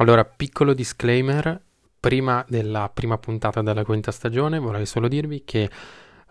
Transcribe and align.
Allora, 0.00 0.24
piccolo 0.24 0.72
disclaimer, 0.72 1.60
prima 2.00 2.42
della 2.48 2.88
prima 2.88 3.18
puntata 3.18 3.60
della 3.60 3.84
quinta 3.84 4.10
stagione 4.10 4.58
vorrei 4.58 4.86
solo 4.86 5.08
dirvi 5.08 5.44
che 5.44 5.68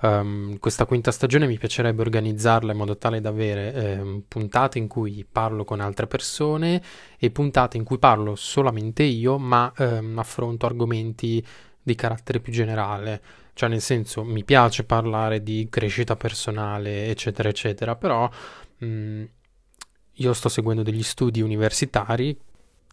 um, 0.01 0.57
questa 0.57 0.85
quinta 0.85 1.11
stagione 1.11 1.45
mi 1.45 1.59
piacerebbe 1.59 2.01
organizzarla 2.01 2.71
in 2.71 2.77
modo 2.79 2.97
tale 2.97 3.21
da 3.21 3.29
avere 3.29 3.73
eh, 3.73 4.23
puntate 4.27 4.79
in 4.79 4.87
cui 4.87 5.23
parlo 5.31 5.65
con 5.65 5.81
altre 5.81 6.07
persone 6.07 6.81
e 7.19 7.29
puntate 7.29 7.77
in 7.77 7.83
cui 7.83 7.99
parlo 7.99 8.33
solamente 8.33 9.03
io, 9.03 9.37
ma 9.37 9.71
ehm, 9.77 10.17
affronto 10.17 10.65
argomenti 10.65 11.45
di 11.79 11.93
carattere 11.93 12.39
più 12.39 12.51
generale. 12.51 13.21
Cioè, 13.53 13.69
nel 13.69 13.81
senso, 13.81 14.23
mi 14.23 14.43
piace 14.43 14.83
parlare 14.83 15.43
di 15.43 15.67
crescita 15.69 16.15
personale, 16.15 17.05
eccetera, 17.09 17.49
eccetera, 17.49 17.95
però 17.95 18.27
mh, 18.79 18.85
mm, 18.87 19.23
io 20.13 20.33
sto 20.33 20.49
seguendo 20.49 20.81
degli 20.81 21.03
studi 21.03 21.41
universitari 21.41 22.35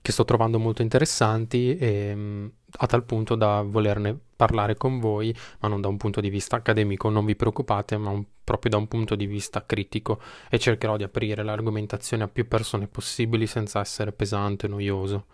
che 0.07 0.12
sto 0.12 0.25
trovando 0.25 0.61
molto 0.61 0.82
interessanti 0.82 1.77
e, 1.77 2.15
mm, 2.15 2.46
a 2.78 2.87
tal 2.87 3.02
punto 3.02 3.34
da 3.34 3.62
volerne 3.62 4.16
parlare 4.37 4.77
con 4.77 5.01
voi, 5.01 5.34
ma 5.59 5.66
non 5.66 5.80
da 5.80 5.88
un 5.88 5.96
punto 5.96 6.20
di 6.20 6.30
vista 6.30 6.55
accademico, 6.55 7.09
non 7.09 7.24
vi 7.24 7.34
preoccupate, 7.34 7.96
ma 7.96 8.10
un, 8.10 8.24
proprio 8.45 8.70
da 8.70 8.77
un 8.77 8.87
punto 8.87 9.16
di 9.16 9.27
vista 9.27 9.66
critico 9.66 10.20
e 10.48 10.60
cercherò 10.60 10.96
di 10.96 11.02
aprire 11.02 11.42
l'argomentazione 11.42 12.23
a 12.23 12.29
più 12.29 12.46
persone 12.46 12.87
possibili 12.87 13.48
senza 13.48 13.80
essere 13.80 14.12
pesante 14.12 14.66
e 14.66 14.69
noioso. 14.69 15.27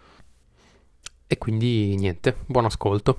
E 1.27 1.37
quindi 1.37 1.95
niente, 1.97 2.39
buon 2.47 2.65
ascolto. 2.65 3.19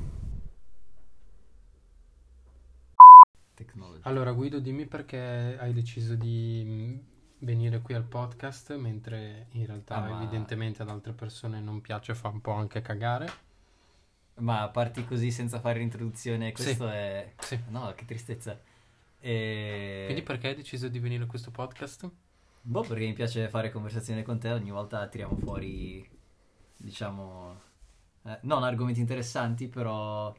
Allora 4.02 4.32
Guido, 4.32 4.60
dimmi 4.60 4.88
perché 4.88 5.56
hai 5.60 5.72
deciso 5.72 6.16
di 6.16 7.00
venire 7.44 7.82
qui 7.82 7.94
al 7.94 8.04
podcast, 8.04 8.76
mentre 8.76 9.48
in 9.52 9.66
realtà 9.66 10.04
ah, 10.04 10.22
evidentemente 10.22 10.82
ad 10.82 10.90
altre 10.90 11.14
persone 11.14 11.60
non 11.60 11.82
piace, 11.82 12.16
fa 12.16 12.30
un 12.30 12.42
po' 12.42 12.54
anche 12.54 12.82
cagare. 12.82 13.52
Ma 14.36 14.68
parti 14.70 15.06
così 15.06 15.30
senza 15.30 15.60
fare 15.60 15.80
l'introduzione, 15.80 16.52
questo 16.52 16.88
sì. 16.88 16.94
è... 16.94 17.34
Sì. 17.38 17.60
No, 17.70 17.94
che 17.96 18.06
tristezza. 18.06 18.60
E... 19.20 20.04
Quindi 20.06 20.24
perché 20.24 20.50
hai 20.50 20.56
deciso 20.56 20.88
di 20.88 21.00
venire 21.00 21.24
a 21.24 21.28
questo 21.28 21.52
podcast? 21.52 22.10
Boh, 22.62 22.82
perché 22.82 23.06
mi 23.06 23.14
piace 23.14 23.50
fare 23.50 23.72
conversazione 23.72 24.24
con 24.24 24.40
te, 24.40 24.52
ogni 24.52 24.72
volta 24.72 25.06
tiriamo 25.08 25.36
fuori, 25.36 26.10
diciamo, 26.78 27.62
eh, 28.24 28.40
non 28.44 28.64
argomenti 28.64 29.02
interessanti, 29.02 29.68
però 29.68 30.34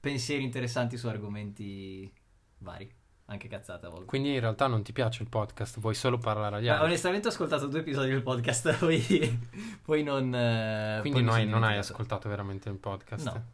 pensieri 0.00 0.42
interessanti 0.42 0.96
su 0.96 1.06
argomenti 1.06 2.12
vari 2.58 2.97
anche 3.30 3.48
cazzate 3.48 3.86
a 3.86 3.88
volte. 3.90 4.06
Quindi 4.06 4.34
in 4.34 4.40
realtà 4.40 4.66
non 4.66 4.82
ti 4.82 4.92
piace 4.92 5.22
il 5.22 5.28
podcast, 5.28 5.80
vuoi 5.80 5.94
solo 5.94 6.18
parlare 6.18 6.56
agli 6.56 6.68
altri. 6.68 6.82
Ma 6.82 6.88
onestamente 6.88 7.28
ho 7.28 7.30
ascoltato 7.30 7.66
due 7.66 7.80
episodi 7.80 8.10
del 8.10 8.22
podcast, 8.22 8.76
poi, 8.80 9.48
poi 9.82 10.02
non... 10.02 10.34
Eh, 10.34 10.98
Quindi 11.00 11.22
poi 11.22 11.44
non, 11.44 11.48
non 11.50 11.62
hai 11.64 11.76
ascoltato 11.76 12.28
veramente 12.28 12.68
il 12.68 12.76
podcast? 12.76 13.24
No. 13.24 13.44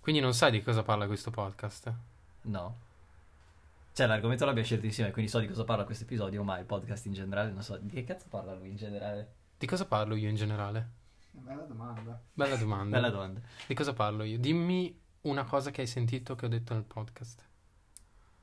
Quindi 0.00 0.20
non 0.20 0.34
sai 0.34 0.50
di 0.50 0.62
cosa 0.62 0.82
parla 0.82 1.06
questo 1.06 1.30
podcast? 1.30 1.92
No. 2.42 2.76
Cioè 3.92 4.06
l'argomento 4.06 4.46
l'abbiamo 4.46 4.66
scelto 4.66 4.86
insieme, 4.86 5.10
quindi 5.10 5.30
so 5.30 5.38
di 5.38 5.46
cosa 5.46 5.64
parla 5.64 5.84
questo 5.84 6.04
episodio, 6.04 6.42
ma 6.42 6.58
il 6.58 6.64
podcast 6.64 7.04
in 7.06 7.12
generale 7.12 7.50
non 7.50 7.62
so. 7.62 7.76
Di 7.76 7.90
che 7.90 8.04
cazzo 8.04 8.26
parla 8.30 8.54
lui 8.54 8.70
in 8.70 8.76
generale? 8.76 9.34
Di 9.58 9.66
cosa 9.66 9.84
parlo 9.84 10.14
io 10.14 10.28
in 10.30 10.36
generale? 10.36 10.88
Bella 11.30 11.62
domanda. 11.62 12.20
Bella 12.32 12.56
domanda. 12.56 12.96
Bella 12.96 13.10
domanda. 13.10 13.40
Di 13.66 13.74
cosa 13.74 13.92
parlo 13.92 14.24
io? 14.24 14.38
Dimmi 14.38 14.98
una 15.22 15.44
cosa 15.44 15.70
che 15.70 15.82
hai 15.82 15.86
sentito 15.86 16.34
che 16.34 16.46
ho 16.46 16.48
detto 16.48 16.72
nel 16.72 16.84
podcast. 16.84 17.50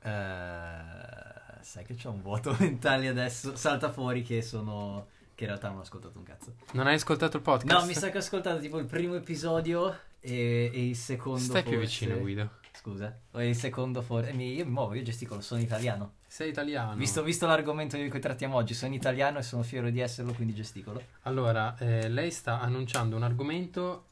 Uh, 0.02 1.58
sai 1.60 1.84
che 1.84 1.94
c'ho 1.94 2.10
un 2.10 2.22
vuoto 2.22 2.54
mentale 2.60 3.08
adesso. 3.08 3.56
Salta 3.56 3.90
fuori 3.90 4.22
che 4.22 4.42
sono. 4.42 5.08
Che 5.34 5.44
in 5.44 5.50
realtà 5.50 5.68
non 5.68 5.78
ho 5.78 5.82
ascoltato 5.82 6.18
un 6.18 6.24
cazzo. 6.24 6.54
Non 6.72 6.86
hai 6.86 6.94
ascoltato 6.94 7.36
il 7.36 7.42
podcast? 7.42 7.80
No, 7.80 7.86
mi 7.86 7.94
sa 7.94 8.10
che 8.10 8.16
ho 8.16 8.20
ascoltato 8.20 8.60
tipo 8.60 8.78
il 8.78 8.84
primo 8.84 9.14
episodio 9.14 9.96
e, 10.20 10.70
e 10.72 10.88
il 10.88 10.96
secondo. 10.96 11.38
Stai 11.38 11.62
forse... 11.62 11.68
più 11.68 11.78
vicino, 11.78 12.18
Guido. 12.18 12.50
Scusa. 12.72 13.14
O 13.32 13.42
il 13.42 13.56
secondo 13.56 14.00
forse. 14.02 14.30
Io 14.30 14.64
mi 14.64 14.70
muovo, 14.70 14.94
io 14.94 15.02
gesticolo, 15.02 15.40
sono 15.40 15.60
italiano. 15.60 16.14
Sei 16.26 16.48
italiano. 16.48 16.94
Visto, 16.94 17.22
visto 17.22 17.46
l'argomento 17.46 17.96
di 17.96 18.08
cui 18.08 18.20
trattiamo 18.20 18.56
oggi, 18.56 18.72
sono 18.72 18.94
italiano 18.94 19.38
e 19.38 19.42
sono 19.42 19.62
fiero 19.62 19.90
di 19.90 20.00
esserlo, 20.00 20.32
quindi 20.32 20.54
gesticolo. 20.54 21.02
Allora, 21.22 21.76
eh, 21.78 22.08
lei 22.08 22.30
sta 22.30 22.60
annunciando 22.60 23.16
un 23.16 23.22
argomento 23.22 24.09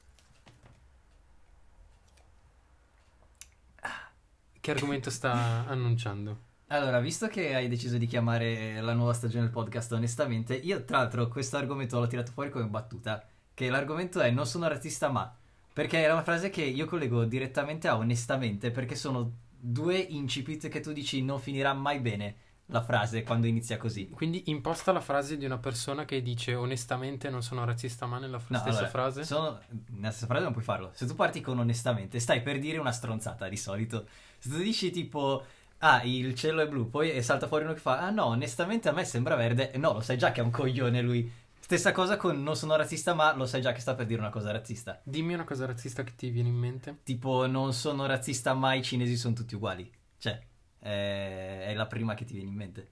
Che 4.68 4.74
argomento 4.74 5.08
sta 5.08 5.64
annunciando? 5.66 6.40
Allora, 6.66 7.00
visto 7.00 7.26
che 7.26 7.54
hai 7.54 7.68
deciso 7.68 7.96
di 7.96 8.04
chiamare 8.04 8.82
la 8.82 8.92
nuova 8.92 9.14
stagione 9.14 9.44
del 9.44 9.50
podcast 9.50 9.90
onestamente, 9.92 10.54
io 10.54 10.84
tra 10.84 10.98
l'altro 10.98 11.26
questo 11.28 11.56
argomento 11.56 11.98
l'ho 11.98 12.06
tirato 12.06 12.32
fuori 12.32 12.50
come 12.50 12.66
battuta, 12.66 13.26
che 13.54 13.70
l'argomento 13.70 14.20
è 14.20 14.30
non 14.30 14.44
sono 14.44 14.68
razzista 14.68 15.08
ma, 15.08 15.34
perché 15.72 16.04
è 16.04 16.12
una 16.12 16.22
frase 16.22 16.50
che 16.50 16.64
io 16.64 16.84
collego 16.84 17.24
direttamente 17.24 17.88
a 17.88 17.96
onestamente, 17.96 18.70
perché 18.70 18.94
sono 18.94 19.32
due 19.48 19.96
incipit 19.96 20.68
che 20.68 20.80
tu 20.80 20.92
dici 20.92 21.22
non 21.22 21.40
finirà 21.40 21.72
mai 21.72 22.00
bene 22.00 22.36
la 22.70 22.82
frase 22.82 23.22
quando 23.22 23.46
inizia 23.46 23.78
così. 23.78 24.10
Quindi 24.10 24.50
imposta 24.50 24.92
la 24.92 25.00
frase 25.00 25.38
di 25.38 25.46
una 25.46 25.56
persona 25.56 26.04
che 26.04 26.20
dice 26.20 26.54
onestamente 26.54 27.30
non 27.30 27.42
sono 27.42 27.64
razzista 27.64 28.04
ma 28.04 28.18
nella 28.18 28.36
no, 28.36 28.58
stessa 28.58 28.68
allora, 28.68 28.88
frase? 28.88 29.24
Sono, 29.24 29.60
nella 29.92 30.10
stessa 30.10 30.26
frase 30.26 30.42
non 30.42 30.52
puoi 30.52 30.64
farlo. 30.64 30.90
Se 30.92 31.06
tu 31.06 31.14
parti 31.14 31.40
con 31.40 31.58
onestamente, 31.58 32.20
stai 32.20 32.42
per 32.42 32.58
dire 32.58 32.76
una 32.76 32.92
stronzata 32.92 33.48
di 33.48 33.56
solito. 33.56 34.06
Se 34.38 34.48
tu 34.48 34.56
dici 34.58 34.90
tipo 34.90 35.44
ah, 35.78 36.02
il 36.04 36.34
cielo 36.34 36.62
è 36.62 36.68
blu, 36.68 36.88
poi 36.88 37.22
salta 37.22 37.46
fuori 37.46 37.64
uno 37.64 37.74
che 37.74 37.80
fa, 37.80 38.00
ah 38.00 38.10
no, 38.10 38.26
onestamente 38.26 38.88
a 38.88 38.92
me 38.92 39.04
sembra 39.04 39.36
verde, 39.36 39.72
no, 39.76 39.94
lo 39.94 40.00
sai 40.00 40.18
già 40.18 40.32
che 40.32 40.40
è 40.40 40.44
un 40.44 40.50
coglione 40.50 41.00
lui. 41.02 41.30
Stessa 41.60 41.92
cosa 41.92 42.16
con 42.16 42.42
non 42.42 42.56
sono 42.56 42.76
razzista, 42.76 43.12
ma 43.12 43.34
lo 43.34 43.44
sai 43.44 43.60
già 43.60 43.72
che 43.72 43.80
sta 43.80 43.94
per 43.94 44.06
dire 44.06 44.20
una 44.20 44.30
cosa 44.30 44.50
razzista. 44.50 45.00
Dimmi 45.02 45.34
una 45.34 45.44
cosa 45.44 45.66
razzista 45.66 46.02
che 46.02 46.14
ti 46.16 46.30
viene 46.30 46.48
in 46.48 46.54
mente. 46.54 47.00
Tipo, 47.02 47.46
non 47.46 47.74
sono 47.74 48.06
razzista, 48.06 48.54
ma 48.54 48.72
i 48.72 48.82
cinesi 48.82 49.16
sono 49.16 49.34
tutti 49.34 49.54
uguali. 49.54 49.90
Cioè, 50.16 50.40
è, 50.78 51.64
è 51.66 51.74
la 51.74 51.86
prima 51.86 52.14
che 52.14 52.24
ti 52.24 52.32
viene 52.32 52.48
in 52.48 52.54
mente. 52.54 52.88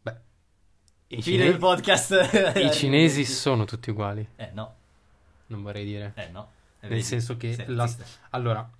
Beh, 0.00 0.16
i 1.08 1.22
Fine 1.22 1.38
cine... 1.38 1.44
del 1.50 1.58
podcast. 1.58 2.54
I 2.54 2.70
cinesi 2.70 3.24
sono 3.24 3.64
tutti 3.64 3.90
uguali. 3.90 4.24
Eh, 4.36 4.50
no. 4.52 4.74
Non 5.48 5.62
vorrei 5.62 5.84
dire. 5.84 6.12
Eh, 6.14 6.28
no. 6.28 6.52
Nel 6.82 7.02
senso 7.02 7.36
che... 7.36 7.64
La... 7.66 7.92
Allora, 8.30 8.70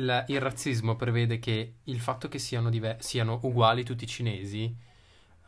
la, 0.00 0.24
il 0.28 0.40
razzismo 0.40 0.96
prevede 0.96 1.38
che 1.38 1.74
il 1.84 2.00
fatto 2.00 2.28
che 2.28 2.38
siano, 2.38 2.70
diver- 2.70 3.02
siano 3.02 3.38
uguali 3.42 3.84
tutti 3.84 4.04
i 4.04 4.08
cinesi 4.08 4.74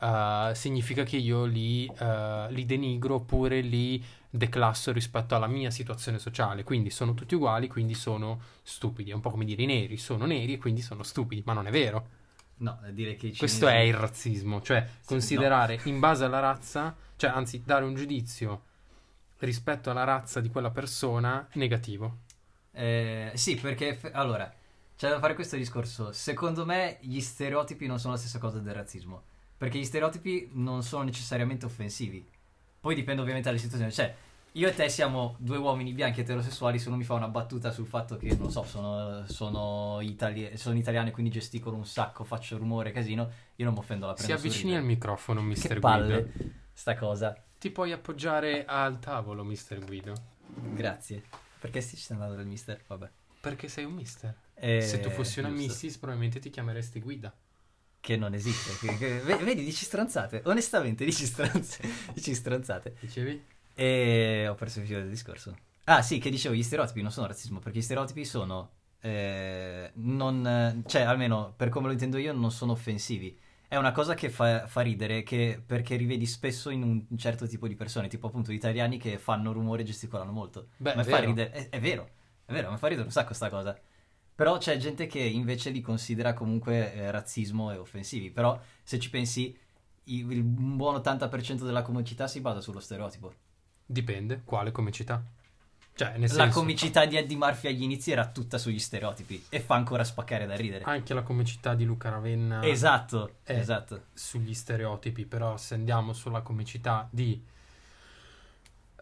uh, 0.00 0.52
significa 0.54 1.04
che 1.04 1.16
io 1.16 1.44
li, 1.44 1.86
uh, 1.86 2.50
li, 2.50 2.64
denigro 2.64 3.16
oppure 3.16 3.60
li 3.60 4.02
declasso 4.28 4.92
rispetto 4.92 5.34
alla 5.34 5.46
mia 5.46 5.70
situazione 5.70 6.18
sociale. 6.18 6.64
Quindi 6.64 6.90
sono 6.90 7.14
tutti 7.14 7.34
uguali, 7.34 7.68
quindi 7.68 7.94
sono 7.94 8.40
stupidi. 8.62 9.10
È 9.10 9.14
un 9.14 9.20
po' 9.20 9.30
come 9.30 9.44
dire 9.44 9.62
i 9.62 9.66
neri 9.66 9.96
sono 9.96 10.26
neri 10.26 10.54
e 10.54 10.58
quindi 10.58 10.80
sono 10.80 11.02
stupidi, 11.02 11.42
ma 11.44 11.52
non 11.52 11.66
è 11.66 11.70
vero. 11.70 12.20
No, 12.56 12.78
dire 12.90 13.14
che 13.14 13.26
i 13.26 13.32
cinesi... 13.32 13.38
Questo 13.38 13.68
è 13.68 13.78
il 13.78 13.94
razzismo, 13.94 14.60
cioè 14.62 14.86
sì, 14.86 15.06
considerare 15.06 15.76
no. 15.76 15.90
in 15.90 15.98
base 15.98 16.24
alla 16.24 16.38
razza, 16.38 16.94
cioè 17.16 17.30
anzi 17.30 17.62
dare 17.64 17.84
un 17.84 17.94
giudizio 17.94 18.62
rispetto 19.38 19.90
alla 19.90 20.04
razza 20.04 20.40
di 20.40 20.48
quella 20.48 20.70
persona 20.70 21.46
negativo. 21.54 22.18
Eh, 22.72 23.30
sì, 23.34 23.56
perché 23.56 23.98
allora 24.12 24.52
c'è 24.96 25.08
da 25.08 25.18
fare 25.18 25.34
questo 25.34 25.56
discorso. 25.56 26.12
Secondo 26.12 26.64
me 26.64 26.98
gli 27.00 27.20
stereotipi 27.20 27.86
non 27.86 27.98
sono 27.98 28.14
la 28.14 28.18
stessa 28.18 28.38
cosa 28.38 28.58
del 28.58 28.74
razzismo. 28.74 29.22
Perché 29.56 29.78
gli 29.78 29.84
stereotipi 29.84 30.50
non 30.54 30.82
sono 30.82 31.04
necessariamente 31.04 31.66
offensivi. 31.66 32.26
Poi 32.80 32.94
dipende 32.94 33.20
ovviamente 33.20 33.48
dalle 33.48 33.60
situazioni. 33.60 33.92
Cioè, 33.92 34.12
io 34.52 34.68
e 34.68 34.74
te 34.74 34.88
siamo 34.88 35.36
due 35.38 35.56
uomini 35.56 35.92
bianchi 35.92 36.20
eterosessuali. 36.20 36.80
Se 36.80 36.88
uno 36.88 36.96
mi 36.96 37.04
fa 37.04 37.14
una 37.14 37.28
battuta 37.28 37.70
sul 37.70 37.86
fatto 37.86 38.16
che, 38.16 38.34
non 38.36 38.50
so, 38.50 38.64
sono, 38.64 39.24
sono, 39.28 40.00
itali- 40.00 40.56
sono 40.56 40.76
italiano 40.76 41.08
e 41.08 41.10
quindi 41.12 41.30
gesticolo 41.30 41.76
un 41.76 41.86
sacco, 41.86 42.24
faccio 42.24 42.58
rumore, 42.58 42.90
casino, 42.90 43.30
io 43.54 43.64
non 43.64 43.74
mi 43.74 43.80
offendo 43.80 44.06
la 44.06 44.14
prendo. 44.14 44.36
Si 44.36 44.46
avvicini 44.46 44.76
al 44.76 44.82
microfono, 44.82 45.40
Mister 45.42 45.78
Guido. 45.78 46.28
sta 46.72 46.96
cosa. 46.96 47.36
Ti 47.58 47.70
puoi 47.70 47.92
appoggiare 47.92 48.64
al 48.64 48.98
tavolo, 48.98 49.44
Mister 49.44 49.78
Guido. 49.78 50.12
Grazie. 50.74 51.22
Perché 51.62 51.80
ci 51.80 51.96
stai 51.96 52.16
andando 52.16 52.34
del 52.34 52.46
mister? 52.46 52.82
Vabbè. 52.88 53.08
Perché 53.40 53.68
sei 53.68 53.84
un 53.84 53.92
mister. 53.92 54.36
Eh, 54.54 54.82
Se 54.82 54.98
tu 54.98 55.10
fossi 55.10 55.38
una 55.38 55.48
giusto. 55.50 55.62
missis, 55.64 55.96
probabilmente 55.96 56.40
ti 56.40 56.50
chiameresti 56.50 56.98
guida. 57.00 57.32
Che 58.00 58.16
non 58.16 58.34
esiste. 58.34 58.84
che, 58.84 58.98
che, 58.98 59.20
vedi, 59.20 59.62
dici 59.64 59.84
stronzate. 59.84 60.42
Onestamente, 60.46 61.04
dici, 61.04 61.24
stronz- 61.24 61.78
dici 62.12 62.34
stronzate. 62.34 62.96
Dicevi? 62.98 63.44
E 63.74 64.48
ho 64.48 64.56
perso 64.56 64.80
il 64.80 64.86
filo 64.86 64.98
del 64.98 65.08
discorso. 65.08 65.56
Ah, 65.84 66.02
sì, 66.02 66.18
che 66.18 66.30
dicevo, 66.30 66.52
gli 66.54 66.64
stereotipi 66.64 67.00
non 67.00 67.12
sono 67.12 67.28
razzismo, 67.28 67.60
perché 67.60 67.78
gli 67.78 67.82
stereotipi 67.82 68.24
sono. 68.24 68.72
Eh, 69.00 69.90
non, 69.94 70.82
cioè, 70.88 71.02
almeno 71.02 71.54
per 71.56 71.68
come 71.68 71.86
lo 71.86 71.92
intendo 71.92 72.18
io, 72.18 72.32
non 72.32 72.50
sono 72.50 72.72
offensivi 72.72 73.38
è 73.72 73.76
una 73.76 73.92
cosa 73.92 74.12
che 74.12 74.28
fa, 74.28 74.66
fa 74.66 74.82
ridere 74.82 75.22
che, 75.22 75.58
perché 75.64 75.96
rivedi 75.96 76.26
spesso 76.26 76.68
in 76.68 76.82
un 76.82 77.16
certo 77.16 77.46
tipo 77.46 77.66
di 77.66 77.74
persone, 77.74 78.06
tipo 78.06 78.26
appunto 78.26 78.52
gli 78.52 78.56
italiani 78.56 78.98
che 78.98 79.16
fanno 79.16 79.50
rumore 79.50 79.80
e 79.80 79.86
gesticolano 79.86 80.30
molto. 80.30 80.68
Beh, 80.76 80.94
mi 80.94 81.04
fa 81.04 81.20
ridere, 81.20 81.50
è, 81.52 81.68
è, 81.70 81.80
vero, 81.80 82.10
è 82.44 82.52
vero, 82.52 82.70
mi 82.70 82.76
fa 82.76 82.88
ridere 82.88 83.06
un 83.06 83.12
sacco 83.12 83.32
sta 83.32 83.48
cosa. 83.48 83.74
Però 84.34 84.58
c'è 84.58 84.76
gente 84.76 85.06
che 85.06 85.20
invece 85.20 85.70
li 85.70 85.80
considera 85.80 86.34
comunque 86.34 86.92
eh, 86.92 87.10
razzismo 87.10 87.72
e 87.72 87.78
offensivi. 87.78 88.30
Però 88.30 88.60
se 88.82 88.98
ci 88.98 89.08
pensi, 89.08 89.56
il, 90.04 90.26
un 90.26 90.76
buon 90.76 90.96
80% 90.96 91.64
della 91.64 91.80
comicità 91.80 92.28
si 92.28 92.42
basa 92.42 92.60
sullo 92.60 92.78
stereotipo. 92.78 93.32
Dipende, 93.86 94.42
quale 94.44 94.70
comicità? 94.70 95.24
Cioè, 95.94 96.12
nel 96.16 96.22
La 96.22 96.28
senso, 96.44 96.58
comicità 96.58 97.04
di 97.04 97.16
Eddie 97.16 97.36
Murphy 97.36 97.68
agli 97.68 97.82
inizi 97.82 98.10
era 98.12 98.26
tutta 98.26 98.56
sugli 98.56 98.78
stereotipi 98.78 99.44
e 99.50 99.60
fa 99.60 99.74
ancora 99.74 100.04
spaccare 100.04 100.46
da 100.46 100.56
ridere. 100.56 100.84
anche 100.84 101.12
la 101.12 101.22
comicità 101.22 101.74
di 101.74 101.84
Luca 101.84 102.08
Ravenna 102.08 102.64
Esatto, 102.64 103.34
esatto. 103.44 104.04
sugli 104.14 104.54
stereotipi, 104.54 105.26
però 105.26 105.56
se 105.58 105.74
andiamo 105.74 106.12
sulla 106.14 106.40
comicità 106.40 107.06
di... 107.10 107.50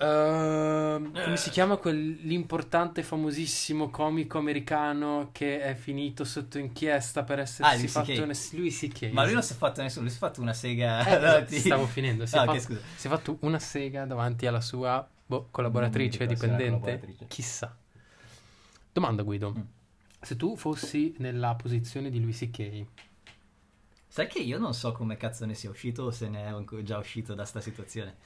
Ehm, 0.03 1.13
come 1.13 1.37
si 1.37 1.51
chiama 1.51 1.77
quell'importante 1.77 3.03
famosissimo 3.03 3.91
comico 3.91 4.39
americano 4.39 5.29
che 5.31 5.61
è 5.61 5.75
finito 5.75 6.25
sotto 6.25 6.59
inchiesta 6.59 7.23
per 7.23 7.41
essersi 7.41 7.85
Ah, 7.85 7.89
fatto 7.89 8.23
una... 8.23 8.33
Lui 8.53 8.71
C.K. 8.71 9.11
Ma 9.13 9.25
lui 9.25 9.35
non 9.35 9.43
si 9.43 9.53
è 9.53 9.57
fatto 9.57 9.83
nessuno, 9.83 10.03
lui 10.05 10.11
si 10.11 10.17
è 10.17 10.21
fatto 10.21 10.41
una 10.41 10.55
sega 10.55 11.05
Eh, 11.07 11.19
davanti- 11.21 11.59
stavo 11.59 11.87
finendo, 11.87 12.25
si, 12.25 12.35
Ah, 12.35 12.45
è 12.45 12.47
fatto, 12.47 12.79
si 12.97 13.07
è 13.07 13.11
fatto 13.11 13.37
una 13.41 13.59
sega 13.59 14.07
davanti 14.07 14.47
alla 14.47 14.63
sua 14.63 15.07
boh, 15.31 15.47
collaboratrice, 15.53 16.25
era 16.25 16.33
dipendente, 16.33 16.71
collaboratrice. 16.81 17.27
chissà. 17.29 17.77
Domanda 18.93 19.23
Guido, 19.23 19.55
Mm. 19.57 19.61
se 20.21 20.35
tu 20.37 20.57
fossi 20.57 21.15
nella 21.19 21.55
posizione 21.55 22.11
di 22.11 22.21
Louis 22.21 22.37
C.K., 22.39 22.85
Sai 24.13 24.27
che 24.27 24.41
io 24.41 24.59
non 24.59 24.75
so 24.75 24.91
come 24.91 25.17
cazzo 25.17 25.47
ne 25.47 25.55
sia 25.55 25.71
uscito 25.71 26.03
o 26.03 26.11
se 26.11 26.29
ne 26.29 26.49
è 26.49 26.83
già 26.83 26.99
uscito 26.99 27.35
da 27.35 27.45
sta 27.45 27.61
situazione. 27.61 28.17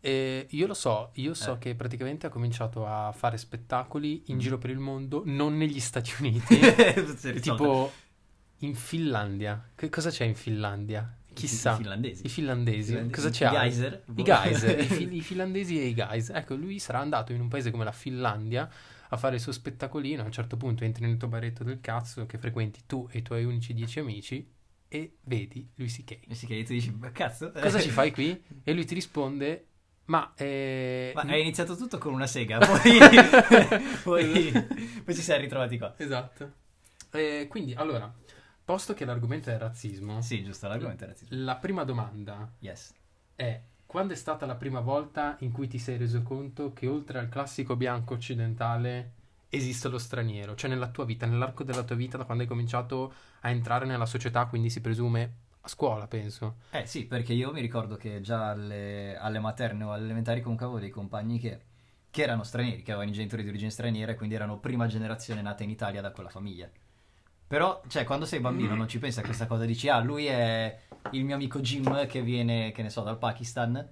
E 0.00 0.46
io 0.48 0.66
lo 0.66 0.72
so, 0.72 1.10
io 1.16 1.34
so 1.34 1.52
Eh. 1.56 1.58
che 1.58 1.74
praticamente 1.74 2.26
ha 2.26 2.30
cominciato 2.30 2.86
a 2.86 3.12
fare 3.12 3.36
spettacoli 3.36 4.22
in 4.28 4.36
Mm. 4.36 4.38
giro 4.38 4.56
per 4.56 4.70
il 4.70 4.78
mondo, 4.78 5.20
non 5.26 5.58
negli 5.58 5.80
Stati 5.80 6.12
Uniti, 6.20 6.58
tipo 7.42 7.92
in 8.60 8.74
Finlandia. 8.74 9.62
Che 9.74 9.90
cosa 9.90 10.08
c'è 10.08 10.24
in 10.24 10.34
Finlandia? 10.34 11.14
Chissà. 11.46 11.72
I 11.72 11.76
finlandesi. 11.76 12.26
I 12.26 12.28
finlandesi. 12.28 12.94
I 12.96 13.10
Cosa 13.10 13.28
I 13.28 13.30
c'è? 13.30 13.48
geyser. 13.50 14.02
I 14.14 14.22
geyser, 14.22 14.78
i, 14.80 14.84
fi- 14.84 15.16
i 15.16 15.20
finlandesi 15.20 15.80
e 15.80 15.86
i 15.86 15.94
guys. 15.94 16.30
Ecco, 16.30 16.54
lui 16.54 16.78
sarà 16.78 16.98
andato 17.00 17.32
in 17.32 17.40
un 17.40 17.48
paese 17.48 17.70
come 17.70 17.84
la 17.84 17.92
Finlandia 17.92 18.68
a 19.08 19.16
fare 19.16 19.36
il 19.36 19.40
suo 19.40 19.52
spettacolino. 19.52 20.22
A 20.22 20.26
un 20.26 20.32
certo 20.32 20.56
punto 20.56 20.84
entri 20.84 21.04
nel 21.06 21.16
tuo 21.16 21.28
baretto 21.28 21.64
del 21.64 21.80
cazzo 21.80 22.26
che 22.26 22.38
frequenti 22.38 22.82
tu 22.86 23.08
e 23.10 23.18
i 23.18 23.22
tuoi 23.22 23.44
unici 23.44 23.74
dieci 23.74 23.98
amici 23.98 24.48
e 24.88 25.16
vedi 25.22 25.68
lui 25.76 25.88
C.K. 25.88 26.18
E 26.28 26.34
sì, 26.34 26.46
che 26.46 26.62
tu 26.64 26.72
dici, 26.72 26.90
ma 26.98 27.10
cazzo? 27.12 27.52
Cosa 27.52 27.80
ci 27.80 27.90
fai 27.90 28.10
qui? 28.12 28.42
E 28.64 28.72
lui 28.72 28.84
ti 28.84 28.94
risponde, 28.94 29.66
ma... 30.06 30.32
eh, 30.36 31.12
Ma 31.14 31.22
hai 31.22 31.40
iniziato 31.42 31.76
tutto 31.76 31.98
con 31.98 32.12
una 32.12 32.26
sega, 32.26 32.58
poi, 32.66 32.98
poi, 34.02 34.52
poi 35.04 35.14
ci 35.14 35.22
siamo 35.22 35.40
ritrovati 35.40 35.78
qua. 35.78 35.94
Esatto. 35.96 36.52
Eh, 37.12 37.46
quindi, 37.48 37.74
allora, 37.74 38.12
posto 38.70 38.94
che 38.94 39.04
l'argomento 39.04 39.50
è 39.50 39.54
il 39.54 39.58
razzismo, 39.58 40.20
Sì, 40.22 40.44
giusto, 40.44 40.68
l'argomento 40.68 41.02
è 41.02 41.08
razzismo. 41.08 41.42
la 41.42 41.56
prima 41.56 41.82
domanda 41.82 42.48
Yes. 42.60 42.94
è 43.34 43.60
quando 43.84 44.12
è 44.12 44.16
stata 44.16 44.46
la 44.46 44.54
prima 44.54 44.78
volta 44.78 45.34
in 45.40 45.50
cui 45.50 45.66
ti 45.66 45.78
sei 45.80 45.96
reso 45.96 46.22
conto 46.22 46.72
che 46.72 46.86
oltre 46.86 47.18
al 47.18 47.28
classico 47.28 47.74
bianco 47.74 48.14
occidentale 48.14 49.14
esiste 49.48 49.88
lo 49.88 49.98
straniero? 49.98 50.54
Cioè 50.54 50.70
nella 50.70 50.86
tua 50.88 51.04
vita, 51.04 51.26
nell'arco 51.26 51.64
della 51.64 51.82
tua 51.82 51.96
vita, 51.96 52.16
da 52.16 52.24
quando 52.24 52.44
hai 52.44 52.48
cominciato 52.48 53.12
a 53.40 53.50
entrare 53.50 53.86
nella 53.86 54.06
società, 54.06 54.46
quindi 54.46 54.70
si 54.70 54.80
presume 54.80 55.32
a 55.62 55.68
scuola, 55.68 56.06
penso. 56.06 56.58
Eh 56.70 56.86
sì, 56.86 57.06
perché 57.06 57.32
io 57.32 57.50
mi 57.52 57.60
ricordo 57.60 57.96
che 57.96 58.20
già 58.20 58.50
alle, 58.50 59.16
alle 59.16 59.40
materne 59.40 59.82
o 59.82 59.90
alle 59.92 60.04
elementari 60.04 60.40
comunque 60.42 60.66
avevo 60.66 60.80
dei 60.80 60.90
compagni 60.90 61.40
che, 61.40 61.60
che 62.08 62.22
erano 62.22 62.44
stranieri, 62.44 62.82
che 62.82 62.92
avevano 62.92 63.10
i 63.10 63.14
genitori 63.14 63.42
di 63.42 63.48
origine 63.48 63.70
straniera 63.70 64.12
e 64.12 64.14
quindi 64.14 64.36
erano 64.36 64.60
prima 64.60 64.86
generazione 64.86 65.42
nata 65.42 65.64
in 65.64 65.70
Italia 65.70 66.00
da 66.00 66.12
quella 66.12 66.28
famiglia. 66.30 66.70
Però, 67.50 67.82
cioè, 67.88 68.04
quando 68.04 68.26
sei 68.26 68.38
bambino 68.38 68.76
non 68.76 68.86
ci 68.86 69.00
pensi 69.00 69.18
a 69.18 69.24
questa 69.24 69.48
cosa, 69.48 69.64
dici, 69.64 69.88
ah, 69.88 69.98
lui 69.98 70.26
è 70.26 70.78
il 71.10 71.24
mio 71.24 71.34
amico 71.34 71.58
Jim 71.58 72.06
che 72.06 72.22
viene, 72.22 72.70
che 72.70 72.80
ne 72.80 72.90
so, 72.90 73.02
dal 73.02 73.18
Pakistan 73.18 73.84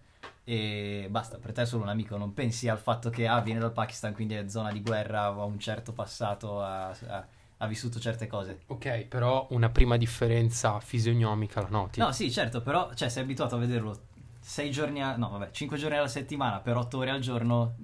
e 0.44 1.08
basta, 1.10 1.38
per 1.38 1.50
te 1.50 1.62
è 1.62 1.66
solo 1.66 1.82
un 1.82 1.88
amico, 1.88 2.16
non 2.16 2.32
pensi 2.34 2.69
al 2.69 2.78
fatto 2.78 3.10
che, 3.10 3.26
ah, 3.26 3.40
viene 3.40 3.58
dal 3.58 3.72
Pakistan, 3.72 4.14
quindi 4.14 4.34
è 4.34 4.49
zona 4.49 4.70
di 4.70 4.81
guerra, 4.81 5.25
ha 5.25 5.43
un 5.43 5.58
certo 5.58 5.93
passato, 5.93 6.60
ha, 6.62 6.90
ha- 6.90 7.26
ha 7.56 7.66
vissuto 7.66 7.99
certe 7.99 8.28
cose. 8.28 8.60
Ok, 8.69 9.06
però 9.06 9.49
una 9.50 9.70
prima 9.70 9.96
differenza 9.96 10.78
fisionomica 10.78 11.60
la 11.60 11.69
noti. 11.69 11.99
No, 11.99 12.12
sì, 12.12 12.31
certo, 12.31 12.62
però 12.62 12.94
cioè, 12.94 13.08
sei 13.08 13.25
abituato 13.25 13.56
a 13.56 13.58
vederlo 13.58 14.02
sei 14.38 14.70
giorni, 14.70 15.02
a- 15.02 15.16
no, 15.16 15.31
vabbè, 15.31 15.50
5 15.50 15.76
giorni 15.78 15.96
alla 15.96 16.06
settimana 16.06 16.60
per 16.60 16.76
8 16.76 16.99
ore 16.99 17.10
al 17.10 17.19
giorno, 17.19 17.75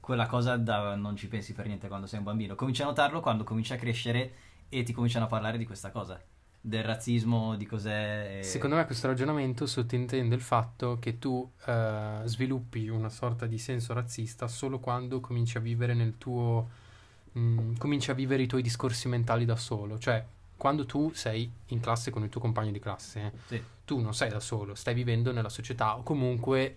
quella 0.00 0.26
cosa 0.26 0.56
da- 0.56 0.96
non 0.96 1.14
ci 1.14 1.28
pensi 1.28 1.52
per 1.52 1.66
niente 1.66 1.86
quando 1.86 2.08
sei 2.08 2.18
un 2.18 2.24
bambino. 2.24 2.56
Cominci 2.56 2.82
a 2.82 2.86
notarlo 2.86 3.20
quando 3.20 3.44
cominci 3.44 3.72
a 3.72 3.76
crescere 3.76 4.32
e 4.70 4.82
ti 4.84 4.92
cominciano 4.94 5.26
a 5.26 5.28
parlare 5.28 5.58
di 5.58 5.66
questa 5.66 5.90
cosa, 5.90 6.18
del 6.62 6.82
razzismo, 6.82 7.56
di 7.56 7.66
cos'è. 7.66 8.38
e- 8.38 8.42
Secondo 8.42 8.76
me 8.76 8.86
questo 8.86 9.06
ragionamento 9.08 9.66
sottintende 9.66 10.34
il 10.34 10.40
fatto 10.40 10.98
che 10.98 11.18
tu 11.18 11.50
eh, 11.66 12.20
sviluppi 12.24 12.88
una 12.88 13.08
sorta 13.10 13.46
di 13.46 13.58
senso 13.58 13.92
razzista 13.92 14.48
solo 14.48 14.78
quando 14.78 15.20
cominci 15.20 15.56
a 15.58 15.60
vivere 15.60 15.92
nel 15.94 16.16
tuo... 16.16 16.68
mh, 17.32 17.74
cominci 17.78 18.10
a 18.10 18.14
vivere 18.14 18.42
i 18.42 18.46
tuoi 18.46 18.62
discorsi 18.62 19.08
mentali 19.08 19.44
da 19.44 19.56
solo. 19.56 19.98
Cioè, 19.98 20.24
quando 20.56 20.86
tu 20.86 21.10
sei 21.14 21.50
in 21.66 21.80
classe 21.80 22.10
con 22.10 22.22
il 22.22 22.28
tuo 22.28 22.40
compagno 22.40 22.70
di 22.70 22.78
classe, 22.78 23.32
Sì. 23.46 23.62
tu 23.84 23.98
non 24.00 24.14
sei 24.14 24.28
da 24.30 24.40
solo, 24.40 24.74
stai 24.74 24.94
vivendo 24.94 25.32
nella 25.32 25.48
società 25.48 25.96
o 25.96 26.02
comunque 26.02 26.76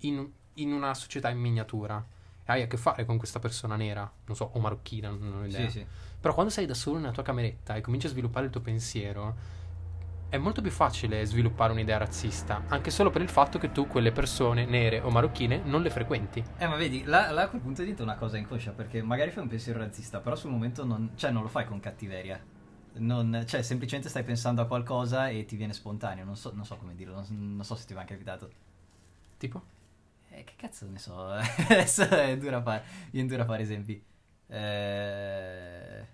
in, 0.00 0.28
in 0.54 0.72
una 0.72 0.94
società 0.94 1.30
in 1.30 1.38
miniatura. 1.38 2.04
E 2.46 2.52
hai 2.52 2.60
a 2.62 2.66
che 2.66 2.76
fare 2.76 3.06
con 3.06 3.16
questa 3.16 3.38
persona 3.38 3.74
nera, 3.76 4.10
non 4.26 4.36
so, 4.36 4.50
o 4.52 4.60
marocchina, 4.60 5.08
non 5.08 5.38
ho 5.40 5.46
idea. 5.46 5.68
Sì, 5.70 5.78
sì. 5.78 5.86
Però 6.24 6.32
quando 6.32 6.50
sei 6.50 6.64
da 6.64 6.72
solo 6.72 6.96
nella 6.96 7.12
tua 7.12 7.22
cameretta 7.22 7.74
e 7.74 7.82
cominci 7.82 8.06
a 8.06 8.08
sviluppare 8.08 8.46
il 8.46 8.50
tuo 8.50 8.62
pensiero, 8.62 9.34
è 10.30 10.38
molto 10.38 10.62
più 10.62 10.70
facile 10.70 11.22
sviluppare 11.26 11.72
un'idea 11.72 11.98
razzista, 11.98 12.62
anche 12.68 12.90
solo 12.90 13.10
per 13.10 13.20
il 13.20 13.28
fatto 13.28 13.58
che 13.58 13.72
tu 13.72 13.86
quelle 13.86 14.10
persone 14.10 14.64
nere 14.64 15.00
o 15.00 15.10
marocchine 15.10 15.60
non 15.64 15.82
le 15.82 15.90
frequenti. 15.90 16.42
Eh, 16.56 16.66
ma 16.66 16.76
vedi, 16.76 17.04
là, 17.04 17.30
là 17.30 17.42
a 17.42 17.48
quel 17.48 17.60
punto 17.60 17.82
diventa 17.82 18.04
una 18.04 18.14
cosa 18.14 18.38
inconscia, 18.38 18.70
perché 18.70 19.02
magari 19.02 19.32
fai 19.32 19.42
un 19.42 19.50
pensiero 19.50 19.80
razzista, 19.80 20.20
però 20.20 20.34
sul 20.34 20.50
momento 20.50 20.82
non, 20.86 21.10
cioè, 21.14 21.30
non 21.30 21.42
lo 21.42 21.48
fai 21.48 21.66
con 21.66 21.78
cattiveria. 21.78 22.42
Non, 22.94 23.44
cioè, 23.46 23.60
semplicemente 23.60 24.08
stai 24.08 24.24
pensando 24.24 24.62
a 24.62 24.66
qualcosa 24.66 25.28
e 25.28 25.44
ti 25.44 25.56
viene 25.56 25.74
spontaneo. 25.74 26.24
Non 26.24 26.38
so, 26.38 26.52
non 26.54 26.64
so 26.64 26.76
come 26.76 26.94
dirlo, 26.94 27.16
non, 27.16 27.56
non 27.56 27.64
so 27.66 27.74
se 27.74 27.84
ti 27.84 27.92
va 27.92 28.00
anche 28.00 28.14
capitato. 28.14 28.50
Tipo? 29.36 29.62
Eh, 30.30 30.42
che 30.44 30.54
cazzo 30.56 30.88
ne 30.88 30.98
so? 30.98 31.22
Adesso 31.68 32.08
è 32.08 32.38
dura 32.38 32.62
fare, 32.62 32.82
viene 33.10 33.28
dura 33.28 33.44
fare 33.44 33.60
esempi. 33.60 34.02
Eh, 34.54 36.06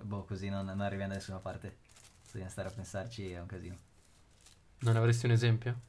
boh, 0.00 0.24
così 0.24 0.48
non, 0.48 0.66
non 0.66 0.80
arriviamo 0.80 1.12
da 1.12 1.18
nessuna 1.18 1.38
parte. 1.38 1.76
Bisogna 2.24 2.48
stare 2.48 2.68
a 2.68 2.72
pensarci, 2.72 3.30
è 3.30 3.40
un 3.40 3.46
casino. 3.46 3.76
Non 4.80 4.96
avresti 4.96 5.26
un 5.26 5.32
esempio? 5.32 5.80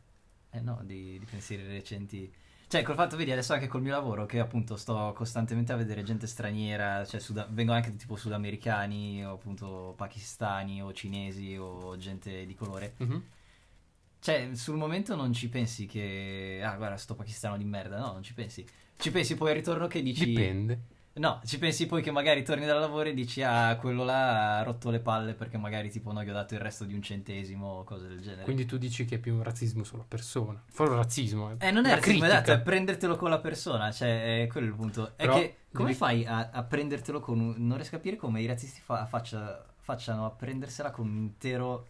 Eh 0.51 0.59
no, 0.59 0.81
di, 0.83 1.17
di 1.17 1.25
pensieri 1.25 1.65
recenti. 1.65 2.31
Cioè, 2.67 2.83
col 2.83 2.95
fatto, 2.95 3.15
vedi, 3.15 3.31
adesso 3.31 3.53
anche 3.53 3.67
col 3.67 3.81
mio 3.81 3.91
lavoro, 3.91 4.25
che 4.25 4.39
appunto 4.39 4.77
sto 4.77 5.13
costantemente 5.15 5.73
a 5.73 5.75
vedere 5.75 6.03
gente 6.03 6.27
straniera, 6.27 7.05
cioè 7.05 7.19
suda- 7.19 7.47
vengono 7.49 7.77
anche 7.77 7.95
tipo 7.95 8.15
sudamericani, 8.15 9.25
o 9.25 9.33
appunto 9.33 9.93
pakistani, 9.97 10.81
o 10.81 10.93
cinesi, 10.93 11.55
o 11.57 11.97
gente 11.97 12.45
di 12.45 12.55
colore. 12.55 12.93
Mhm. 12.97 13.23
Cioè, 14.19 14.51
sul 14.53 14.77
momento 14.77 15.15
non 15.15 15.33
ci 15.33 15.49
pensi 15.49 15.85
che... 15.85 16.61
Ah, 16.63 16.75
guarda, 16.77 16.97
sto 16.97 17.15
pakistano 17.15 17.57
di 17.57 17.65
merda. 17.65 17.97
No, 17.97 18.13
non 18.13 18.23
ci 18.23 18.33
pensi. 18.33 18.65
Ci 18.95 19.11
pensi 19.11 19.35
poi 19.35 19.49
al 19.49 19.55
ritorno 19.55 19.87
che 19.87 20.01
dici... 20.01 20.25
Dipende. 20.25 20.79
No, 21.15 21.39
ci 21.45 21.59
pensi 21.59 21.85
poi 21.85 22.01
che 22.01 22.09
magari 22.09 22.43
torni 22.43 22.65
dal 22.65 22.79
lavoro 22.79 23.07
e 23.09 23.13
dici, 23.13 23.43
ah, 23.43 23.75
quello 23.77 24.03
là 24.03 24.57
ha 24.57 24.63
rotto 24.63 24.89
le 24.89 24.99
palle 24.99 25.35
perché 25.35 25.57
magari 25.57 25.91
tipo 25.91 26.11
non 26.11 26.23
gli 26.23 26.29
ho 26.29 26.33
dato 26.33 26.55
il 26.55 26.59
resto 26.59 26.85
di 26.85 26.95
un 26.95 27.03
centesimo 27.03 27.67
o 27.67 27.83
cose 27.83 28.07
del 28.07 28.19
genere. 28.19 28.43
Quindi 28.43 28.65
tu 28.65 28.77
dici 28.77 29.05
che 29.05 29.15
è 29.15 29.19
più 29.19 29.35
un 29.35 29.43
razzismo 29.43 29.83
sulla 29.83 30.05
persona. 30.07 30.59
Fuori 30.71 30.95
razzismo. 30.95 31.55
Eh, 31.59 31.69
non 31.69 31.85
è 31.85 31.93
razzismo, 31.93 32.25
esatto, 32.25 32.51
è 32.51 32.59
prendertelo 32.59 33.15
con 33.15 33.29
la 33.29 33.39
persona, 33.39 33.91
cioè, 33.91 34.41
è 34.41 34.47
quello 34.47 34.65
il 34.65 34.73
punto. 34.73 35.09
È 35.15 35.23
Però 35.25 35.35
che, 35.35 35.57
come 35.71 35.87
devi- 35.89 35.97
fai 35.99 36.25
a, 36.25 36.49
a 36.51 36.63
prendertelo 36.63 37.19
con 37.19 37.39
un... 37.39 37.53
Non 37.57 37.75
riesco 37.77 37.93
a 37.95 37.97
capire 37.99 38.15
come 38.15 38.41
i 38.41 38.47
razzisti 38.47 38.81
fa- 38.81 39.05
faccia- 39.05 39.63
facciano 39.81 40.25
a 40.25 40.31
prendersela 40.31 40.89
con 40.89 41.07
un 41.07 41.17
intero... 41.17 41.85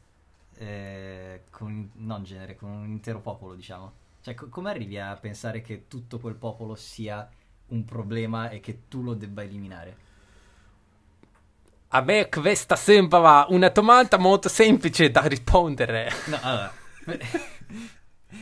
eh, 0.55 1.43
con, 1.49 1.89
non 1.93 2.23
genere, 2.25 2.57
con 2.57 2.69
un 2.71 2.89
intero 2.89 3.21
popolo, 3.21 3.55
diciamo. 3.55 3.93
Cioè, 4.21 4.33
co- 4.33 4.49
come 4.49 4.69
arrivi 4.69 4.99
a 4.99 5.15
pensare 5.15 5.61
che 5.61 5.87
tutto 5.87 6.19
quel 6.19 6.35
popolo 6.35 6.75
sia 6.75 7.29
un 7.67 7.85
problema 7.85 8.49
e 8.49 8.59
che 8.59 8.83
tu 8.87 9.01
lo 9.03 9.13
debba 9.13 9.43
eliminare? 9.43 9.97
A 11.89 12.01
me 12.01 12.27
questa 12.29 12.75
sembra 12.75 13.45
una 13.49 13.69
domanda 13.69 14.17
molto 14.17 14.49
semplice 14.49 15.11
da 15.11 15.21
rispondere. 15.21 16.11
No, 16.27 16.39
allora... 16.41 16.73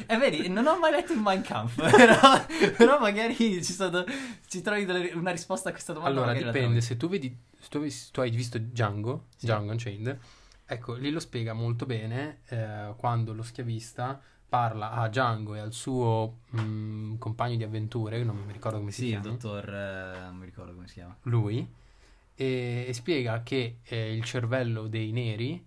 E 0.07 0.17
vedi, 0.17 0.47
non 0.47 0.65
ho 0.67 0.79
mai 0.79 0.91
letto 0.91 1.11
il 1.11 1.19
Mein 1.19 1.41
Kampf, 1.41 1.75
però, 1.91 2.45
però 2.77 2.97
magari 2.99 3.35
ci, 3.35 3.73
sono, 3.73 4.05
ci 4.47 4.61
trovi 4.61 4.85
delle- 4.85 5.11
una 5.13 5.31
risposta 5.31 5.67
a 5.67 5.71
questa 5.73 5.91
domanda. 5.91 6.21
Allora, 6.23 6.33
dipende, 6.33 6.79
se 6.79 6.95
tu 6.95 7.09
vedi, 7.09 7.37
se 7.59 7.67
tu, 7.67 7.77
avessi- 7.77 8.09
tu 8.11 8.21
hai 8.21 8.29
visto 8.31 8.57
Django, 8.57 9.25
Sì. 9.35 9.47
Django 9.47 9.71
Unchained, 9.73 10.17
ecco, 10.65 10.93
lì 10.93 11.11
lo 11.11 11.19
spiega 11.19 11.51
molto 11.51 11.85
bene 11.85 12.39
eh, 12.47 12.93
quando 12.95 13.33
lo 13.33 13.43
schiavista 13.43 14.19
parla 14.51 14.91
a 14.91 15.07
Django 15.07 15.55
e 15.55 15.59
al 15.59 15.71
suo 15.73 16.39
mm, 16.59 17.15
compagno 17.17 17.55
di 17.55 17.63
avventure, 17.63 18.23
non 18.23 18.37
mi 18.45 18.51
ricordo 18.53 18.79
come 18.79 18.91
si 18.91 18.97
Sì, 18.97 19.05
il 19.07 19.19
chiama, 19.19 19.21
dottor... 19.21 19.69
eh, 19.73 20.19
non 20.25 20.35
mi 20.37 20.45
ricordo 20.45 20.73
come 20.73 20.87
si 20.87 20.95
chiama. 20.95 21.15
lui, 21.23 21.67
e, 22.35 22.85
e 22.87 22.93
spiega 22.93 23.43
che 23.43 23.79
eh, 23.83 24.15
il 24.15 24.23
cervello 24.23 24.87
dei 24.87 25.11
neri 25.11 25.65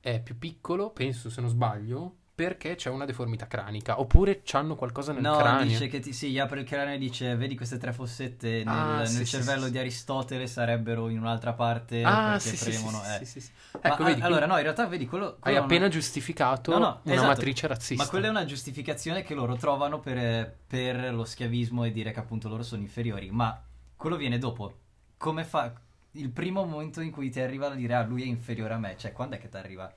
è 0.00 0.20
più 0.22 0.38
piccolo, 0.38 0.90
penso 0.90 1.30
se 1.30 1.40
non 1.40 1.50
sbaglio, 1.50 2.15
perché 2.36 2.74
c'è 2.74 2.90
una 2.90 3.06
deformità 3.06 3.46
cranica, 3.46 3.98
oppure 3.98 4.42
hanno 4.52 4.74
qualcosa 4.76 5.12
nel 5.12 5.22
No, 5.22 5.38
cranio. 5.38 5.64
dice 5.66 5.88
che 5.88 6.00
ti, 6.00 6.12
sì, 6.12 6.30
gli 6.30 6.38
apre 6.38 6.60
il 6.60 6.66
cranio 6.66 6.94
e 6.94 6.98
dice: 6.98 7.34
Vedi 7.34 7.56
queste 7.56 7.78
tre 7.78 7.94
fossette 7.94 8.62
nel, 8.62 8.66
Ah, 8.66 8.98
nel 8.98 9.06
sì, 9.06 9.24
cervello 9.24 9.64
sì, 9.64 9.70
di. 9.72 9.78
Aristotele 9.78 10.46
sarebbero 10.46 11.08
in 11.08 11.18
un'altra 11.18 11.54
parte 11.54 12.02
Ah, 12.02 12.38
perché 12.38 12.50
sì, 12.50 12.56
premono. 12.64 13.02
eh. 13.10 13.24
sì, 13.24 13.40
sì. 13.40 13.50
Ma, 13.72 13.80
Ecco, 13.80 14.02
ah, 14.02 14.06
vedi, 14.06 14.20
allora, 14.20 14.44
no, 14.46 14.56
in 14.56 14.62
realtà 14.62 14.86
vedi 14.86 15.06
quello. 15.06 15.26
hai 15.26 15.38
quello 15.40 15.56
non- 15.56 15.64
appena 15.66 15.88
giustificato 15.88 16.72
No, 16.72 16.78
no, 16.78 17.00
una 17.04 17.14
esatto. 17.14 17.28
matrice 17.28 17.66
razzista. 17.68 18.04
Ma 18.04 18.10
quella 18.10 18.26
è 18.26 18.30
una 18.30 18.44
giustificazione 18.44 19.22
che 19.22 19.34
loro 19.34 19.56
trovano 19.56 20.00
per, 20.00 20.54
per 20.66 21.14
lo 21.14 21.24
schiavismo 21.24 21.84
e 21.84 21.90
dire 21.90 22.12
che 22.12 22.20
appunto 22.20 22.48
loro 22.50 22.62
sono 22.62 22.82
inferiori. 22.82 23.30
Ma 23.30 23.58
quello 23.96 24.16
viene 24.16 24.36
dopo. 24.38 24.74
Come 25.16 25.44
fa 25.44 25.72
il 26.12 26.30
primo 26.30 26.64
momento 26.64 27.00
in 27.00 27.10
cui 27.10 27.30
ti 27.30 27.40
arriva 27.40 27.70
a 27.70 27.74
dire 27.74 27.94
ah 27.94 28.02
lui 28.04 28.22
è 28.22 28.26
inferiore 28.26 28.74
a 28.74 28.78
me? 28.78 28.94
Cioè, 28.98 29.12
quando 29.12 29.36
è 29.36 29.38
che 29.38 29.48
ti 29.48 29.56
arriva? 29.56 29.90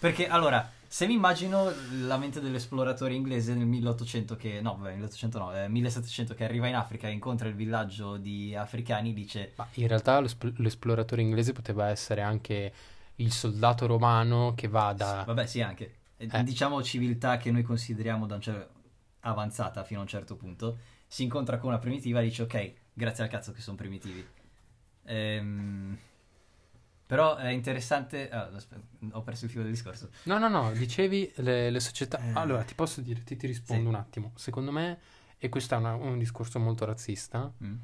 Perché 0.00 0.26
allora, 0.28 0.68
se 0.88 1.06
mi 1.06 1.12
immagino 1.12 1.70
la 2.06 2.16
mente 2.16 2.40
dell'esploratore 2.40 3.12
inglese 3.14 3.52
nel 3.54 3.66
1800 3.66 4.34
che 4.34 4.60
no, 4.62 4.76
vabbè, 4.76 4.94
1800 4.94 5.38
no, 5.38 5.54
eh, 5.54 5.68
1700 5.68 6.34
che 6.34 6.44
arriva 6.44 6.66
in 6.68 6.74
Africa 6.74 7.06
e 7.06 7.12
incontra 7.12 7.48
il 7.48 7.54
villaggio 7.54 8.16
di 8.16 8.56
africani, 8.56 9.12
dice 9.12 9.52
Ma 9.56 9.68
in 9.74 9.86
realtà 9.86 10.18
l'espl- 10.20 10.54
l'esploratore 10.56 11.20
inglese 11.20 11.52
poteva 11.52 11.88
essere 11.88 12.22
anche 12.22 12.72
il 13.16 13.30
soldato 13.30 13.86
romano 13.86 14.54
che 14.56 14.68
va 14.68 14.94
da... 14.94 15.24
Vabbè, 15.26 15.46
sì, 15.46 15.60
anche. 15.60 15.96
Eh, 16.16 16.28
Eh. 16.30 16.42
Diciamo 16.44 16.82
civiltà 16.82 17.36
che 17.36 17.50
noi 17.50 17.62
consideriamo 17.62 18.26
da 18.26 18.36
un 18.36 18.40
cer- 18.40 18.68
avanzata 19.20 19.84
fino 19.84 20.00
a 20.00 20.02
un 20.02 20.08
certo 20.08 20.34
punto. 20.34 20.78
Si 21.06 21.22
incontra 21.22 21.58
con 21.58 21.68
una 21.68 21.78
primitiva 21.78 22.20
e 22.20 22.24
dice: 22.24 22.42
Ok, 22.42 22.72
grazie 22.92 23.24
al 23.24 23.30
cazzo 23.30 23.52
che 23.52 23.60
sono 23.60 23.76
primitivi. 23.76 24.26
Ehm, 25.04 25.98
Però 27.10 27.34
è 27.34 27.48
interessante. 27.48 28.30
ah, 28.30 28.48
aspetta, 28.54 28.82
ho 29.10 29.22
perso 29.22 29.46
il 29.46 29.50
filo 29.50 29.64
del 29.64 29.72
discorso. 29.72 30.10
No, 30.24 30.38
no, 30.38 30.48
no, 30.48 30.70
dicevi 30.70 31.32
le, 31.38 31.68
le 31.70 31.80
società... 31.80 32.20
Eh. 32.20 32.30
Allora, 32.34 32.62
ti 32.62 32.74
posso 32.74 33.00
dire, 33.00 33.24
ti, 33.24 33.34
ti 33.36 33.48
rispondo 33.48 33.82
Sì. 33.82 33.88
un 33.88 33.94
attimo. 33.96 34.30
Secondo 34.36 34.70
me, 34.70 34.96
e 35.36 35.48
questo 35.48 35.74
è 35.74 35.78
una- 35.78 35.94
un 35.94 36.18
discorso 36.18 36.60
molto 36.60 36.84
razzista, 36.84 37.52
Mm. 37.64 37.74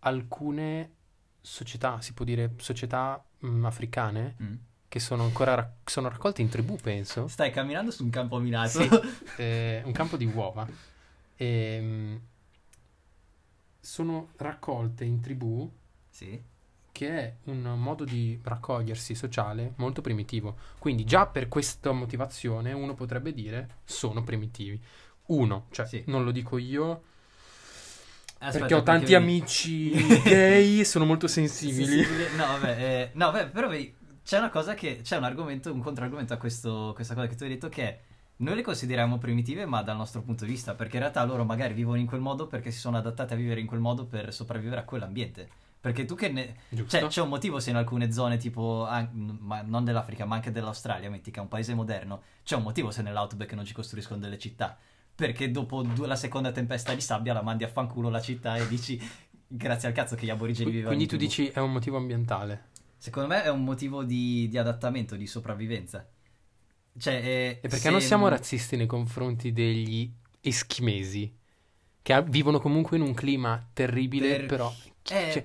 alcune 0.00 0.92
società, 1.40 2.00
si 2.00 2.12
può 2.12 2.24
dire 2.24 2.52
società 2.58 3.20
mm, 3.44 3.64
africane, 3.64 4.36
Mm. 4.42 4.54
che 4.86 5.00
sono 5.00 5.24
ancora 5.24 5.54
rac- 5.54 5.90
sono 5.90 6.08
raccolte 6.08 6.40
in 6.40 6.48
tribù, 6.48 6.76
penso. 6.76 7.26
Stai 7.26 7.50
camminando 7.50 7.90
su 7.90 8.04
un 8.04 8.10
campo 8.10 8.38
minato. 8.38 8.80
Sì, 8.80 8.88
eh, 9.42 9.82
un 9.84 9.92
campo 9.92 10.16
di 10.16 10.26
uova. 10.26 10.68
Ehm, 11.36 12.20
sono 13.80 14.28
raccolte 14.36 15.04
in 15.04 15.20
tribù 15.20 15.68
Sì. 16.10 16.40
Che 16.98 17.08
è 17.10 17.34
un 17.44 17.62
modo 17.76 18.02
di 18.02 18.40
raccogliersi 18.42 19.14
sociale 19.14 19.74
molto 19.76 20.00
primitivo. 20.00 20.56
Quindi 20.80 21.04
già 21.04 21.26
per 21.26 21.46
questa 21.46 21.92
motivazione 21.92 22.72
uno 22.72 22.94
potrebbe 22.94 23.32
dire 23.32 23.76
sono 23.84 24.24
primitivi. 24.24 24.82
Uno, 25.26 25.66
cioè 25.70 25.86
Sì. 25.86 26.02
non 26.06 26.24
lo 26.24 26.32
dico 26.32 26.58
io 26.58 27.02
Aspetta, 28.40 28.58
perché 28.58 28.74
ho 28.74 28.82
tanti 28.82 29.12
vedi- 29.12 29.14
amici 29.14 29.90
gay 30.24 30.80
e 30.80 30.84
sono 30.84 31.04
molto 31.04 31.28
sensibili. 31.28 32.02
Sensibili. 32.02 32.36
No, 32.36 32.46
vabbè, 32.46 32.70
eh, 32.80 33.10
no, 33.12 33.30
vabbè, 33.30 33.50
però 33.50 33.68
vedi, 33.68 33.94
c'è 34.24 34.38
una 34.38 34.50
cosa 34.50 34.74
che 34.74 35.00
c'è 35.04 35.16
un 35.18 35.24
argomento, 35.24 35.72
un 35.72 35.80
controargomento 35.80 36.34
a 36.34 36.36
questo, 36.36 36.90
questa 36.96 37.14
cosa 37.14 37.28
che 37.28 37.36
tu 37.36 37.44
hai 37.44 37.50
detto 37.50 37.68
che 37.68 37.82
è 37.82 38.00
noi 38.38 38.56
le 38.56 38.62
consideriamo 38.62 39.18
primitive, 39.18 39.66
ma 39.66 39.82
dal 39.82 39.96
nostro 39.96 40.22
punto 40.22 40.44
di 40.44 40.50
vista, 40.50 40.74
perché 40.74 40.96
in 40.96 41.02
realtà 41.02 41.22
loro 41.24 41.44
magari 41.44 41.74
vivono 41.74 41.98
in 41.98 42.06
quel 42.06 42.20
modo 42.20 42.48
perché 42.48 42.72
si 42.72 42.78
sono 42.80 42.96
adattati 42.96 43.34
a 43.34 43.36
vivere 43.36 43.60
in 43.60 43.66
quel 43.66 43.78
modo 43.80 44.04
per 44.04 44.32
sopravvivere 44.34 44.80
a 44.80 44.84
quell'ambiente. 44.84 45.48
Perché 45.92 46.04
tu 46.06 46.14
che 46.14 46.28
ne... 46.28 46.56
Giusto? 46.68 46.98
Cioè, 46.98 47.08
c'è 47.08 47.20
un 47.22 47.28
motivo 47.28 47.60
se 47.60 47.70
in 47.70 47.76
alcune 47.76 48.12
zone, 48.12 48.36
tipo, 48.36 48.84
an- 48.86 49.38
ma 49.40 49.62
non 49.62 49.84
dell'Africa, 49.84 50.24
ma 50.24 50.34
anche 50.36 50.50
dell'Australia, 50.50 51.10
metti 51.10 51.30
che 51.30 51.38
è 51.38 51.42
un 51.42 51.48
paese 51.48 51.74
moderno, 51.74 52.22
c'è 52.44 52.56
un 52.56 52.62
motivo 52.62 52.90
se 52.90 53.02
nell'outback 53.02 53.52
non 53.54 53.64
ci 53.64 53.72
costruiscono 53.74 54.20
delle 54.20 54.38
città. 54.38 54.76
Perché 55.14 55.50
dopo 55.50 55.82
due- 55.82 56.06
la 56.06 56.16
seconda 56.16 56.52
tempesta 56.52 56.94
di 56.94 57.00
sabbia 57.00 57.32
la 57.32 57.42
mandi 57.42 57.64
a 57.64 57.68
fanculo 57.68 58.08
la 58.08 58.20
città 58.20 58.56
e 58.56 58.68
dici 58.68 59.00
grazie 59.46 59.88
al 59.88 59.94
cazzo 59.94 60.14
che 60.14 60.26
gli 60.26 60.30
aborigeni 60.30 60.70
vivevano 60.70 60.94
Quindi 60.94 61.04
in 61.04 61.10
tu 61.10 61.16
tribù". 61.26 61.42
dici 61.44 61.52
è 61.52 61.60
un 61.60 61.72
motivo 61.72 61.96
ambientale. 61.96 62.66
Secondo 62.96 63.28
me 63.28 63.42
è 63.42 63.48
un 63.50 63.64
motivo 63.64 64.04
di, 64.04 64.46
di 64.48 64.58
adattamento, 64.58 65.16
di 65.16 65.26
sopravvivenza. 65.26 66.06
Cioè, 66.98 67.14
eh, 67.14 67.48
E 67.62 67.68
perché 67.68 67.78
se- 67.78 67.90
non 67.90 68.00
siamo 68.00 68.28
razzisti 68.28 68.76
nei 68.76 68.86
confronti 68.86 69.52
degli 69.52 70.10
eschimesi, 70.40 71.32
che 72.02 72.22
vivono 72.24 72.58
comunque 72.58 72.96
in 72.96 73.02
un 73.02 73.14
clima 73.14 73.68
terribile, 73.72 74.36
Per- 74.36 74.46
però... 74.46 74.72
Eh, 75.10 75.30
cioè, 75.32 75.44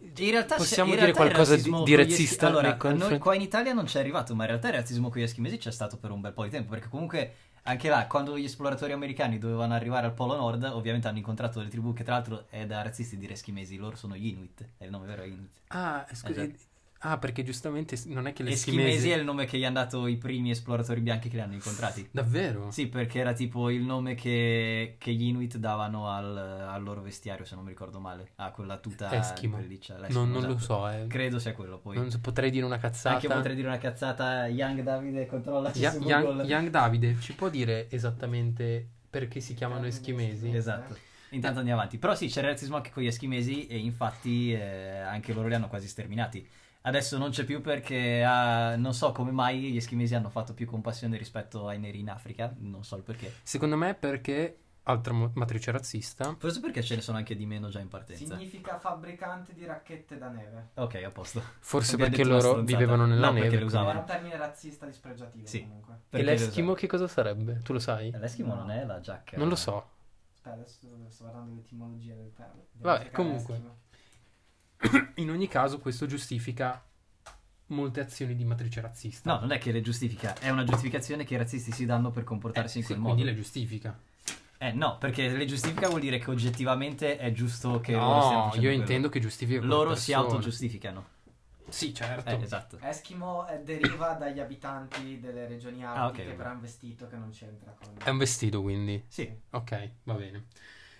in 0.00 0.30
realtà 0.30 0.56
possiamo 0.56 0.90
in 0.90 0.98
dire 0.98 1.12
realtà 1.12 1.24
qualcosa 1.24 1.56
di- 1.56 1.82
di 1.84 1.94
razzista 1.94 2.46
Allora, 2.48 2.76
noi 2.92 3.18
qua 3.18 3.34
in 3.34 3.40
Italia 3.40 3.72
non 3.72 3.84
c'è 3.84 4.00
arrivato, 4.00 4.34
ma 4.34 4.42
in 4.42 4.48
realtà 4.50 4.68
il 4.68 4.74
razzismo 4.74 5.08
con 5.08 5.20
gli 5.20 5.24
eschimesi 5.24 5.58
c'è 5.58 5.70
stato 5.70 5.96
per 5.96 6.10
un 6.10 6.20
bel 6.20 6.32
po' 6.32 6.44
di 6.44 6.50
tempo, 6.50 6.70
perché 6.70 6.88
comunque 6.88 7.34
anche 7.62 7.88
là, 7.88 8.06
quando 8.06 8.38
gli 8.38 8.44
esploratori 8.44 8.92
americani 8.92 9.38
dovevano 9.38 9.74
arrivare 9.74 10.06
al 10.06 10.14
Polo 10.14 10.36
Nord, 10.36 10.62
ovviamente 10.64 11.08
hanno 11.08 11.18
incontrato 11.18 11.58
delle 11.58 11.70
tribù 11.70 11.92
che 11.92 12.04
tra 12.04 12.14
l'altro 12.14 12.46
è 12.48 12.64
da 12.64 12.82
razzisti 12.82 13.18
dire 13.18 13.32
eschimesi, 13.32 13.76
loro 13.76 13.96
sono 13.96 14.14
gli 14.16 14.26
Inuit, 14.26 14.68
è 14.78 14.84
il 14.84 14.90
nome 14.90 15.06
vero 15.06 15.22
è 15.22 15.26
Inuit. 15.26 15.60
Ah, 15.68 16.06
scusa, 16.12 16.42
Esatto. 16.42 16.74
Ah, 17.10 17.18
perché 17.18 17.42
giustamente 17.42 17.98
non 18.06 18.26
è 18.26 18.32
che 18.32 18.42
Eschimesi 18.42 18.82
l'eschimese... 18.86 19.14
è 19.14 19.18
il 19.18 19.24
nome 19.24 19.44
che 19.46 19.58
gli 19.58 19.64
hanno 19.64 19.74
dato 19.74 20.06
i 20.06 20.16
primi 20.16 20.50
esploratori 20.50 21.00
bianchi 21.00 21.28
che 21.28 21.36
li 21.36 21.42
hanno 21.42 21.54
incontrati. 21.54 22.08
Davvero? 22.10 22.70
Sì, 22.70 22.86
perché 22.88 23.18
era 23.20 23.32
tipo 23.32 23.70
il 23.70 23.82
nome 23.82 24.14
che, 24.14 24.96
che 24.98 25.12
gli 25.12 25.24
Inuit 25.24 25.56
davano 25.56 26.08
al, 26.08 26.36
al 26.36 26.82
loro 26.82 27.02
vestiario, 27.02 27.44
se 27.44 27.54
non 27.54 27.64
mi 27.64 27.70
ricordo 27.70 27.98
male. 28.00 28.30
Ah, 28.36 28.50
quella 28.50 28.78
tuta 28.78 29.10
Eschimo. 29.12 29.56
pelliccia, 29.56 29.98
l'Eskimo, 29.98 30.20
Non, 30.20 30.30
non 30.30 30.42
lo 30.42 30.56
esatto. 30.56 30.64
so, 30.64 30.88
eh. 30.88 31.06
Credo 31.08 31.38
sia 31.38 31.52
quello 31.52 31.78
poi. 31.78 31.96
Non 31.96 32.10
so- 32.10 32.20
potrei 32.20 32.50
dire 32.50 32.64
una 32.64 32.78
cazzata. 32.78 33.14
Anche 33.16 33.28
potrei 33.28 33.54
dire 33.54 33.68
una 33.68 33.78
cazzata. 33.78 34.46
Young 34.46 34.82
Davide, 34.82 35.26
controllaci 35.26 35.78
Ya- 35.78 35.94
Young. 35.94 36.44
Young 36.44 36.68
Davide, 36.70 37.16
ci 37.20 37.34
può 37.34 37.48
dire 37.48 37.88
esattamente 37.90 38.86
perché 39.08 39.40
si 39.40 39.54
chiamano 39.54 39.86
eschimesi? 39.86 40.30
eschimesi. 40.32 40.56
Esatto. 40.56 40.96
Intanto 41.30 41.58
andiamo 41.58 41.80
avanti. 41.80 41.98
Però 41.98 42.14
sì, 42.14 42.28
c'era 42.28 42.48
razzismo 42.48 42.76
anche 42.76 42.90
con 42.90 43.02
gli 43.02 43.06
eschimesi 43.08 43.66
e 43.66 43.78
infatti 43.78 44.52
eh, 44.52 44.98
anche 44.98 45.32
loro 45.32 45.48
li 45.48 45.54
hanno 45.54 45.68
quasi 45.68 45.88
sterminati. 45.88 46.46
Adesso 46.86 47.18
non 47.18 47.30
c'è 47.30 47.44
più 47.44 47.60
perché 47.60 48.22
ah, 48.22 48.76
non 48.76 48.94
so 48.94 49.10
come 49.10 49.32
mai 49.32 49.72
gli 49.72 49.76
eschimesi 49.76 50.14
hanno 50.14 50.28
fatto 50.28 50.54
più 50.54 50.66
compassione 50.66 51.16
rispetto 51.18 51.66
ai 51.66 51.80
neri 51.80 51.98
in 51.98 52.08
Africa, 52.08 52.54
non 52.58 52.84
so 52.84 52.94
il 52.96 53.02
perché. 53.02 53.32
Secondo 53.42 53.76
me 53.76 53.94
perché, 53.94 54.58
altra 54.84 55.12
mo- 55.12 55.32
matrice 55.34 55.72
razzista, 55.72 56.36
Forse 56.38 56.60
perché 56.60 56.82
ce 56.84 56.94
ne 56.94 57.00
sono 57.00 57.16
anche 57.18 57.34
di 57.34 57.44
meno 57.44 57.70
già 57.70 57.80
in 57.80 57.88
partenza. 57.88 58.36
Significa 58.36 58.78
fabbricante 58.78 59.52
di 59.52 59.64
racchette 59.64 60.16
da 60.16 60.28
neve. 60.28 60.68
Ok, 60.74 60.94
a 61.04 61.10
posto. 61.10 61.42
forse 61.58 61.96
perché 61.96 62.22
loro 62.24 62.62
vivevano 62.62 63.04
nella 63.04 63.26
No, 63.26 63.32
perché 63.32 63.48
neve. 63.48 63.64
le 63.64 63.64
quindi- 63.64 63.64
usavano. 63.74 63.98
È 63.98 64.00
un 64.02 64.06
termine 64.06 64.36
razzista 64.36 64.86
dispregiativo 64.86 65.46
Sì. 65.48 65.62
comunque. 65.62 65.94
E 65.94 65.98
Perché 66.10 66.24
l'eschimo 66.26 66.74
che 66.74 66.86
cosa 66.86 67.08
sarebbe? 67.08 67.62
Tu 67.64 67.72
lo 67.72 67.80
sai? 67.80 68.06
usano? 68.08 68.22
L'Eskimo 68.22 68.54
non 68.54 68.70
è 68.70 68.84
la 68.84 69.00
giacca. 69.00 69.36
Non 69.36 69.48
lo 69.48 69.56
so. 69.56 69.90
Aspetta, 70.32 70.52
adesso 70.54 70.78
sto 71.08 71.24
guardando 71.24 71.52
l'etimologia 71.56 72.14
del 72.14 72.32
termine. 72.32 72.66
Vabbè, 72.74 73.10
comunque. 73.10 73.60
In 75.16 75.30
ogni 75.30 75.48
caso 75.48 75.78
questo 75.78 76.06
giustifica 76.06 76.82
molte 77.68 78.00
azioni 78.00 78.36
di 78.36 78.44
matrice 78.44 78.80
razzista. 78.80 79.32
No, 79.32 79.40
non 79.40 79.50
è 79.52 79.58
che 79.58 79.72
le 79.72 79.80
giustifica, 79.80 80.34
è 80.38 80.50
una 80.50 80.64
giustificazione 80.64 81.24
che 81.24 81.34
i 81.34 81.36
razzisti 81.36 81.72
si 81.72 81.84
danno 81.86 82.10
per 82.10 82.22
Eh, 82.22 82.26
comportarsi 82.26 82.78
in 82.78 82.84
sì, 82.84 82.90
quel 82.92 83.02
quindi 83.02 83.22
modo. 83.22 83.32
le 83.34 83.36
giustifica. 83.42 83.98
Eh 84.58 84.72
no, 84.72 84.96
perché 84.98 85.28
le 85.28 85.44
giustifica 85.44 85.88
vuol 85.88 86.00
dire 86.00 86.18
che 86.18 86.30
oggettivamente 86.30 87.18
è 87.18 87.30
giusto 87.32 87.80
che 87.80 87.92
loro 87.92 88.20
stiano 88.22 88.44
No, 88.46 88.54
io 88.54 88.60
quello. 88.60 88.72
intendo 88.72 89.08
che 89.08 89.20
giustifica 89.20 89.60
Loro 89.62 89.94
si 89.94 90.12
persone. 90.12 90.28
autogiustificano. 90.32 91.06
Sì, 91.68 91.92
certo. 91.92 92.30
Eh, 92.30 92.40
esatto. 92.40 92.78
Eskimo 92.80 93.46
eh, 93.48 93.58
deriva 93.58 94.12
dagli 94.12 94.38
abitanti 94.38 95.18
delle 95.18 95.48
regioni 95.48 95.84
Ah, 95.84 96.04
artiche, 96.04 96.24
vabbè. 96.24 96.36
però 96.36 96.50
è 96.50 96.52
un 96.54 96.60
vestito 96.60 97.08
che 97.08 97.16
non 97.16 97.30
c'entra 97.32 97.74
con... 97.76 97.88
È 98.02 98.08
un 98.08 98.18
vestito, 98.18 98.62
quindi. 98.62 99.04
Sì. 99.08 99.28
Ok, 99.50 99.90
va 100.04 100.14
bene. 100.14 100.44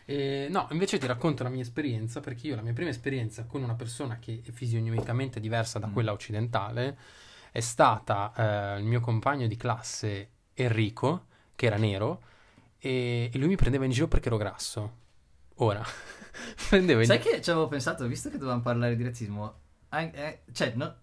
Eh, 0.09 0.47
no, 0.51 0.69
invece 0.71 0.99
ti 0.99 1.07
racconto 1.07 1.43
la 1.43 1.49
mia 1.49 1.63
esperienza, 1.63 2.21
perché 2.21 2.47
io 2.47 2.55
la 2.57 2.63
mia 2.63 2.73
prima 2.73 2.91
esperienza 2.91 3.45
con 3.45 3.63
una 3.63 3.75
persona 3.75 4.19
che 4.19 4.41
è 4.45 4.51
fisionomicamente 4.53 5.41
diversa 5.41 5.79
da 5.81 5.89
Mm. 5.89 5.93
quella 5.93 6.13
occidentale 6.13 6.97
è 7.51 7.61
stata 7.61 8.33
eh, 8.77 8.79
il 8.79 8.85
mio 8.85 9.01
compagno 9.01 9.47
di 9.47 9.57
classe 9.57 10.31
Enrico, 10.55 11.27
che 11.57 11.67
era 11.67 11.77
nero, 11.77 12.23
e, 12.79 13.31
e 13.33 13.39
lui 13.39 13.49
mi 13.49 13.57
prendeva 13.57 13.85
in 13.85 13.91
giro 13.91 14.07
perché 14.09 14.29
ero 14.29 14.37
grasso. 14.37 15.05
Ora, 15.57 15.83
prendeva 16.69 17.01
in 17.01 17.07
Sai 17.07 17.19
che 17.19 17.41
ci 17.43 17.51
avevo 17.51 17.67
pensato, 17.67 18.07
visto 18.07 18.31
che 18.31 18.37
dovevamo 18.39 18.63
parlare 18.63 18.95
di 18.95 19.03
razzismo, 19.03 19.55
an- 19.89 20.11
eh, 20.15 20.43
cioè 20.53 20.73
no- 20.77 20.97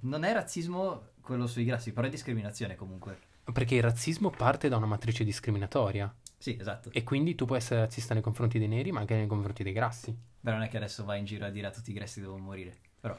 non 0.00 0.24
è 0.24 0.32
razzismo 0.32 1.08
quello 1.20 1.46
sui 1.46 1.64
grassi, 1.64 1.92
però 1.92 2.06
è 2.06 2.10
discriminazione 2.10 2.74
comunque. 2.74 3.18
perché 3.52 3.74
il 3.74 3.82
razzismo 3.82 4.30
parte 4.30 4.68
da 4.68 4.76
una 4.76 4.86
matrice 4.86 5.24
discriminatoria 5.24 6.12
Sì, 6.42 6.56
esatto. 6.58 6.90
e 6.90 7.02
quindi 7.04 7.34
tu 7.34 7.44
puoi 7.44 7.58
essere 7.58 7.80
razzista 7.80 8.14
nei 8.14 8.22
confronti 8.22 8.58
dei 8.58 8.66
neri, 8.66 8.92
ma 8.92 9.00
anche 9.00 9.14
nei 9.14 9.26
confronti 9.26 9.62
dei 9.62 9.74
grassi. 9.74 10.16
Però 10.40 10.56
non 10.56 10.64
è 10.64 10.68
che 10.70 10.78
adesso 10.78 11.04
vai 11.04 11.18
in 11.18 11.26
giro 11.26 11.44
a 11.44 11.50
dire 11.50 11.66
a 11.66 11.70
tutti 11.70 11.90
i 11.90 11.92
grassi 11.92 12.20
devono 12.20 12.42
morire. 12.42 12.78
Però, 12.98 13.14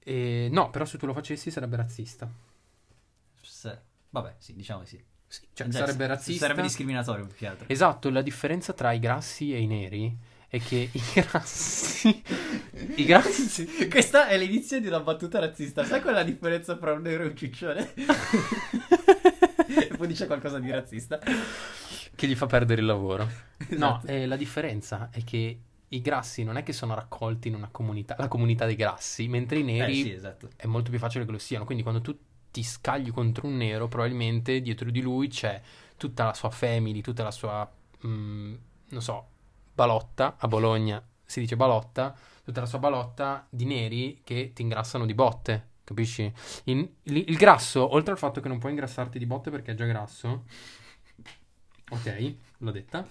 E, 0.00 0.48
no, 0.50 0.70
però 0.70 0.84
se 0.84 0.98
tu 0.98 1.06
lo 1.06 1.12
facessi 1.14 1.50
sarebbe 1.52 1.76
razzista. 1.76 2.28
se- 3.40 3.80
vabbè, 4.10 4.34
sì, 4.38 4.54
diciamo 4.54 4.80
che 4.80 4.86
sì. 4.86 5.04
Sì, 5.26 5.40
cioè, 5.52 5.66
Cioè, 5.68 5.80
sarebbe 5.80 6.06
razzista. 6.06 6.42
Sarebbe 6.46 6.62
discriminatorio 6.62 7.26
più 7.26 7.36
che 7.36 7.46
altro. 7.46 7.68
Esatto, 7.68 8.10
la 8.10 8.22
differenza 8.22 8.72
tra 8.72 8.92
i 8.92 8.98
grassi 8.98 9.52
e 9.54 9.60
i 9.60 9.66
neri 9.66 10.16
è 10.48 10.60
che 10.60 10.88
i 10.92 11.00
grassi... 11.14 12.22
I 12.96 13.04
grassi... 13.04 13.66
Questa 13.88 14.28
è 14.28 14.36
l'inizio 14.38 14.80
di 14.80 14.86
una 14.86 15.00
battuta 15.00 15.38
razzista. 15.40 15.84
Sai 15.84 16.00
qual 16.00 16.14
è 16.14 16.18
la 16.18 16.24
differenza 16.24 16.76
tra 16.76 16.92
un 16.92 17.02
nero 17.02 17.24
e 17.24 17.26
un 17.28 17.36
ciccione? 17.36 17.92
tipo 20.04 20.06
dice 20.06 20.26
qualcosa 20.26 20.58
di 20.58 20.70
razzista. 20.70 21.18
che 22.14 22.26
gli 22.26 22.34
fa 22.34 22.46
perdere 22.46 22.80
il 22.80 22.86
lavoro. 22.86 23.24
No, 23.70 24.00
Esatto. 24.00 24.06
eh, 24.06 24.26
la 24.26 24.36
differenza 24.36 25.08
è 25.10 25.22
che 25.24 25.58
i 25.88 26.00
grassi 26.00 26.42
non 26.44 26.56
è 26.56 26.62
che 26.62 26.72
sono 26.72 26.94
raccolti 26.94 27.48
in 27.48 27.54
una 27.54 27.68
comunità, 27.70 28.16
la 28.18 28.28
comunità 28.28 28.66
dei 28.66 28.76
grassi, 28.76 29.28
mentre 29.28 29.58
i 29.58 29.60
Eh, 29.60 29.64
neri 29.64 30.02
sì, 30.02 30.12
esatto. 30.12 30.48
è 30.56 30.66
molto 30.66 30.90
più 30.90 30.98
facile 30.98 31.24
che 31.24 31.30
lo 31.32 31.38
siano. 31.38 31.64
Quindi 31.64 31.82
quando 31.82 32.00
tu 32.00 32.16
ti 32.50 32.62
scagli 32.62 33.10
contro 33.10 33.46
un 33.46 33.56
nero, 33.56 33.88
probabilmente 33.88 34.60
dietro 34.60 34.90
di 34.90 35.00
lui 35.00 35.28
c'è 35.28 35.60
tutta 35.96 36.24
la 36.24 36.34
sua 36.34 36.50
family, 36.50 37.00
tutta 37.00 37.22
la 37.22 37.30
sua, 37.30 37.70
mm, 38.06 38.54
non 38.90 39.02
so, 39.02 39.28
balotta. 39.72 40.36
A 40.38 40.48
Bologna 40.48 41.02
si 41.24 41.40
dice 41.40 41.56
balotta, 41.56 42.14
tutta 42.44 42.60
la 42.60 42.66
sua 42.66 42.78
balotta 42.78 43.46
di 43.50 43.64
neri 43.64 44.20
che 44.24 44.52
ti 44.54 44.62
ingrassano 44.62 45.06
di 45.06 45.14
botte. 45.14 45.68
Capisci? 45.84 46.32
In- 46.64 46.88
il, 47.04 47.16
il 47.28 47.36
grasso, 47.36 47.92
oltre 47.94 48.12
al 48.12 48.18
fatto 48.18 48.40
che 48.40 48.48
non 48.48 48.58
puoi 48.58 48.72
ingrassarti 48.72 49.18
di 49.18 49.26
botte 49.26 49.50
perché 49.50 49.72
è 49.72 49.74
già 49.74 49.84
grasso, 49.84 50.44
ok, 51.90 52.34
l'ho 52.58 52.70
detta. 52.70 53.06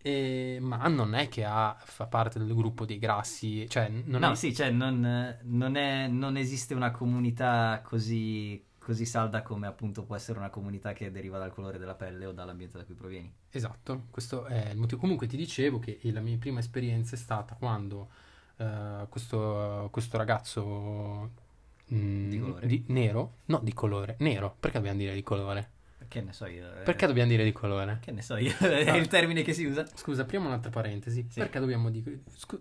E- 0.00 0.58
ma 0.60 0.86
non 0.88 1.14
è 1.14 1.28
che 1.28 1.44
ha, 1.44 1.76
fa 1.78 2.06
parte 2.06 2.38
del 2.38 2.54
gruppo 2.54 2.84
dei 2.86 2.98
grassi, 2.98 3.68
cioè 3.68 3.88
non 3.88 4.20
no, 4.20 4.30
è, 4.32 4.34
sì, 4.36 4.54
cioè 4.54 4.70
non, 4.70 5.38
non 5.42 5.76
è- 5.76 6.06
non 6.08 6.36
esiste 6.36 6.72
una 6.74 6.90
comunità 6.92 7.80
così, 7.84 8.64
così 8.78 9.04
salda 9.04 9.42
come 9.42 9.66
appunto 9.66 10.04
può 10.04 10.14
essere 10.16 10.38
una 10.38 10.50
comunità 10.50 10.92
che 10.92 11.10
deriva 11.10 11.38
dal 11.38 11.52
colore 11.52 11.78
della 11.78 11.94
pelle 11.96 12.26
o 12.26 12.32
dall'ambiente 12.32 12.78
da 12.78 12.84
cui 12.84 12.94
provieni. 12.94 13.30
Esatto, 13.50 14.04
questo 14.10 14.44
è 14.46 14.70
il 14.70 14.78
motivo. 14.78 15.00
Comunque 15.00 15.26
ti 15.26 15.36
dicevo 15.36 15.78
che 15.78 15.98
la 16.04 16.20
mia 16.20 16.38
prima 16.38 16.60
esperienza 16.60 17.14
è 17.16 17.18
stata 17.18 17.54
quando 17.56 18.08
eh, 18.56 19.06
questo, 19.08 19.88
questo 19.90 20.16
ragazzo 20.16 21.46
mm, 21.94 22.28
Di 22.30 22.38
colore? 22.38 22.66
di- 22.66 22.84
nero, 22.88 23.34
no 23.46 23.60
di 23.62 23.72
colore, 23.72 24.16
nero, 24.20 24.56
perché 24.58 24.78
dobbiamo 24.78 24.98
dire 24.98 25.14
di 25.14 25.22
colore? 25.22 25.70
Che 26.08 26.20
ne 26.22 26.32
so 26.32 26.46
io. 26.46 26.66
eh, 26.80 26.82
Perché 26.84 27.06
dobbiamo 27.06 27.28
dire 27.28 27.44
di 27.44 27.52
colore? 27.52 27.98
Che 28.00 28.10
ne 28.12 28.22
so 28.22 28.36
io, 28.36 28.56
è 28.58 28.96
il 28.96 29.08
termine 29.08 29.42
che 29.42 29.52
si 29.52 29.64
usa. 29.66 29.86
Scusa, 29.94 30.22
apriamo 30.22 30.46
un'altra 30.46 30.70
parentesi. 30.70 31.26
Sì. 31.28 31.38
Perché 31.40 31.58
dobbiamo 31.60 31.90
dire... 31.90 32.20
scu- 32.34 32.60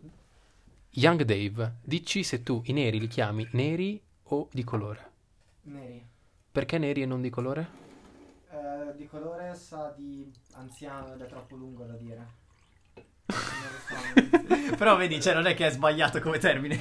Young 0.92 1.22
Dave, 1.24 1.76
dici 1.84 2.24
se 2.24 2.42
tu 2.44 2.62
i 2.66 2.74
neri 2.74 3.00
li 3.00 3.08
chiami 3.08 3.48
neri 3.52 4.02
o 4.24 4.50
di 4.52 4.64
colore. 4.64 5.12
Neri. 5.64 6.06
Perché 6.52 6.78
neri 6.78 7.04
e 7.04 7.06
non 7.06 7.22
di 7.22 7.30
colore? 7.30 7.68
Eh, 8.52 8.96
di 8.98 9.06
colore 9.08 9.54
sa 9.56 9.94
di 9.96 10.30
anziano 10.54 11.14
ed 11.14 11.22
è 11.22 11.28
troppo 11.28 11.56
lungo 11.56 11.86
da 11.86 11.94
dire. 11.96 12.26
Però 14.78 14.96
vedi, 14.96 15.22
cioè 15.22 15.34
non 15.34 15.46
è 15.48 15.54
che 15.54 15.68
è 15.68 15.72
sbagliato 15.72 16.20
come 16.22 16.38
termine. 16.38 16.80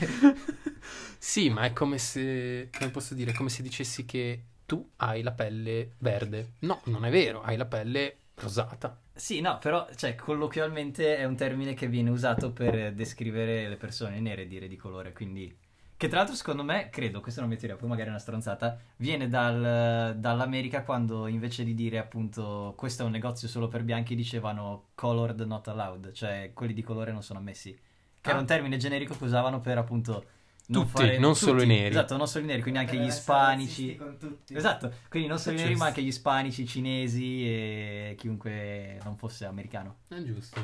Sì, 1.18 1.50
ma 1.50 1.62
è 1.62 1.72
come 1.72 1.98
se, 1.98 2.70
come 2.76 2.90
posso 2.90 3.14
dire, 3.14 3.32
come 3.32 3.48
se 3.48 3.62
dicessi 3.62 4.04
che 4.04 4.42
tu 4.66 4.88
hai 4.96 5.22
la 5.22 5.32
pelle 5.32 5.92
verde. 5.98 6.52
No, 6.60 6.80
non 6.84 7.04
è 7.04 7.10
vero, 7.10 7.42
hai 7.42 7.56
la 7.56 7.66
pelle 7.66 8.16
rosata. 8.34 8.98
Sì, 9.14 9.40
no, 9.40 9.58
però, 9.58 9.88
cioè, 9.96 10.14
colloquialmente 10.14 11.16
è 11.16 11.24
un 11.24 11.36
termine 11.36 11.74
che 11.74 11.88
viene 11.88 12.10
usato 12.10 12.52
per 12.52 12.92
descrivere 12.92 13.68
le 13.68 13.76
persone 13.76 14.20
nere, 14.20 14.46
dire 14.46 14.68
di 14.68 14.76
colore, 14.76 15.12
quindi... 15.12 15.64
Che 15.98 16.08
tra 16.08 16.18
l'altro, 16.18 16.36
secondo 16.36 16.62
me, 16.62 16.90
credo, 16.90 17.20
questa 17.22 17.40
è 17.40 17.42
una 17.44 17.52
mia 17.52 17.60
teoria, 17.60 17.78
poi 17.78 17.88
magari 17.88 18.08
è 18.08 18.10
una 18.10 18.20
stronzata, 18.20 18.78
viene 18.96 19.28
dal- 19.30 20.14
dall'America 20.18 20.82
quando 20.82 21.26
invece 21.26 21.64
di 21.64 21.72
dire 21.74 21.96
appunto 21.98 22.74
questo 22.76 23.02
è 23.02 23.06
un 23.06 23.12
negozio 23.12 23.48
solo 23.48 23.68
per 23.68 23.82
bianchi 23.82 24.14
dicevano 24.14 24.88
colored 24.94 25.40
not 25.40 25.68
allowed, 25.68 26.12
cioè 26.12 26.50
quelli 26.52 26.74
di 26.74 26.82
colore 26.82 27.12
non 27.12 27.22
sono 27.22 27.38
ammessi. 27.38 27.72
Che 28.20 28.28
era 28.28 28.36
Ah. 28.36 28.40
un 28.42 28.46
termine 28.46 28.76
generico 28.76 29.16
che 29.16 29.24
usavano 29.24 29.60
per 29.60 29.78
appunto... 29.78 30.26
Tutti, 30.70 30.88
fare- 30.88 31.18
non 31.18 31.36
solo 31.36 31.62
i 31.62 31.66
neri. 31.66 31.90
Esatto, 31.90 32.16
non 32.16 32.26
solo 32.26 32.42
i 32.44 32.48
neri, 32.48 32.60
quindi 32.60 32.80
anche 32.80 32.96
gli 32.98 33.06
ispanici. 33.06 33.94
Con 33.96 34.18
tutti. 34.18 34.52
Esatto, 34.54 34.92
quindi 35.08 35.28
non 35.28 35.38
solo 35.38 35.56
i 35.56 35.60
neri, 35.60 35.76
ma 35.76 35.86
anche 35.86 36.02
gli 36.02 36.08
ispanici, 36.08 36.62
i 36.62 36.66
cinesi 36.66 37.46
e 37.46 38.14
chiunque 38.18 38.98
non 39.04 39.16
fosse 39.16 39.44
americano. 39.46 39.98
È 40.08 40.20
giusto. 40.22 40.60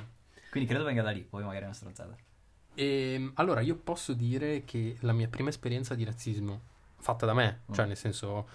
Quindi 0.51 0.69
credo 0.69 0.85
venga 0.85 1.03
da 1.03 1.11
lì, 1.11 1.21
poi 1.21 1.43
magari 1.45 1.63
è 1.63 1.67
una 1.67 1.73
stronzata. 1.75 2.17
E, 2.75 3.13
Ehm, 3.15 3.33
allora, 3.35 3.61
io 3.61 3.77
posso 3.77 4.13
dire 4.15 4.65
che 4.65 4.97
la 5.01 5.13
mia 5.13 5.29
prima 5.29 5.49
esperienza 5.51 5.95
di 5.95 6.05
razzismo, 6.05 6.61
fatta 6.99 7.27
da 7.27 7.35
me, 7.35 7.63
Mm. 7.71 7.75
cioè 7.75 7.87
nel 7.87 7.97
senso... 7.97 8.49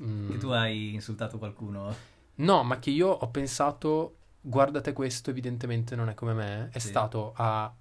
mm, 0.00 0.30
Che 0.30 0.38
tu 0.38 0.48
hai 0.48 0.92
insultato 0.94 1.38
qualcuno. 1.38 1.94
No, 2.36 2.62
ma 2.64 2.78
che 2.78 2.90
io 2.90 3.08
ho 3.08 3.28
pensato, 3.28 4.16
guardate 4.40 4.92
questo, 4.92 5.30
evidentemente 5.30 5.94
non 5.96 6.08
è 6.08 6.14
come 6.14 6.32
me, 6.34 6.68
è 6.72 6.78
Sì. 6.78 6.88
stato 6.88 7.32
a, 7.36 7.72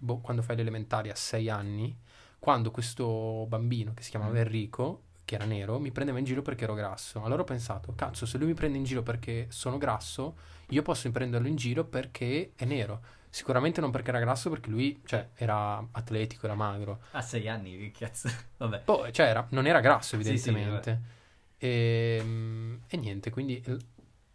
boh, 0.00 0.18
quando 0.18 0.42
fai 0.42 0.56
l'elementare 0.56 1.10
a 1.10 1.14
sei 1.14 1.48
anni, 1.48 1.96
quando 2.38 2.70
questo 2.70 3.46
bambino 3.48 3.94
che 3.94 4.02
si 4.02 4.10
chiamava 4.10 4.32
Mm. 4.32 4.36
Enrico, 4.36 5.02
che 5.24 5.34
era 5.34 5.44
nero, 5.44 5.78
mi 5.78 5.90
prendeva 5.90 6.18
in 6.18 6.24
giro 6.24 6.40
perché 6.42 6.64
ero 6.64 6.74
grasso. 6.74 7.22
Allora 7.22 7.42
ho 7.42 7.44
pensato, 7.44 7.92
cazzo, 7.94 8.24
se 8.26 8.38
lui 8.38 8.46
mi 8.48 8.54
prende 8.54 8.78
in 8.78 8.84
giro 8.84 9.02
perché 9.02 9.46
sono 9.50 9.76
grasso, 9.76 10.36
io 10.68 10.82
posso 10.82 11.10
prenderlo 11.10 11.48
in 11.48 11.56
giro 11.56 11.84
perché 11.84 12.52
è 12.54 12.64
nero. 12.64 13.00
Sicuramente 13.38 13.80
non 13.80 13.92
perché 13.92 14.08
era 14.08 14.18
grasso, 14.18 14.50
perché 14.50 14.68
lui, 14.68 15.00
cioè, 15.04 15.28
era 15.36 15.78
atletico, 15.92 16.46
era 16.46 16.56
magro. 16.56 16.98
A 17.12 17.20
sei 17.22 17.48
anni, 17.48 17.78
che 17.78 17.92
cazzo. 17.92 18.28
Vabbè. 18.58 18.80
Poi, 18.84 19.12
cioè, 19.12 19.26
era- 19.28 19.46
non 19.50 19.64
era 19.64 19.78
grasso, 19.78 20.20
Sì, 20.20 20.36
sì, 20.36 20.48
evidentemente. 20.48 21.00
e, 21.56 22.80
e 22.88 22.96
niente, 22.96 23.30
quindi 23.30 23.62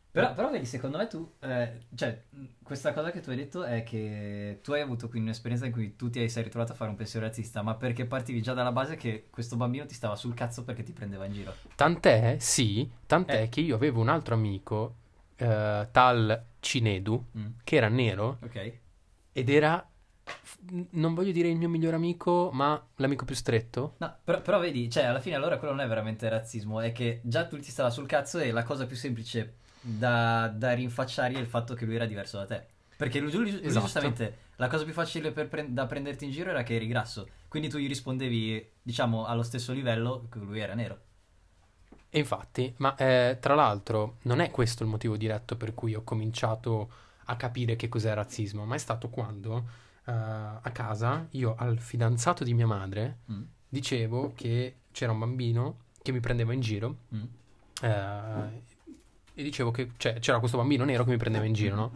Però, 0.09 0.33
però 0.33 0.49
vedi, 0.49 0.65
secondo 0.65 0.97
me 0.99 1.07
tu, 1.07 1.33
eh, 1.41 1.79
cioè, 1.95 2.23
questa 2.63 2.93
cosa 2.93 3.11
che 3.11 3.19
tu 3.19 3.31
hai 3.31 3.35
detto 3.35 3.63
è 3.65 3.83
che 3.83 4.59
tu 4.63 4.71
hai 4.71 4.79
avuto 4.79 5.09
quindi 5.09 5.27
un'esperienza 5.27 5.65
in 5.65 5.73
cui 5.73 5.97
tu 5.97 6.09
ti 6.09 6.29
sei 6.29 6.43
ritrovato 6.43 6.71
a 6.71 6.75
fare 6.75 6.89
un 6.89 6.95
pensiero 6.95 7.25
razzista, 7.25 7.61
ma 7.61 7.75
perché 7.75 8.05
partivi 8.05 8.41
già 8.41 8.53
dalla 8.53 8.71
base 8.71 8.95
che 8.95 9.25
questo 9.29 9.57
bambino 9.57 9.85
ti 9.85 9.95
stava 9.95 10.15
sul 10.15 10.33
cazzo 10.33 10.63
perché 10.63 10.83
ti 10.83 10.93
prendeva 10.93 11.25
in 11.25 11.33
giro. 11.33 11.53
Tant'è, 11.75 12.37
sì, 12.39 12.89
tant'è 13.05 13.41
Eh. 13.41 13.49
che 13.49 13.59
io 13.59 13.75
avevo 13.75 13.99
un 13.99 14.07
altro 14.07 14.33
amico, 14.35 14.95
eh, 15.35 15.87
tal 15.91 16.45
Cinedu, 16.61 17.25
Mm, 17.37 17.45
che 17.65 17.75
era 17.75 17.89
nero 17.89 18.37
Ok? 18.43 18.81
Ed 19.33 19.49
era, 19.49 19.85
non 20.91 21.13
voglio 21.13 21.31
dire 21.31 21.49
il 21.49 21.57
mio 21.57 21.69
migliore 21.69 21.95
amico, 21.95 22.49
ma 22.53 22.81
l'amico 22.97 23.25
più 23.25 23.35
stretto. 23.35 23.95
No, 23.97 24.15
però, 24.23 24.41
però 24.41 24.59
vedi, 24.59 24.89
cioè, 24.89 25.03
alla 25.03 25.19
fine 25.19 25.35
allora 25.35 25.57
quello 25.57 25.73
non 25.73 25.83
è 25.83 25.87
veramente 25.87 26.29
razzismo, 26.29 26.79
è 26.79 26.91
che 26.91 27.19
già 27.23 27.45
tu 27.45 27.59
ti 27.59 27.71
stava 27.71 27.89
sul 27.89 28.05
cazzo 28.07 28.39
e 28.39 28.51
la 28.51 28.63
cosa 28.63 28.85
più 28.85 28.95
semplice 28.95 29.55
da, 29.81 30.47
da 30.55 30.73
rinfacciare 30.73 31.33
è 31.33 31.39
il 31.39 31.47
fatto 31.47 31.73
che 31.73 31.85
lui 31.85 31.95
era 31.95 32.05
diverso 32.05 32.37
da 32.37 32.45
te. 32.45 32.65
Perché 32.95 33.19
lui, 33.19 33.31
lui- 33.31 33.51
lui 33.51 33.61
Esatto. 33.65 33.79
giustamente, 33.81 34.37
la 34.57 34.67
cosa 34.67 34.83
più 34.83 34.93
facile 34.93 35.31
per 35.31 35.47
pre- 35.47 35.73
da 35.73 35.85
prenderti 35.85 36.25
in 36.25 36.31
giro 36.31 36.51
era 36.51 36.63
che 36.63 36.75
eri 36.75 36.87
grasso, 36.87 37.27
quindi 37.47 37.69
tu 37.69 37.77
gli 37.77 37.87
rispondevi, 37.87 38.71
diciamo, 38.81 39.25
allo 39.25 39.43
stesso 39.43 39.73
livello 39.73 40.27
che 40.31 40.39
lui 40.39 40.59
era 40.59 40.73
nero. 40.73 40.99
E 42.09 42.19
infatti, 42.19 42.71
ma 42.77 42.95
eh, 42.95 43.37
tra 43.39 43.55
l'altro 43.55 44.17
non 44.23 44.39
è 44.39 44.51
questo 44.51 44.83
il 44.83 44.89
motivo 44.89 45.17
diretto 45.17 45.57
per 45.57 45.73
cui 45.73 45.95
ho 45.95 46.03
cominciato 46.03 46.91
a 47.25 47.36
capire 47.36 47.75
che 47.75 47.89
cos'è 47.89 48.13
razzismo, 48.13 48.65
ma 48.65 48.75
è 48.75 48.79
stato 48.79 49.09
quando 49.09 49.65
eh, 50.05 50.12
a 50.12 50.69
casa 50.71 51.27
io 51.31 51.55
al 51.57 51.79
fidanzato 51.79 52.43
di 52.43 52.53
mia 52.53 52.67
madre 52.67 53.19
Mm, 53.31 53.43
dicevo 53.69 54.33
che 54.36 54.75
c'era 54.91 55.12
un 55.12 55.19
bambino 55.19 55.77
che 56.01 56.12
mi 56.12 56.19
prendeva 56.19 56.53
in 56.53 56.59
giro 56.59 56.97
mm. 57.15 57.23
eh, 57.81 58.62
e 59.36 59.43
dicevo 59.43 59.71
che 59.71 59.91
cioè, 59.97 60.19
c'era 60.19 60.39
questo 60.39 60.57
bambino 60.57 60.83
nero 60.83 61.03
che 61.03 61.12
mi 61.12 61.17
prendeva 61.17 61.45
in 61.45 61.53
giro, 61.53 61.75
no? 61.75 61.91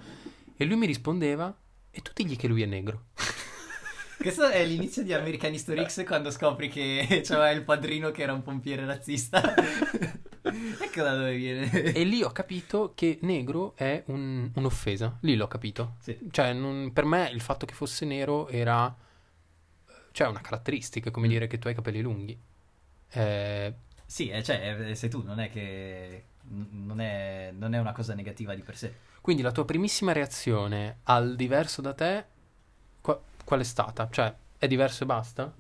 E 0.56 0.66
lui 0.66 0.76
mi 0.76 0.88
rispondeva 0.88 1.56
e 1.92 2.02
tu 2.02 2.12
digli 2.14 2.36
che 2.36 2.48
lui 2.48 2.64
è 2.64 2.66
negro. 2.66 3.06
Questo 4.18 4.48
è 4.48 4.66
l'inizio 4.66 5.04
di 5.04 5.14
American 5.14 5.54
History 5.54 5.86
X 5.86 6.04
quando 6.04 6.32
scopri 6.32 6.70
che 6.70 7.22
c'era 7.24 7.52
il 7.52 7.64
padrino 7.64 8.10
che 8.10 8.24
era 8.24 8.34
un 8.34 8.42
pompiere 8.42 8.86
razzista. 8.86 9.54
ecco 10.82 11.02
da 11.04 11.16
dove 11.16 11.36
viene. 11.36 11.72
E 11.94 12.04
lì 12.04 12.24
ho 12.24 12.32
capito 12.32 12.94
che 12.96 13.20
negro 13.22 13.74
è 13.76 14.04
un- 14.08 14.50
un'offesa. 14.54 15.18
Lì 15.22 15.36
l'ho 15.36 15.48
capito. 15.48 15.96
Sì. 16.00 16.18
Cioè, 16.32 16.54
non- 16.54 16.92
per 16.94 17.06
me 17.06 17.30
il 17.32 17.42
fatto 17.42 17.66
che 17.66 17.74
fosse 17.74 18.06
nero 18.06 18.48
era... 18.48 18.94
Cioè, 20.12 20.28
una 20.28 20.42
caratteristica, 20.42 21.12
come 21.12 21.28
Mm. 21.28 21.30
dire 21.30 21.48
che 21.48 21.60
tu 21.60 21.68
hai 21.68 21.76
capelli 21.76 22.02
lunghi. 22.02 22.38
Eh, 23.12 23.74
Sì, 24.06 24.30
eh, 24.30 24.44
cioè, 24.44 24.90
eh, 24.90 24.96
sei 24.96 25.10
tu, 25.10 25.22
non 25.24 25.40
è 25.40 25.50
che... 25.52 26.24
Non 26.50 27.02
è, 27.02 27.52
non 27.56 27.74
è 27.76 27.80
una 27.80 27.92
cosa 27.92 28.14
negativa 28.14 28.56
di 28.56 28.62
per 28.62 28.78
sé. 28.78 28.94
quindi 29.22 29.42
la 29.44 29.52
tua 29.52 29.66
primissima 29.66 30.14
reazione 30.14 31.00
al 31.04 31.36
diverso 31.36 31.82
da 31.82 31.94
te, 31.94 32.26
qua- 33.02 33.22
qual 33.44 33.60
è 33.60 33.64
stata? 33.66 34.08
Cioè, 34.10 34.34
è 34.58 34.66
diverso 34.68 35.04
e 35.04 35.06
basta? 35.06 35.54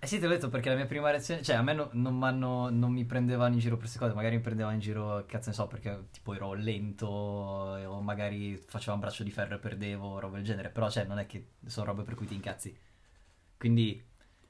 Eh 0.00 0.06
sì, 0.06 0.18
te 0.20 0.26
l'ho 0.26 0.32
detto 0.34 0.48
perché 0.48 0.68
la 0.68 0.76
mia 0.76 0.86
prima 0.86 1.10
reazione, 1.10 1.42
cioè 1.42 1.56
a 1.56 1.62
me 1.62 1.72
no- 1.72 1.88
non, 1.92 2.18
non 2.38 2.92
mi 2.92 3.04
prendevano 3.04 3.54
in 3.54 3.58
giro 3.58 3.72
per 3.74 3.82
queste 3.82 3.98
cose, 3.98 4.14
magari 4.14 4.36
mi 4.36 4.42
prendevano 4.42 4.74
in 4.76 4.80
giro, 4.80 5.24
cazzo 5.26 5.48
ne 5.48 5.54
so, 5.56 5.66
perché 5.66 6.06
tipo 6.12 6.34
ero 6.34 6.52
lento 6.54 7.76
eh, 7.76 7.84
o 7.84 8.00
magari 8.00 8.56
facevo 8.56 8.94
un 8.94 9.00
braccio 9.00 9.24
di 9.24 9.32
ferro 9.32 9.56
e 9.56 9.58
perdevo, 9.58 10.20
roba 10.20 10.36
del 10.36 10.44
genere, 10.44 10.68
però 10.70 10.88
cioè 10.88 11.04
non 11.04 11.18
è 11.18 11.26
che 11.26 11.48
sono 11.66 11.86
robe 11.86 12.04
per 12.04 12.14
cui 12.14 12.26
ti 12.26 12.34
incazzi. 12.34 12.76
Quindi 13.58 14.02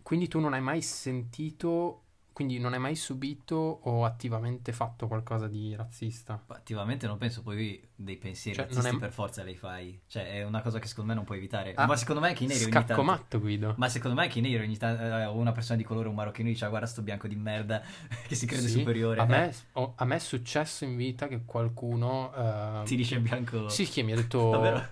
Quindi 0.03 0.29
tu 0.29 0.41
non 0.41 0.53
hai 0.55 0.61
mai 0.63 0.83
sentito 0.83 2.03
quindi 2.39 2.61
non 2.61 2.73
hai 2.73 2.79
mai 2.79 2.95
subito 2.95 3.57
o 3.57 4.05
attivamente 4.05 4.71
fatto 4.73 5.09
qualcosa 5.09 5.49
di 5.49 5.75
razzista? 5.75 6.45
Attivamente 6.47 7.09
non 7.09 7.19
penso, 7.19 7.43
poi 7.43 7.85
dei 7.97 8.17
pensieri 8.17 8.57
Cioè, 8.57 8.67
non 8.67 8.75
razzisti 8.77 8.97
è- 8.97 9.01
per 9.01 9.11
forza 9.13 9.43
li 9.43 9.57
fai. 9.57 10.01
Cioè, 10.07 10.35
è 10.35 10.45
una 10.45 10.63
cosa 10.63 10.79
che 10.79 10.87
secondo 10.87 11.11
me 11.11 11.17
non 11.17 11.25
puoi 11.25 11.39
evitare. 11.39 11.75
Ah, 11.75 11.87
ma 11.87 11.97
secondo 11.97 12.21
me 12.21 12.29
anche 12.29 12.45
i 12.45 12.47
neri 12.47 12.63
ogni 12.63 12.71
Scacco 12.71 12.87
tanto... 12.87 13.03
matto, 13.03 13.41
Guido. 13.41 13.75
Ma 13.77 13.89
secondo 13.89 14.17
me 14.17 14.23
anche 14.23 14.39
i 14.39 14.43
neri 14.43 14.63
ogni 14.63 14.77
tanto... 14.77 15.03
eh, 15.03 15.27
una 15.27 15.51
persona 15.51 15.77
di 15.79 15.83
colore, 15.83 16.07
un 16.09 16.15
marocchino, 16.15 16.49
dice, 16.49 16.65
"Ah, 16.65 16.69
guarda 16.69 16.87
sto 16.87 17.03
bianco 17.03 17.27
di 17.27 17.35
merda 17.35 17.83
che 18.29 18.35
si 18.37 18.47
crede 18.47 18.69
Sì, 18.69 18.79
superiore. 18.79 19.21
A 19.21 19.25
me, 19.27 19.53
a 19.97 20.05
me 20.05 20.15
è 20.15 20.21
successo 20.21 20.85
in 20.85 20.95
vita 20.95 21.27
che 21.27 21.45
qualcuno... 21.45 22.33
eh, 22.35 22.85
Ti 22.85 22.95
dice 22.95 23.19
bianco... 23.19 23.69
Sì, 23.69 23.85
che 23.89 24.03
mi 24.05 24.13
ha 24.13 24.15
detto... 24.15 24.51
Davvero? 24.51 24.87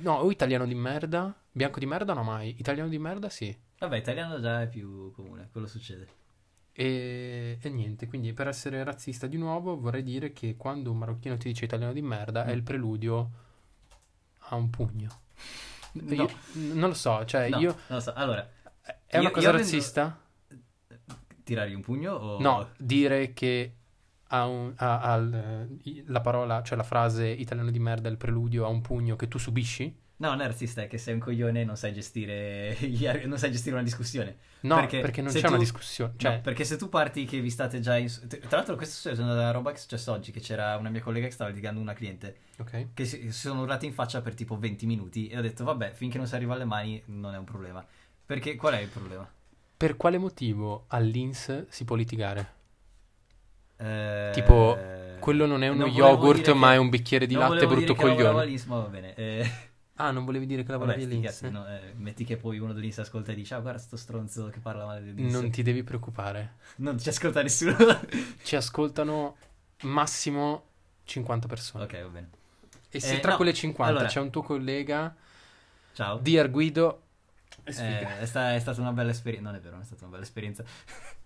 No, 0.00 0.14
o 0.14 0.30
italiano 0.32 0.66
di 0.66 0.74
merda. 0.74 1.32
Bianco 1.52 1.78
di 1.78 1.86
merda 1.86 2.12
no 2.12 2.24
mai. 2.24 2.56
Italiano 2.58 2.88
di 2.88 2.98
merda 2.98 3.28
sì. 3.28 3.56
Vabbè, 3.78 3.96
italiano 3.96 4.40
già 4.40 4.62
è 4.62 4.68
più 4.68 5.12
comune, 5.12 5.48
quello 5.52 5.68
succede. 5.68 6.08
E, 6.80 7.58
e 7.60 7.68
niente, 7.70 8.06
quindi 8.06 8.32
per 8.32 8.46
essere 8.46 8.84
razzista 8.84 9.26
di 9.26 9.36
nuovo 9.36 9.80
vorrei 9.80 10.04
dire 10.04 10.32
che 10.32 10.54
quando 10.56 10.92
un 10.92 10.98
marocchino 10.98 11.36
ti 11.36 11.48
dice 11.48 11.64
italiano 11.64 11.92
di 11.92 12.02
merda 12.02 12.44
è 12.44 12.52
il 12.52 12.62
preludio 12.62 13.30
a 14.50 14.54
un 14.54 14.70
pugno. 14.70 15.22
No. 15.94 16.14
Io- 16.14 16.30
non 16.52 16.90
lo 16.90 16.94
so, 16.94 17.24
cioè 17.24 17.48
No, 17.48 17.58
io... 17.58 17.70
non 17.88 17.98
lo 17.98 18.00
so. 18.00 18.12
Allora, 18.12 18.48
È 19.06 19.16
una 19.18 19.26
Io- 19.28 19.34
cosa 19.34 19.46
io 19.48 19.52
avendo- 19.54 19.70
razzista? 19.72 20.20
tirargli 21.42 21.74
un 21.74 21.80
pugno 21.80 22.12
o... 22.14 22.40
No, 22.40 22.68
dire 22.78 23.32
che 23.32 23.72
ha 24.28 24.46
un- 24.46 24.72
ha- 24.76 25.00
ha 25.00 25.16
la 26.06 26.20
parola, 26.20 26.62
cioè 26.62 26.76
la 26.76 26.84
frase 26.84 27.26
italiano 27.26 27.70
di 27.72 27.78
merda 27.80 28.08
è 28.08 28.12
il 28.12 28.18
preludio 28.18 28.64
a 28.66 28.68
un 28.68 28.82
pugno 28.82 29.16
che 29.16 29.26
tu 29.26 29.38
subisci? 29.38 29.92
No, 30.20 30.34
non 30.34 30.40
è 30.40 30.88
che 30.88 30.98
sei 30.98 31.14
un 31.14 31.20
coglione 31.20 31.60
e 31.60 31.64
non 31.64 31.76
sai 31.76 31.92
gestire, 31.92 32.76
ar- 33.06 33.24
non 33.26 33.38
sai 33.38 33.52
gestire 33.52 33.74
una 33.76 33.84
discussione. 33.84 34.36
No, 34.60 34.74
Perché 34.74 35.00
perché, 35.00 35.22
non 35.22 35.32
c'è 35.32 35.38
una 35.46 35.50
tu- 35.50 35.58
discussione. 35.58 36.14
Cioè, 36.16 36.34
No, 36.36 36.40
perché 36.40 36.64
se 36.64 36.76
tu 36.76 36.88
parti 36.88 37.24
che 37.24 37.40
vi 37.40 37.50
state 37.50 37.78
già 37.78 37.96
in... 37.96 38.08
Tra 38.28 38.56
l'altro 38.56 38.74
questa 38.74 39.10
è 39.10 39.16
una 39.18 39.52
roba 39.52 39.70
che 39.70 39.76
è 39.76 39.80
successa 39.80 40.10
oggi, 40.10 40.32
che 40.32 40.40
c'era 40.40 40.76
una 40.76 40.90
mia 40.90 41.00
collega 41.00 41.26
che 41.26 41.32
stava 41.32 41.50
litigando 41.50 41.80
una 41.80 41.92
cliente, 41.92 42.36
ok. 42.58 42.86
che 42.94 43.04
si, 43.04 43.30
sono 43.30 43.62
urlati 43.62 43.86
in 43.86 43.92
faccia 43.92 44.20
per 44.20 44.34
tipo 44.34 44.58
20 44.58 44.86
minuti 44.86 45.28
e 45.28 45.38
ho 45.38 45.40
detto 45.40 45.62
vabbè, 45.62 45.92
finché 45.92 46.18
non 46.18 46.26
si 46.26 46.34
arriva 46.34 46.54
alle 46.54 46.64
mani 46.64 47.00
non 47.06 47.34
è 47.34 47.38
un 47.38 47.44
problema. 47.44 47.84
Perché 48.26 48.56
qual 48.56 48.74
è 48.74 48.80
il 48.80 48.88
problema? 48.88 49.30
Per 49.76 49.96
quale 49.96 50.18
motivo 50.18 50.86
all'Ins 50.88 51.66
si 51.68 51.84
può 51.84 51.94
litigare? 51.94 52.52
Eh, 53.76 54.30
Tipo, 54.34 54.76
Quello 55.20 55.46
non 55.46 55.62
è 55.62 55.68
uno 55.68 55.86
non 55.86 55.94
yogurt, 55.94 56.50
ma 56.52 56.68
che- 56.70 56.74
è 56.74 56.76
un 56.78 56.88
bicchiere 56.88 57.26
di 57.26 57.34
non 57.34 57.48
latte 57.50 57.66
brutto 57.68 57.94
coglione. 57.94 58.40
all'Ins, 58.40 58.64
ma 58.64 58.78
va 58.80 58.86
bene. 58.88 59.14
Eh, 59.14 59.50
Ah, 60.00 60.10
non 60.12 60.24
volevi 60.24 60.46
dire 60.46 60.62
che 60.62 60.70
lavoravi 60.70 61.20
cazzi, 61.20 61.50
no, 61.50 61.66
eh, 61.66 61.92
metti 61.96 62.24
che 62.24 62.36
poi 62.36 62.58
uno 62.58 62.72
dell'Ins 62.72 62.98
ascolta 62.98 63.32
e 63.32 63.34
dice 63.34 63.54
ah 63.54 63.60
guarda 63.60 63.80
sto 63.80 63.96
stronzo 63.96 64.48
che 64.48 64.60
parla 64.60 64.86
male 64.86 65.02
dell'Ins. 65.02 65.32
Non 65.32 65.50
ti 65.50 65.62
devi 65.62 65.82
preoccupare. 65.82 66.54
Non 66.76 66.98
ci 66.98 67.08
ascolta 67.08 67.42
nessuno. 67.42 67.76
Ci 68.42 68.54
ascoltano 68.56 69.36
massimo 69.82 70.64
50 71.04 71.46
persone. 71.48 71.84
ok, 71.84 72.02
va 72.02 72.08
bene. 72.08 72.30
E 72.90 73.00
se 73.00 73.16
Eh, 73.16 73.20
tra 73.20 73.32
no, 73.32 73.36
quelle 73.36 73.52
50 73.52 73.92
allora- 73.92 74.06
c'è 74.08 74.20
un 74.20 74.30
tuo 74.30 74.42
collega, 74.42 75.14
Ciao. 75.94 76.18
Dear 76.18 76.48
Guido, 76.50 77.02
è 77.64 77.70
Eh, 77.70 78.18
è, 78.20 78.24
sta- 78.26 78.54
è 78.54 78.60
stata 78.60 78.80
una 78.80 78.92
bella 78.92 79.10
esperienza. 79.10 79.48
Non 79.50 79.58
è 79.58 79.60
vero, 79.60 79.72
non 79.72 79.82
è 79.82 79.84
stata 79.84 80.02
una 80.04 80.12
bella 80.12 80.24
esperienza. 80.24 80.64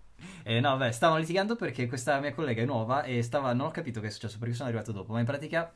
Eh, 0.43 0.61
no, 0.61 0.77
beh, 0.77 0.91
stavano 0.93 1.19
litigando 1.19 1.57
perché 1.57 1.85
questa 1.85 2.17
mia 2.21 2.33
collega 2.33 2.61
è 2.61 2.65
nuova 2.65 3.03
e 3.03 3.21
stava. 3.23 3.51
Non 3.53 3.67
ho 3.67 3.71
capito 3.71 3.99
che 3.99 4.07
è 4.07 4.09
successo 4.09 4.37
perché 4.39 4.53
sono 4.55 4.69
arrivato 4.69 4.93
dopo. 4.93 5.11
Ma 5.11 5.19
in 5.19 5.25
pratica 5.25 5.71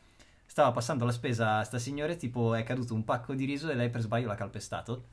stava 0.57 0.71
passando 0.71 1.05
la 1.05 1.11
spesa 1.11 1.59
a 1.59 1.63
sta 1.63 1.77
signore. 1.77 2.15
Tipo, 2.15 2.55
è 2.55 2.63
caduto 2.63 2.95
un 2.95 3.03
pacco 3.03 3.35
di 3.35 3.45
riso 3.45 3.69
e 3.69 3.75
lei 3.75 3.91
per 3.91 4.01
sbaglio 4.01 4.27
l'ha 4.27 4.35
calpestato. 4.35 5.03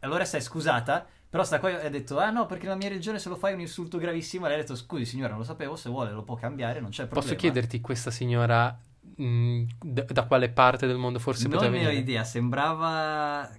Allora 0.00 0.24
si 0.24 0.36
è 0.36 0.40
scusata. 0.40 1.06
Però 1.28 1.44
sta 1.44 1.60
qua 1.60 1.82
ha 1.82 1.88
detto: 1.90 2.18
Ah 2.18 2.30
no, 2.30 2.46
perché 2.46 2.64
nella 2.64 2.76
mia 2.76 2.88
regione 2.88 3.18
se 3.18 3.28
lo 3.28 3.36
fai 3.36 3.52
è 3.52 3.54
un 3.54 3.60
insulto 3.60 3.98
gravissimo. 3.98 4.46
E 4.46 4.48
lei 4.48 4.58
ha 4.58 4.62
detto: 4.62 4.74
Scusi, 4.74 5.04
signora, 5.04 5.28
non 5.30 5.40
lo 5.40 5.44
sapevo. 5.44 5.76
Se 5.76 5.90
vuole 5.90 6.12
lo 6.12 6.22
può 6.22 6.34
cambiare, 6.34 6.80
non 6.80 6.88
c'è 6.90 7.04
problema. 7.04 7.26
Posso 7.26 7.36
chiederti 7.36 7.80
questa 7.82 8.10
signora 8.10 8.76
mh, 9.16 9.62
da, 9.82 10.02
da 10.04 10.24
quale 10.24 10.48
parte 10.48 10.86
del 10.86 10.96
mondo 10.96 11.18
forse 11.18 11.42
non 11.42 11.52
poteva 11.58 11.70
ne 11.72 11.76
ho 11.76 11.82
venire? 11.82 12.00
idea. 12.00 12.24
Sembrava. 12.24 13.50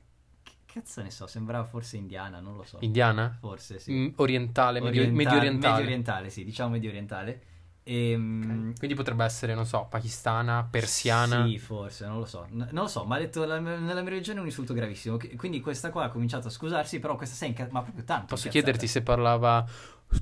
Che 0.42 0.52
cazzo 0.66 1.04
ne 1.04 1.12
so? 1.12 1.28
Sembrava 1.28 1.66
forse 1.66 1.98
indiana, 1.98 2.40
non 2.40 2.56
lo 2.56 2.64
so. 2.64 2.78
Indiana? 2.82 3.38
Forse 3.40 3.78
sì. 3.78 3.94
Mm, 3.94 4.08
orientale, 4.16 4.82
medio, 4.82 5.02
Orienta- 5.02 5.16
medio 5.16 5.38
orientale. 5.38 5.74
Medio 5.74 5.86
orientale, 5.86 6.30
sì, 6.32 6.44
diciamo 6.44 6.72
medio 6.72 6.90
orientale. 6.90 7.42
Ehm, 7.84 8.70
Ok. 8.72 8.78
Quindi 8.78 8.96
potrebbe 8.96 9.24
essere, 9.26 9.54
non 9.56 9.65
so, 9.65 9.88
pakistana, 9.89 10.67
persiana. 10.70 11.46
Sì, 11.46 11.58
forse, 11.58 12.06
non 12.06 12.20
lo 12.20 12.26
so. 12.26 12.46
N- 12.52 12.67
non 12.72 12.84
lo 12.84 12.88
so, 12.88 13.04
ma 13.06 13.15
ha 13.15 13.20
detto 13.20 13.44
la- 13.46 13.60
nella 13.60 14.02
mia 14.02 14.10
regione 14.12 14.38
è 14.38 14.41
un 14.41 14.48
insulto 14.48 14.74
gravissimo. 14.74 15.17
Che- 15.17 15.36
Quindi 15.36 15.60
questa 15.62 15.89
qua 15.89 16.04
ha 16.06 16.10
cominciato 16.10 16.48
a 16.48 16.52
scusarsi, 16.52 17.00
però 17.00 17.15
questa 17.15 17.36
sei 17.36 17.50
inca- 17.50 17.67
ma 17.72 17.82
proprio 17.82 18.04
tanto. 18.04 18.28
Posso 18.28 18.48
incazzata. 18.48 18.72
chiederti 18.72 18.88
se 18.88 19.02
parlava 19.02 19.65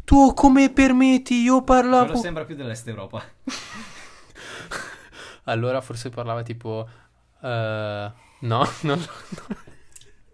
Tu 0.05 0.33
come 0.35 0.71
permetti? 0.71 1.41
Io 1.41 1.63
parlavo 1.63 2.05
Quello 2.05 2.19
sembra 2.21 2.45
più 2.45 2.55
dell'Est 2.55 2.87
Europa. 2.87 3.23
Allora 5.45 5.81
forse 5.81 6.09
parlava 6.09 6.43
tipo 6.43 6.87
eh, 7.41 8.11
No, 8.41 8.69
non 8.83 9.07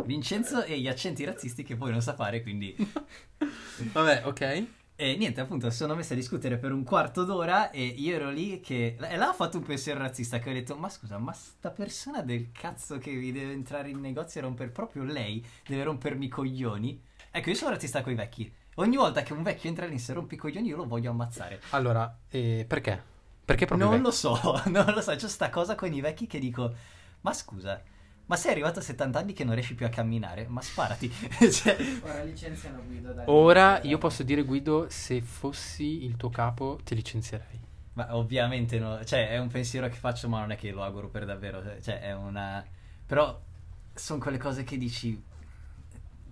Vincenzo 0.03 0.63
e 0.63 0.77
gli 0.79 0.88
accenti 0.88 1.23
razzisti 1.23 1.63
che 1.63 1.75
poi 1.75 1.91
non 1.91 2.01
sa 2.01 2.13
fare, 2.13 2.41
quindi... 2.41 2.75
Vabbè, 3.93 4.23
ok. 4.25 4.65
E 4.97 5.17
niente, 5.17 5.41
appunto, 5.41 5.69
sono 5.71 5.93
messi 5.93 6.13
a 6.13 6.15
discutere 6.15 6.58
per 6.58 6.71
un 6.71 6.86
quarto 6.86 7.25
d'ora 7.25 7.69
e 7.69 7.84
io 7.84 8.15
ero 8.15 8.29
lì 8.29 8.62
che... 8.62 8.95
E 8.97 9.17
là 9.17 9.27
ho 9.27 9.34
fatto 9.34 9.58
un 9.58 9.63
pensiero 9.63 9.99
razzista 9.99 10.39
che 10.39 10.49
ho 10.49 10.53
detto, 10.53 10.77
ma 10.77 10.88
scusa, 10.88 11.17
ma 11.17 11.34
sta 11.34 11.69
persona 11.69 12.21
del 12.21 12.49
cazzo 12.53 12.97
che 12.97 13.13
vi 13.13 13.34
deve 13.34 13.51
entrare 13.51 13.89
in 13.89 13.99
negozio 13.99 14.39
e 14.39 14.43
romper 14.43 14.71
proprio 14.71 15.03
lei, 15.03 15.45
deve 15.67 15.84
rompermi 15.84 16.25
i 16.25 16.29
coglioni? 16.29 17.03
Ecco, 17.29 17.49
io 17.49 17.55
sono 17.55 17.71
razzista 17.71 18.01
con 18.01 18.13
i 18.13 18.15
vecchi. 18.15 18.49
Ogni 18.75 18.95
volta 18.95 19.21
che 19.21 19.34
un 19.34 19.43
vecchio 19.43 19.67
entra 19.67 19.86
lì 19.86 19.95
e 19.95 20.13
rompe 20.13 20.36
i 20.36 20.38
coglioni 20.38 20.69
io 20.69 20.77
lo 20.77 20.88
voglio 20.88 21.12
ammazzare. 21.12 21.60
Allora, 21.71 22.17
eh, 22.29 22.63
perché? 22.65 23.01
Perché 23.43 23.65
proprio 23.65 23.89
Non 23.89 24.01
lo 24.01 24.12
so, 24.12 24.39
non 24.67 24.93
lo 24.93 25.01
so, 25.01 25.13
c'è 25.13 25.27
sta 25.27 25.49
cosa 25.49 25.75
con 25.75 25.93
i 25.93 25.99
vecchi 25.99 26.25
che 26.25 26.39
dico, 26.39 26.73
ma 27.19 27.34
scusa, 27.34 27.81
ma 28.27 28.35
sei 28.35 28.51
arrivato 28.51 28.79
a 28.79 28.81
70 28.81 29.19
anni 29.19 29.33
che 29.33 29.43
non 29.43 29.53
riesci 29.53 29.75
più 29.75 29.85
a 29.85 29.89
camminare? 29.89 30.47
Ma 30.47 30.61
sparati. 30.61 31.11
cioè, 31.51 31.77
Ora 32.01 32.23
licenziano 32.23 32.81
Guido 32.85 33.11
dai. 33.13 33.25
Ora 33.27 33.81
io 33.83 33.97
posso 33.97 34.23
dire 34.23 34.43
Guido, 34.43 34.88
se 34.89 35.21
fossi 35.21 36.03
il 36.03 36.17
tuo 36.17 36.29
capo 36.29 36.79
ti 36.83 36.95
licenzierei. 36.95 37.59
Ma 37.93 38.15
ovviamente 38.15 38.77
no, 38.79 39.03
cioè 39.05 39.29
è 39.29 39.38
un 39.38 39.47
pensiero 39.47 39.88
che 39.88 39.95
faccio 39.95 40.27
ma 40.27 40.39
non 40.39 40.51
è 40.51 40.57
che 40.57 40.71
lo 40.71 40.83
auguro 40.83 41.07
per 41.07 41.25
davvero, 41.25 41.61
cioè 41.81 42.01
è 42.01 42.13
una... 42.13 42.65
Però 43.05 43.41
sono 43.93 44.19
quelle 44.19 44.38
cose 44.38 44.63
che 44.63 44.77
dici, 44.77 45.21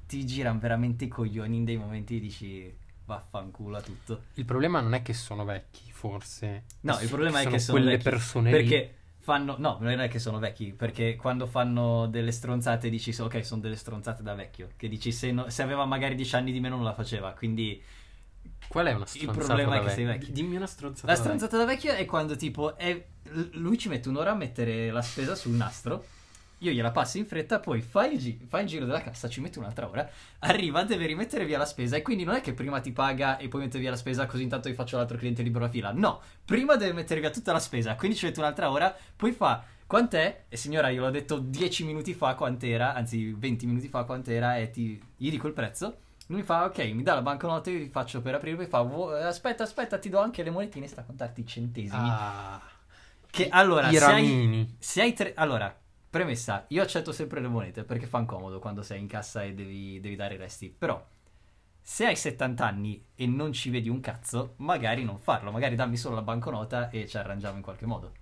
ti 0.06 0.26
girano 0.26 0.60
veramente 0.60 1.06
i 1.06 1.08
coglioni 1.08 1.56
in 1.56 1.64
dei 1.64 1.78
momenti 1.78 2.18
e 2.18 2.20
dici 2.20 2.76
vaffanculo 3.06 3.78
a 3.78 3.82
tutto. 3.82 4.24
Il 4.34 4.46
problema 4.46 4.82
non 4.82 4.94
è 4.94 5.02
che 5.02 5.14
sono 5.14 5.46
vecchi, 5.46 5.92
forse. 5.92 6.64
No, 6.82 7.00
il 7.00 7.08
problema 7.08 7.42
è 7.42 7.48
che 7.48 7.60
sono 7.60 7.78
quelle 7.78 7.98
vecchi, 7.98 8.10
persone 8.10 8.52
lì. 8.52 8.58
Perché 8.58 8.96
fanno... 9.24 9.56
No, 9.58 9.78
non 9.80 10.02
è 10.02 10.10
che 10.10 10.20
sono 10.20 10.38
vecchi, 10.38 10.74
perché 10.74 11.16
quando 11.16 11.48
fanno 11.48 12.08
delle 12.08 12.34
stronzate 12.34 12.90
dici 12.90 13.16
ok, 13.18 13.46
sono 13.46 13.62
delle 13.62 13.78
stronzate 13.78 14.22
da 14.22 14.34
vecchio, 14.36 14.72
che 14.76 14.90
dici 14.90 15.14
se, 15.14 15.32
no- 15.32 15.50
se 15.50 15.64
aveva 15.64 15.86
magari 15.86 16.16
10 16.16 16.36
anni 16.36 16.52
di 16.52 16.60
meno 16.60 16.76
non 16.76 16.84
la 16.84 16.94
faceva, 16.94 17.32
quindi... 17.32 17.82
Qual 18.68 18.86
è 18.86 18.94
una 18.94 19.06
stronzata 19.06 19.38
problema 19.46 19.76
è 19.78 19.84
che 19.84 19.90
sei 19.90 20.04
vecchio? 20.04 20.28
vecchio. 20.28 20.34
Dimmi 20.34 20.56
una 20.58 20.68
stronzata 20.68 21.08
La 21.08 21.14
da 21.14 21.20
stronzata 21.20 21.58
da 21.58 21.66
vecchio 21.66 21.94
è 21.94 22.04
quando 22.06 22.36
tipo 22.36 22.76
è- 22.76 23.06
lui 23.54 23.78
ci 23.78 23.88
mette 23.88 24.10
un'ora 24.10 24.32
a 24.32 24.36
mettere 24.36 24.92
la 24.92 25.02
spesa 25.02 25.36
sul 25.36 25.54
nastro. 25.54 26.06
Io 26.64 26.72
gliela 26.72 26.92
passo 26.92 27.18
in 27.18 27.26
fretta, 27.26 27.60
poi 27.60 27.82
fai 27.82 28.14
il, 28.14 28.20
gi- 28.20 28.40
fai 28.48 28.62
il 28.64 28.68
giro 28.68 28.86
della 28.86 29.02
cassa, 29.02 29.28
ci 29.30 29.42
mette 29.42 29.60
un'altra 29.60 29.88
ora. 29.90 30.08
Arriva, 30.40 30.84
deve 30.84 31.06
rimettere 31.06 31.46
via 31.46 31.58
la 31.58 31.66
spesa. 31.66 31.96
E 31.98 32.02
quindi 32.02 32.24
non 32.24 32.36
è 32.36 32.42
che 32.42 32.54
prima 32.54 32.80
ti 32.80 32.92
paga 32.92 33.38
e 33.38 33.48
poi 33.48 33.62
mette 33.62 33.80
via 33.80 33.90
la 33.90 33.96
spesa, 33.98 34.26
così 34.26 34.44
intanto 34.44 34.70
io 34.70 34.74
faccio 34.76 34.98
l'altro 34.98 35.18
cliente 35.18 35.42
libero 35.44 35.66
a 35.66 35.70
fila. 35.70 35.92
No, 35.92 36.22
prima 36.46 36.76
deve 36.76 36.94
mettere 36.94 37.20
via 37.20 37.30
tutta 37.30 37.52
la 37.52 37.60
spesa, 37.60 37.96
quindi 37.96 38.16
ci 38.18 38.26
mette 38.26 38.40
un'altra 38.40 38.72
ora. 38.72 38.96
Poi 39.16 39.32
fa 39.32 39.64
quant'è? 39.86 40.46
E 40.50 40.58
signora, 40.58 40.90
io 40.90 41.02
l'ho 41.02 41.12
detto 41.12 41.38
10 41.38 41.84
minuti 41.86 42.14
fa 42.14 42.36
quant'era, 42.36 42.94
anzi 42.94 43.34
20 43.34 43.66
minuti 43.66 43.88
fa 43.90 44.04
quant'era, 44.06 44.58
e 44.58 44.70
ti, 44.72 45.02
gli 45.18 45.30
dico 45.30 45.48
il 45.48 45.54
prezzo. 45.54 45.98
Lui 46.28 46.38
mi 46.40 46.44
fa, 46.46 46.64
ok, 46.66 46.78
mi 46.94 47.04
dà 47.04 47.16
la 47.16 47.22
banconota, 47.22 47.70
io 47.70 47.80
vi 47.80 47.90
faccio 47.90 48.22
per 48.22 48.36
aprire, 48.36 48.56
poi 48.56 48.68
fa, 48.68 48.82
"Vuo- 48.82 49.12
aspetta, 49.14 49.64
aspetta, 49.64 50.00
ti 50.00 50.08
do 50.10 50.20
anche 50.20 50.42
le 50.44 50.50
monetine, 50.52 50.88
sta 50.88 51.02
a 51.02 51.04
contarti 51.04 51.42
i 51.42 51.46
centesimi. 51.46 52.08
Ah, 52.08 52.62
Che 53.30 53.50
allora, 53.50 53.90
i 53.90 53.96
se 53.96 54.06
hai, 54.06 54.76
se 54.80 55.02
hai 55.02 55.14
tre... 55.14 55.34
Allora, 55.36 55.76
premessa, 56.14 56.66
io 56.68 56.84
accetto 56.84 57.12
sempre 57.12 57.42
le 57.42 57.48
monete 57.48 57.84
perché 57.84 58.06
fan 58.06 58.28
comodo 58.28 58.60
quando 58.60 58.84
sei 58.84 59.00
in 59.00 59.08
cassa 59.08 59.42
e 59.42 59.56
devi, 59.56 60.00
devi 60.00 60.16
dare 60.16 60.36
i 60.36 60.38
resti. 60.38 60.70
Però, 60.70 61.04
se 61.82 62.06
hai 62.06 62.16
70 62.16 62.64
anni 62.64 63.04
e 63.16 63.26
non 63.26 63.52
ci 63.52 63.72
vedi 63.72 63.90
un 63.90 64.00
cazzo, 64.00 64.54
magari 64.58 65.04
non 65.04 65.18
farlo. 65.18 65.50
Magari 65.50 65.74
dammi 65.74 65.98
solo 65.98 66.14
la 66.14 66.22
banconota 66.22 66.92
e 66.92 67.08
ci 67.08 67.18
arrangiamo 67.18 67.58
in 67.58 67.64
qualche 67.64 67.88
modo. 67.88 68.14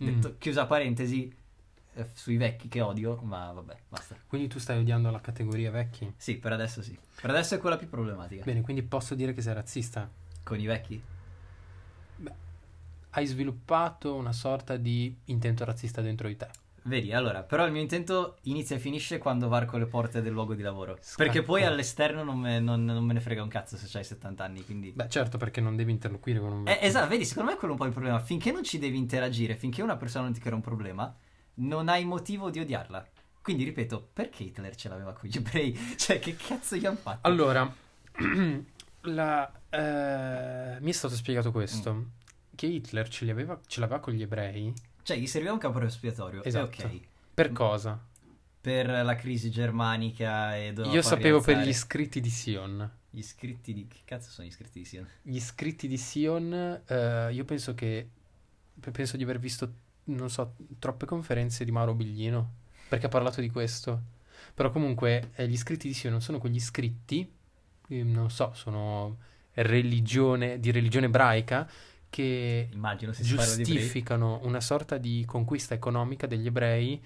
Mm. 0.00 0.06
Detto, 0.06 0.36
chiusa 0.38 0.66
parentesi, 0.66 1.34
eh, 1.94 2.06
sui 2.12 2.36
vecchi 2.36 2.68
che 2.68 2.80
odio, 2.80 3.16
ma 3.16 3.50
vabbè, 3.50 3.76
basta. 3.88 4.16
Quindi 4.24 4.46
tu 4.46 4.60
stai 4.60 4.78
odiando 4.78 5.10
la 5.10 5.20
categoria 5.20 5.72
vecchi? 5.72 6.14
Sì, 6.16 6.36
per 6.36 6.52
adesso 6.52 6.82
sì. 6.82 6.96
Per 7.20 7.28
adesso 7.28 7.56
è 7.56 7.58
quella 7.58 7.76
più 7.76 7.88
problematica. 7.88 8.44
Bene, 8.44 8.60
quindi 8.60 8.84
posso 8.84 9.16
dire 9.16 9.34
che 9.34 9.42
sei 9.42 9.54
razzista. 9.54 10.08
Con 10.44 10.60
i 10.60 10.66
vecchi? 10.66 11.02
Hai 13.10 13.26
sviluppato 13.26 14.14
una 14.14 14.32
sorta 14.32 14.76
di 14.76 15.12
intento 15.24 15.64
razzista 15.64 16.00
dentro 16.00 16.28
di 16.28 16.36
te. 16.36 16.64
Vedi, 16.86 17.12
allora, 17.12 17.42
però 17.42 17.66
il 17.66 17.72
mio 17.72 17.80
intento 17.80 18.36
inizia 18.42 18.76
e 18.76 18.78
finisce 18.78 19.18
quando 19.18 19.48
varco 19.48 19.76
le 19.76 19.86
porte 19.86 20.22
del 20.22 20.32
luogo 20.32 20.54
di 20.54 20.62
lavoro. 20.62 20.96
Scacco. 21.00 21.16
Perché 21.16 21.42
poi 21.42 21.64
all'esterno 21.64 22.22
non 22.22 22.38
me, 22.38 22.60
non- 22.60 22.84
non 22.84 23.04
me 23.04 23.12
ne 23.12 23.20
frega 23.20 23.42
un 23.42 23.48
cazzo 23.48 23.76
se 23.76 23.98
hai 23.98 24.04
70 24.04 24.44
anni, 24.44 24.64
quindi... 24.64 24.92
Beh, 24.92 25.08
certo, 25.08 25.36
perché 25.36 25.60
non 25.60 25.74
devi 25.74 25.90
interloquire 25.90 26.38
con 26.38 26.52
un 26.52 26.68
Eh, 26.68 26.78
esatto, 26.82 27.08
vedi, 27.08 27.24
secondo 27.24 27.50
me 27.50 27.56
è 27.56 27.58
quello 27.58 27.74
un 27.74 27.78
po' 27.80 27.86
il 27.86 27.92
problema. 27.92 28.20
Finché 28.20 28.52
non 28.52 28.62
ci 28.62 28.78
devi 28.78 28.96
interagire, 28.96 29.56
finché 29.56 29.82
una 29.82 29.96
persona 29.96 30.24
non 30.24 30.32
ti 30.32 30.38
crea 30.40 30.54
un 30.54 30.60
problema, 30.60 31.12
non 31.54 31.88
hai 31.88 32.04
motivo 32.04 32.50
di 32.50 32.60
odiarla. 32.60 33.04
Quindi, 33.42 33.64
ripeto, 33.64 34.10
perché 34.12 34.44
Hitler 34.44 34.74
ce 34.76 34.88
l'aveva 34.88 35.12
con 35.12 35.28
gli 35.28 35.36
ebrei? 35.36 35.76
Cioè, 35.96 36.20
che 36.20 36.36
cazzo 36.36 36.76
gli 36.76 36.86
hanno 36.86 36.96
fatto? 36.98 37.26
Allora, 37.26 37.68
la, 39.02 39.52
eh, 39.70 40.80
mi 40.80 40.90
è 40.90 40.92
stato 40.92 41.14
spiegato 41.14 41.50
questo, 41.50 41.92
Mm. 41.94 42.02
che 42.54 42.66
Hitler 42.66 43.08
ce, 43.08 43.24
li 43.24 43.30
aveva, 43.30 43.58
ce 43.66 43.80
l'aveva 43.80 44.00
con 44.00 44.12
gli 44.14 44.22
ebrei. 44.22 44.72
Cioè, 45.06 45.18
gli 45.18 45.28
serviva 45.28 45.52
un 45.52 45.58
capo 45.60 45.80
espiatorio. 45.82 46.42
Esatto. 46.42 46.82
ok. 46.82 47.00
Per 47.32 47.52
cosa? 47.52 48.04
Per 48.60 48.88
la 48.88 49.14
crisi 49.14 49.52
germanica 49.52 50.56
e 50.56 50.74
Io 50.76 51.00
sapevo 51.00 51.38
per 51.38 51.58
gli 51.58 51.62
rialzare- 51.62 51.70
iscritti 51.70 52.20
di 52.20 52.28
Sion. 52.28 52.90
Gli 53.08 53.18
iscritti 53.20 53.72
di... 53.72 53.86
Che 53.86 54.00
cazzo 54.04 54.30
sono 54.30 54.48
gli 54.48 54.50
iscritti 54.50 54.80
di 54.80 54.84
Sion? 54.84 55.06
Gli 55.22 55.36
iscritti 55.36 55.86
di 55.86 55.96
Sion, 55.96 56.82
eh, 56.84 57.28
io 57.32 57.44
penso 57.44 57.76
che, 57.76 58.08
penso 58.80 59.16
di 59.16 59.22
aver 59.22 59.38
visto, 59.38 59.72
non 60.06 60.28
so, 60.28 60.56
troppe 60.80 61.06
conferenze 61.06 61.64
di 61.64 61.70
Mauro 61.70 61.94
Biglino, 61.94 62.54
perché 62.88 63.06
ha 63.06 63.08
parlato 63.08 63.40
di 63.40 63.48
questo. 63.48 64.02
Però 64.54 64.72
comunque 64.72 65.30
eh, 65.36 65.46
gli 65.46 65.52
iscritti 65.52 65.86
di 65.86 65.94
Sion 65.94 66.10
non 66.10 66.20
sono 66.20 66.38
quegli 66.38 66.56
iscritti, 66.56 67.32
eh, 67.90 68.02
non 68.02 68.28
so, 68.28 68.50
sono 68.54 69.18
religione, 69.52 70.58
di 70.58 70.72
religione 70.72 71.06
ebraica, 71.06 71.70
che 72.16 72.70
Immagino 72.72 73.12
giustificano 73.12 74.40
una 74.44 74.62
sorta 74.62 74.96
di 74.96 75.24
conquista 75.26 75.74
economica 75.74 76.26
degli 76.26 76.46
ebrei 76.46 76.98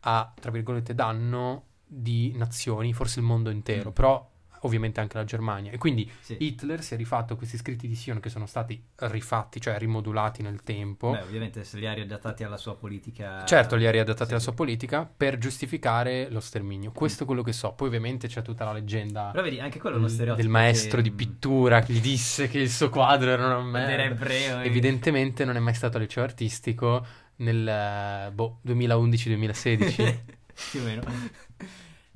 a, 0.00 0.34
tra 0.40 0.50
virgolette, 0.50 0.92
danno 0.92 1.66
di 1.86 2.32
nazioni, 2.34 2.92
forse 2.92 3.20
il 3.20 3.26
mondo 3.26 3.50
intero, 3.50 3.90
Mm. 3.90 3.92
però 3.92 4.28
ovviamente 4.66 5.00
anche 5.00 5.16
la 5.16 5.24
Germania. 5.24 5.72
E 5.72 5.78
quindi 5.78 6.10
Sì. 6.20 6.36
Hitler 6.38 6.82
si 6.82 6.94
è 6.94 6.96
rifatto 6.96 7.36
questi 7.36 7.56
scritti 7.56 7.88
di 7.88 7.94
Sion 7.94 8.20
che 8.20 8.28
sono 8.28 8.46
stati 8.46 8.80
rifatti, 8.96 9.60
cioè 9.60 9.78
rimodulati 9.78 10.42
nel 10.42 10.62
tempo. 10.62 11.12
Beh, 11.12 11.22
ovviamente 11.22 11.64
se 11.64 11.78
li 11.78 11.86
ha 11.86 11.92
riadattati 11.94 12.44
alla 12.44 12.56
sua 12.56 12.76
politica... 12.76 13.44
Certo, 13.44 13.76
li 13.76 13.86
ha 13.86 13.90
riadattati 13.90 14.26
Sì, 14.26 14.32
alla 14.32 14.42
sua 14.42 14.52
politica 14.52 15.08
per 15.16 15.38
giustificare 15.38 16.28
lo 16.30 16.40
sterminio. 16.40 16.92
Questo 16.92 17.22
è 17.22 17.26
quello 17.26 17.42
che 17.42 17.52
so. 17.52 17.72
Poi 17.72 17.86
ovviamente 17.88 18.28
c'è 18.28 18.42
tutta 18.42 18.64
la 18.64 18.72
leggenda 18.72 19.30
Però 19.30 19.42
vedi, 19.42 19.58
anche 19.60 19.78
quello 19.78 19.96
è 19.96 19.98
uno 19.98 20.08
stereotipo 20.08 20.42
del 20.42 20.50
maestro 20.50 20.96
che- 20.96 21.02
di 21.02 21.10
pittura 21.12 21.80
che 21.80 21.92
gli 21.92 22.00
disse 22.00 22.48
che 22.48 22.58
il 22.58 22.70
suo 22.70 22.90
quadro 22.90 23.30
era 23.30 23.46
una 23.46 23.62
merda. 23.62 23.90
era 23.92 24.04
ebreo. 24.04 24.60
e- 24.60 24.66
Evidentemente 24.66 25.44
non 25.44 25.56
è 25.56 25.60
mai 25.60 25.74
stato 25.74 25.96
al 25.96 26.02
liceo 26.02 26.22
artistico 26.24 27.06
nel 27.36 27.66
eh, 27.68 28.30
boh, 28.32 28.60
2011-2016. 28.66 30.18
più 30.70 30.80
o 30.80 30.84
meno. 30.84 31.02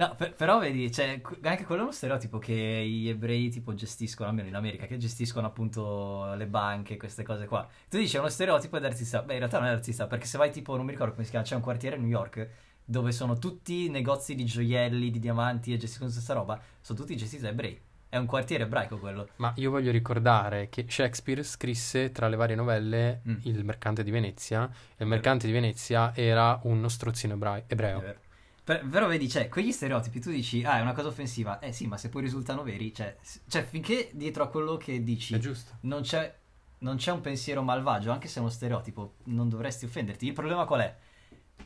No, 0.00 0.14
per- 0.16 0.32
però 0.32 0.58
vedi, 0.58 0.90
cioè, 0.90 1.20
anche 1.42 1.64
quello 1.64 1.82
è 1.82 1.84
uno 1.84 1.92
stereotipo 1.92 2.38
che 2.38 2.54
gli 2.88 3.06
ebrei 3.06 3.50
tipo 3.50 3.74
gestiscono, 3.74 4.30
almeno 4.30 4.48
in 4.48 4.54
America, 4.54 4.86
che 4.86 4.96
gestiscono 4.96 5.46
appunto 5.46 6.32
le 6.36 6.46
banche, 6.46 6.96
queste 6.96 7.22
cose 7.22 7.44
qua. 7.44 7.68
Tu 7.90 7.98
dici 7.98 8.16
è 8.16 8.18
uno 8.18 8.30
stereotipo 8.30 8.78
ed 8.78 8.84
artista. 8.86 9.20
Beh, 9.20 9.34
in 9.34 9.38
realtà 9.40 9.58
non 9.58 9.68
è 9.68 9.72
artista, 9.72 10.06
perché 10.06 10.24
se 10.24 10.38
vai 10.38 10.50
tipo, 10.50 10.74
non 10.74 10.86
mi 10.86 10.92
ricordo 10.92 11.12
come 11.12 11.24
si 11.24 11.30
chiama, 11.30 11.44
c'è 11.44 11.54
un 11.54 11.60
quartiere 11.60 11.96
a 11.96 11.98
New 11.98 12.08
York 12.08 12.48
dove 12.82 13.12
sono 13.12 13.36
tutti 13.36 13.90
negozi 13.90 14.34
di 14.34 14.46
gioielli, 14.46 15.10
di 15.10 15.18
diamanti 15.18 15.74
e 15.74 15.76
gestiscono 15.76 16.10
questa 16.10 16.32
roba, 16.32 16.58
sono 16.80 16.98
tutti 16.98 17.14
gestiti 17.14 17.42
da 17.42 17.50
ebrei. 17.50 17.78
È 18.08 18.16
un 18.16 18.24
quartiere 18.24 18.64
ebraico 18.64 18.98
quello. 18.98 19.28
Ma 19.36 19.52
io 19.56 19.70
voglio 19.70 19.92
ricordare 19.92 20.70
che 20.70 20.86
Shakespeare 20.88 21.42
scrisse 21.42 22.10
tra 22.10 22.26
le 22.26 22.36
varie 22.36 22.56
novelle 22.56 23.20
Mm. 23.28 23.36
Il 23.42 23.64
mercante 23.64 24.02
di 24.02 24.10
Venezia. 24.10 24.64
E 24.96 25.04
il 25.04 25.06
mercante 25.06 25.46
di 25.46 25.52
Venezia 25.52 26.12
era 26.16 26.58
uno 26.62 26.88
strozzino 26.88 27.34
È 27.34 27.64
ebreo. 27.68 28.28
Vero. 28.74 28.80
Per- 28.80 28.88
però 28.88 29.06
vedi, 29.06 29.28
cioè, 29.28 29.48
quegli 29.48 29.72
stereotipi 29.72 30.20
tu 30.20 30.30
dici, 30.30 30.64
ah, 30.64 30.78
è 30.78 30.80
una 30.80 30.92
cosa 30.92 31.08
offensiva. 31.08 31.58
Eh 31.58 31.72
sì, 31.72 31.86
ma 31.86 31.96
se 31.96 32.08
poi 32.08 32.22
risultano 32.22 32.62
veri, 32.62 32.94
cioè, 32.94 33.16
cioè 33.48 33.64
finché 33.64 34.10
dietro 34.12 34.44
a 34.44 34.48
quello 34.48 34.76
che 34.76 35.02
dici 35.02 35.38
non 35.82 36.02
c'è, 36.02 36.34
non 36.78 36.96
c'è 36.96 37.12
un 37.12 37.20
pensiero 37.20 37.62
malvagio, 37.62 38.10
anche 38.10 38.28
se 38.28 38.38
è 38.38 38.40
uno 38.40 38.50
stereotipo, 38.50 39.14
non 39.24 39.48
dovresti 39.48 39.84
offenderti. 39.84 40.26
Il 40.26 40.32
problema 40.32 40.64
qual 40.64 40.80
è? 40.80 40.96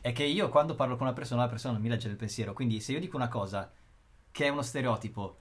È 0.01 0.11
che 0.11 0.23
io 0.23 0.49
quando 0.49 0.75
parlo 0.75 0.95
con 0.95 1.07
una 1.07 1.15
persona, 1.15 1.41
la 1.41 1.49
persona 1.49 1.73
non 1.73 1.81
mi 1.81 1.89
legge 1.89 2.07
nel 2.07 2.17
pensiero. 2.17 2.53
Quindi 2.53 2.79
se 2.79 2.91
io 2.91 2.99
dico 2.99 3.15
una 3.15 3.29
cosa 3.29 3.71
che 4.31 4.45
è 4.45 4.49
uno 4.49 4.61
stereotipo, 4.61 5.37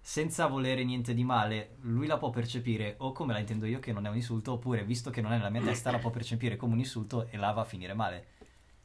senza 0.00 0.46
volere 0.46 0.84
niente 0.84 1.14
di 1.14 1.24
male, 1.24 1.76
lui 1.80 2.06
la 2.06 2.18
può 2.18 2.28
percepire 2.28 2.96
o 2.98 3.12
come 3.12 3.32
la 3.32 3.38
intendo 3.38 3.64
io, 3.64 3.78
che 3.78 3.92
non 3.92 4.04
è 4.04 4.10
un 4.10 4.16
insulto, 4.16 4.52
oppure 4.52 4.84
visto 4.84 5.08
che 5.10 5.22
non 5.22 5.32
è 5.32 5.36
nella 5.36 5.48
mia 5.48 5.62
testa, 5.62 5.90
la 5.90 5.98
può 5.98 6.10
percepire 6.10 6.56
come 6.56 6.74
un 6.74 6.80
insulto 6.80 7.26
e 7.30 7.38
là 7.38 7.52
va 7.52 7.62
a 7.62 7.64
finire 7.64 7.94
male. 7.94 8.26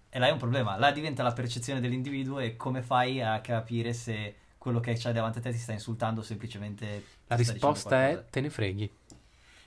E 0.09 0.17
là 0.17 0.27
è 0.27 0.31
un 0.31 0.39
problema, 0.39 0.75
là 0.77 0.91
diventa 0.91 1.21
la 1.21 1.33
percezione 1.33 1.79
dell'individuo 1.79 2.39
e 2.39 2.55
come 2.55 2.81
fai 2.81 3.21
a 3.21 3.39
capire 3.41 3.93
se 3.93 4.35
quello 4.57 4.79
che 4.79 4.95
c'hai 4.97 5.13
davanti 5.13 5.37
a 5.37 5.41
te 5.41 5.51
ti 5.51 5.57
sta 5.57 5.71
insultando 5.71 6.21
o 6.21 6.23
semplicemente... 6.23 7.05
La 7.27 7.35
risposta 7.35 8.07
è 8.07 8.25
te 8.29 8.41
ne 8.41 8.49
freghi. 8.49 8.91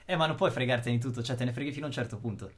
Eh, 0.04 0.16
ma 0.16 0.26
non 0.26 0.36
puoi 0.36 0.50
fregartene 0.50 0.96
di 0.96 1.02
tutto, 1.02 1.22
cioè 1.22 1.36
te 1.36 1.44
ne 1.44 1.52
freghi 1.52 1.72
fino 1.72 1.84
a 1.84 1.88
un 1.88 1.94
certo 1.94 2.18
punto. 2.18 2.50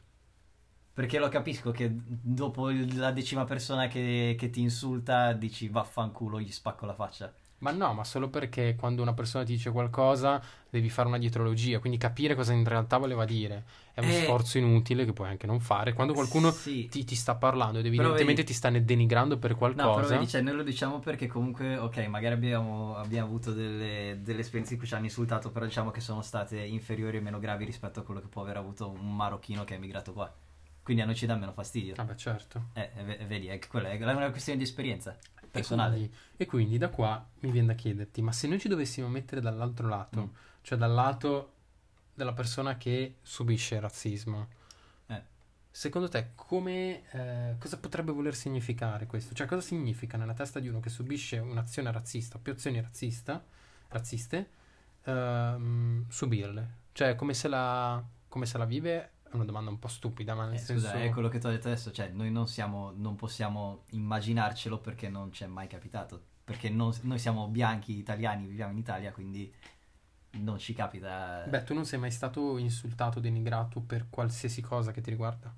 Perché 0.94 1.18
lo 1.18 1.29
capisco 1.29 1.73
che 1.73 1.90
dopo 1.92 2.70
la 2.70 3.11
decima 3.11 3.44
persona 3.44 3.87
che, 3.88 4.35
che 4.38 4.49
ti 4.49 4.61
insulta 4.61 5.33
dici 5.33 5.68
vaffanculo, 5.68 6.40
gli 6.40 6.51
spacco 6.51 6.87
la 6.87 6.94
faccia. 6.94 7.33
Ma 7.64 7.70
no, 7.70 7.94
ma 7.94 8.05
solo 8.05 8.29
perché 8.29 8.77
quando 8.79 9.00
una 9.00 9.14
persona 9.14 9.42
ti 9.42 9.53
dice 9.53 9.70
qualcosa 9.70 10.38
devi 10.68 10.90
fare 10.90 11.09
una 11.09 11.16
dietrologia, 11.16 11.79
quindi 11.79 11.96
capire 11.98 12.35
cosa 12.35 12.53
in 12.53 12.62
realtà 12.64 12.98
voleva 12.98 13.24
dire. 13.24 13.64
È 13.94 14.00
un 14.00 14.09
Eh. 14.09 14.12
sforzo 14.12 14.59
inutile 14.59 15.07
che 15.07 15.14
puoi 15.14 15.29
anche 15.29 15.46
non 15.46 15.61
fare. 15.61 15.94
Quando 15.94 16.12
qualcuno 16.12 16.50
Sì. 16.50 16.88
ti, 16.88 17.05
ti 17.05 17.14
sta 17.14 17.37
parlando 17.37 17.79
ed 17.79 17.87
evidentemente 17.87 18.42
vedi- 18.42 18.44
ti 18.44 18.53
sta 18.53 18.68
denigrando 18.68 19.38
per 19.38 19.53
No, 19.53 19.57
però 19.57 19.72
qualcosa. 19.72 20.14
vedi, 20.16 20.29
cioè, 20.29 20.42
noi 20.42 20.57
lo 20.57 20.62
diciamo 20.62 20.98
perché 20.98 21.27
comunque, 21.27 21.79
ok, 21.79 21.96
magari 22.09 22.35
abbiamo, 22.35 22.96
abbiamo 22.96 23.29
avuto 23.29 23.53
delle, 23.53 24.18
delle 24.20 24.40
esperienze 24.40 24.74
in 24.74 24.79
cui 24.79 24.87
ci 24.87 24.94
hanno 24.94 25.05
insultato, 25.05 25.50
però 25.50 25.64
diciamo 25.64 25.90
che 25.90 26.00
sono 26.00 26.20
state 26.20 26.61
inferiori 26.61 27.16
e 27.16 27.20
meno 27.20 27.38
gravi 27.38 27.64
rispetto 27.64 28.00
a 28.00 28.03
quello 28.03 28.20
che 28.20 28.27
può 28.29 28.42
aver 28.42 28.59
avuto 28.59 28.90
un 28.90 29.16
marocchino 29.16 29.64
che 29.64 29.72
è 29.72 29.77
emigrato 29.79 30.12
qua. 30.12 30.31
Quindi 30.85 31.03
a 31.03 31.07
noi 31.07 31.14
ci 31.16 31.25
dà 31.27 31.35
meno 31.35 31.53
fastidio. 31.53 31.94
Vabbè, 31.94 32.14
certo. 32.14 32.66
Eh, 32.75 32.90
eh, 32.94 33.03
ve- 33.05 33.25
vedi, 33.27 33.47
è 33.49 33.59
che 33.59 33.66
quella 33.68 33.88
è 33.88 33.97
una 33.97 34.31
questione 34.31 34.59
di 34.59 34.64
esperienza 34.64 35.16
E 35.42 35.47
personale. 35.51 35.97
quindi, 35.97 36.14
e 36.37 36.47
quindi 36.47 36.79
da 36.79 36.90
qua 36.90 37.27
mi 37.40 37.51
viene 37.51 37.68
da 37.68 37.75
chiederti, 37.75 38.20
ma 38.20 38.33
se 38.33 38.47
noi 38.49 38.61
ci 38.61 38.68
dovessimo 38.68 39.09
mettere 39.09 39.40
dall'altro 39.40 39.88
lato, 39.88 40.20
Mm. 40.20 40.29
cioè 40.61 40.77
dal 40.79 40.92
lato 40.92 41.53
della 42.14 42.35
persona 42.35 42.77
che 42.77 43.16
subisce 43.23 43.77
il 43.77 43.81
razzismo, 43.81 44.49
Eh. 45.07 45.23
secondo 45.70 46.09
te 46.09 46.33
come, 46.35 47.03
eh, 47.12 47.57
cosa 47.59 47.79
potrebbe 47.79 48.12
voler 48.12 48.35
significare 48.35 49.07
questo? 49.07 49.35
Cioè 49.35 49.47
cosa 49.47 49.62
significa 49.62 50.18
nella 50.18 50.35
testa 50.35 50.61
di 50.61 50.68
uno 50.68 50.81
che 50.81 50.90
subisce 50.90 51.38
un'azione 51.38 51.90
razzista, 51.90 52.38
più 52.38 52.53
azioni 52.53 52.79
razzista, 52.83 53.42
razziste, 53.88 54.51
ehm, 55.05 56.05
subirle? 56.09 56.83
Cioè 56.92 57.14
come 57.14 57.33
se 57.35 57.49
la, 57.49 58.05
come 58.29 58.44
se 58.47 58.59
la 58.59 58.64
vive? 58.66 59.11
Una 59.35 59.44
domanda 59.44 59.70
un 59.70 59.79
po' 59.81 59.88
stupida, 59.88 60.35
ma 60.35 60.44
nel 60.47 60.55
Eh, 60.55 60.59
senso... 60.59 60.87
scusa, 60.87 60.94
è 61.03 61.11
quello 61.11 61.29
che 61.29 61.38
ti 61.38 61.47
ho 61.47 61.51
detto 61.51 61.66
adesso, 61.66 61.90
cioè 61.90 62.09
noi 62.09 62.31
non 62.31 62.47
siamo, 62.47 62.92
non 62.94 63.16
possiamo 63.16 63.83
immaginarcelo 63.90 64.79
perché 64.79 65.09
non 65.09 65.33
ci 65.33 65.42
è 65.42 65.47
mai 65.49 65.66
capitato, 65.66 66.23
perché 66.44 66.68
non- 66.70 66.94
noi 67.03 67.18
siamo 67.18 67.49
bianchi 67.49 67.97
italiani, 67.99 68.47
viviamo 68.47 68.70
in 68.73 68.79
Italia, 68.79 69.11
quindi 69.12 69.53
non 70.38 70.59
ci 70.59 70.73
capita. 70.73 71.44
Beh, 71.49 71.64
tu 71.64 71.75
non 71.75 71.85
sei 71.85 71.99
mai 71.99 72.12
stato 72.12 72.59
insultato, 72.59 73.18
denigrato 73.18 73.81
per 73.81 74.07
qualsiasi 74.09 74.61
cosa 74.62 74.92
che 74.92 75.01
ti 75.01 75.11
riguarda? 75.11 75.53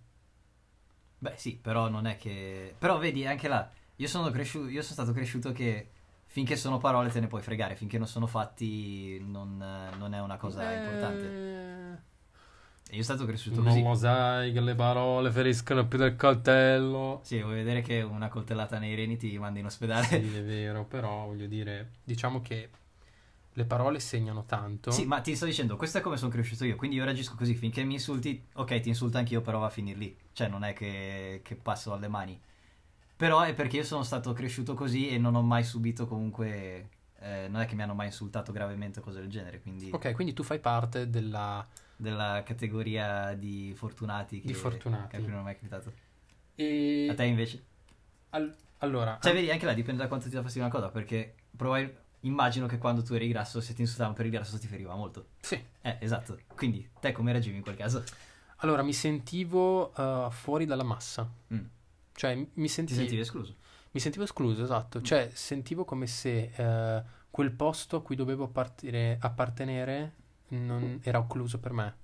Beh, 1.19 1.35
sì, 1.37 1.57
però 1.57 1.89
non 1.89 2.07
è 2.07 2.17
che... 2.17 2.75
Però 2.79 2.99
vedi, 2.99 3.27
anche 3.27 3.49
là, 3.49 3.71
io 3.97 4.07
sono 4.09 4.31
cresciuto, 4.31 4.69
io 4.69 4.83
sono 4.83 4.95
stato 4.95 5.13
cresciuto 5.13 5.53
che 5.53 5.91
finché 6.27 6.57
sono 6.57 6.79
parole 6.79 7.11
te 7.11 7.21
ne 7.21 7.27
puoi 7.27 7.43
fregare, 7.43 7.77
finché 7.77 7.99
non 7.99 8.07
sono 8.07 8.27
fatti 8.27 9.19
non, 9.25 9.57
non 9.99 10.15
è 10.15 10.21
una 10.21 10.37
cosa 10.37 10.73
importante. 10.73 11.27
Eh, 11.27 11.95
E 11.95 12.16
io 12.91 13.03
sono 13.03 13.17
stato 13.19 13.25
cresciuto 13.27 13.57
Non 13.57 13.67
così. 13.73 13.83
lo 13.83 13.95
sai 13.95 14.53
che 14.53 14.61
le 14.61 14.75
parole 14.75 15.31
feriscono 15.31 15.87
più 15.87 15.99
del 15.99 16.17
coltello. 16.17 17.21
Sì, 17.25 17.41
vuoi 17.43 17.57
vedere 17.57 17.83
che 17.83 18.01
una 18.03 18.29
coltellata 18.29 18.79
nei 18.79 18.95
reni 18.95 19.17
ti 19.17 19.37
manda 19.39 19.59
in 19.59 19.67
ospedale? 19.67 20.07
Sì, 20.07 20.37
è 20.37 20.43
vero, 20.45 20.85
però 20.85 21.27
voglio 21.27 21.47
dire, 21.47 21.91
diciamo 22.05 22.41
che 22.41 22.71
le 23.53 23.65
parole 23.65 23.99
segnano 24.01 24.45
tanto. 24.45 24.91
Sì, 24.91 25.05
ma 25.07 25.21
ti 25.21 25.35
sto 25.35 25.47
dicendo, 25.47 25.77
questo 25.77 25.99
è 25.99 26.01
come 26.01 26.17
sono 26.17 26.31
cresciuto 26.31 26.65
io, 26.65 26.77
quindi 26.77 26.97
io 26.97 27.05
reagisco 27.05 27.35
così, 27.37 27.55
finché 27.55 27.83
mi 27.85 27.95
insulti, 27.95 28.43
ok, 28.55 28.81
ti 28.81 28.89
insulto 28.89 29.19
anch'io, 29.19 29.41
però 29.41 29.59
va 29.59 29.67
a 29.67 29.71
finire 29.71 29.99
lì. 29.99 30.17
Cioè, 30.33 30.49
non 30.49 30.63
è 30.63 30.73
che, 30.73 31.41
che 31.43 31.55
passo 31.57 31.93
alle 31.93 32.09
mani. 32.09 32.39
Però 33.17 33.41
è 33.41 33.55
perché 33.55 33.79
io 33.79 33.85
sono 33.85 34.03
stato 34.03 34.33
cresciuto 34.35 34.75
così 34.75 35.09
e 35.09 35.17
non 35.19 35.35
ho 35.35 35.43
mai 35.43 35.65
subito 35.65 36.07
comunque... 36.07 36.89
eh, 37.19 37.49
non 37.49 37.63
è 37.63 37.67
che 37.67 37.75
mi 37.75 37.83
hanno 37.83 37.95
mai 37.95 38.07
insultato 38.07 38.53
gravemente 38.53 39.01
o 39.01 39.03
cose 39.03 39.21
del 39.21 39.31
genere, 39.31 39.61
quindi 39.63 39.89
Ok, 39.91 40.13
quindi 40.13 40.35
tu 40.35 40.43
fai 40.43 40.59
parte 40.61 41.09
della... 41.09 41.67
della 41.97 42.43
categoria 42.45 43.35
di 43.35 43.73
fortunati 43.75 44.41
che, 44.41 44.47
Di 44.49 44.55
fortunati. 44.55 45.17
che 45.17 45.23
non 45.27 45.41
è 45.41 45.43
mai 45.43 45.55
capitato. 45.55 45.93
E... 46.55 47.07
A 47.11 47.15
te 47.15 47.25
invece? 47.25 47.65
Al- 48.31 48.55
Allora, 48.79 49.19
Cioè, 49.23 49.33
vedi, 49.33 49.51
anche 49.51 49.65
là 49.67 49.73
dipende 49.75 50.03
da 50.03 50.09
quanto 50.09 50.29
ti 50.29 50.35
dà 50.35 50.43
fastidio 50.43 50.67
una 50.67 50.75
cosa, 50.75 50.89
perché 50.91 51.35
probabil- 51.57 51.95
immagino 52.21 52.67
che 52.67 52.79
quando 52.79 53.03
tu 53.03 53.15
eri 53.15 53.29
grasso, 53.29 53.61
se 53.61 53.73
ti 53.75 53.81
insultavano 53.83 54.15
per 54.15 54.27
il 54.27 54.33
grasso 54.33 54.59
ti 54.59 54.67
feriva 54.67 54.95
molto. 54.95 55.29
sì. 55.41 55.63
Eh, 55.83 55.97
esatto. 56.01 56.39
Quindi, 56.55 56.89
te 57.01 57.13
come 57.13 57.33
reagivi 57.33 57.57
in 57.57 57.63
quel 57.63 57.77
caso? 57.77 58.03
Allora, 58.61 58.83
mi 58.83 58.93
sentivo 58.93 59.95
eh, 59.95 60.29
fuori 60.31 60.65
dalla 60.67 60.83
massa. 60.83 61.31
Mm. 61.55 61.59
Cioè, 62.13 62.35
mi 62.35 62.49
Ti 62.55 62.69
sentivo, 62.69 62.99
sentivi 62.99 63.21
escluso. 63.21 63.55
mi 63.93 64.01
sentivo 64.01 64.25
escluso, 64.25 64.63
esatto. 64.63 65.01
Cioè, 65.03 65.31
sentivo 65.33 65.85
come 65.85 66.07
se 66.07 66.51
eh, 66.57 67.03
quel 67.31 67.53
posto 67.53 67.97
a 67.97 68.03
cui 68.03 68.17
dovevo 68.17 68.45
appartenere 69.21 70.13
non 70.49 71.01
era 71.03 71.19
occluso 71.19 71.59
per 71.59 71.73
me. 71.73 71.95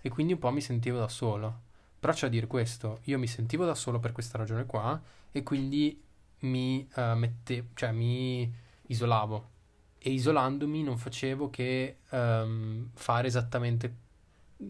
E 0.00 0.08
quindi 0.08 0.34
un 0.34 0.38
po' 0.38 0.50
mi 0.50 0.60
sentivo 0.60 0.98
da 0.98 1.08
solo. 1.08 1.62
Però 1.98 2.12
c'è 2.12 2.26
da 2.26 2.28
dire 2.28 2.46
questo, 2.46 3.00
io 3.04 3.18
mi 3.18 3.26
sentivo 3.26 3.64
da 3.64 3.74
solo 3.74 3.98
per 3.98 4.12
questa 4.12 4.36
ragione 4.36 4.66
qua 4.66 5.00
e 5.32 5.42
quindi 5.42 6.02
mi 6.40 6.86
eh, 6.94 7.14
mette- 7.14 7.68
cioè 7.74 7.92
mi 7.92 8.52
isolavo. 8.88 9.50
E 9.98 10.10
isolandomi 10.10 10.82
non 10.82 10.98
facevo 10.98 11.48
che 11.48 12.00
ehm, 12.10 12.90
fare 12.92 13.26
esattamente 13.26 13.96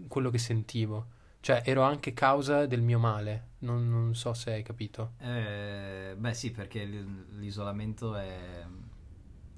quello 0.07 0.31
che 0.31 0.39
sentivo. 0.39 1.07
Cioè, 1.41 1.63
ero 1.65 1.83
anche 1.83 2.15
causa 2.15 2.67
del 2.67 2.81
mio 2.81 2.99
male. 2.99 3.49
Non, 3.59 3.89
non 3.89 4.15
so 4.15 4.33
se 4.33 4.53
hai 4.53 4.63
capito. 4.63 5.15
Eh, 5.19 6.15
beh, 6.17 6.35
sì, 6.35 6.53
perché 6.53 6.85
l'isolamento 6.85 8.15
è. 8.15 8.65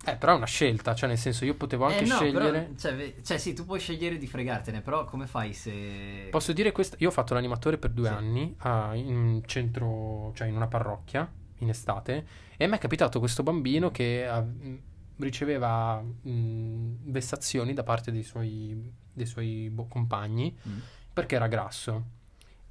Eh, 0.06 0.16
però 0.16 0.34
è 0.34 0.36
una 0.36 0.46
scelta, 0.46 0.94
cioè 0.94 1.08
nel 1.08 1.18
senso 1.18 1.44
io 1.44 1.54
potevo 1.54 1.84
anche 1.86 2.04
eh, 2.04 2.06
no, 2.06 2.14
scegliere. 2.14 2.60
Però, 2.60 2.74
cioè, 2.78 3.14
cioè, 3.22 3.38
sì, 3.38 3.54
tu 3.54 3.64
puoi 3.64 3.80
scegliere 3.80 4.18
di 4.18 4.26
fregartene, 4.28 4.80
però 4.80 5.04
come 5.04 5.26
fai 5.26 5.52
se. 5.52 6.28
Posso 6.30 6.52
dire 6.52 6.70
questo? 6.72 6.96
Io 7.00 7.08
ho 7.08 7.12
fatto 7.12 7.34
l'animatore 7.34 7.76
per 7.76 7.90
due 7.90 8.08
Sì. 8.08 8.14
anni 8.14 8.54
a- 8.58 8.94
in 8.94 9.42
centro, 9.46 10.32
cioè 10.34 10.46
in 10.46 10.54
una 10.56 10.68
parrocchia 10.68 11.28
in 11.60 11.68
estate 11.70 12.26
e 12.56 12.64
a 12.64 12.68
me 12.68 12.76
è 12.76 12.78
capitato 12.78 13.18
questo 13.18 13.42
bambino 13.42 13.90
che 13.90 14.28
mh, 14.30 14.74
riceveva 15.18 16.00
mh, 16.00 17.10
vessazioni 17.10 17.72
da 17.74 17.82
parte 17.82 18.12
dei 18.12 18.22
suoi, 18.22 18.92
dei 19.12 19.26
suoi 19.26 19.68
bo- 19.70 19.86
compagni 19.86 20.56
Mm. 20.68 20.78
perché 21.12 21.34
era 21.34 21.46
grasso. 21.48 22.04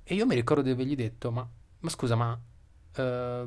E 0.03 0.13
io 0.13 0.25
mi 0.25 0.35
ricordo 0.35 0.61
di 0.63 0.69
avergli 0.69 0.95
detto: 0.95 1.31
Ma, 1.31 1.45
ma 1.79 1.89
scusa, 1.89 2.15
ma 2.15 2.39
eh, 2.95 3.45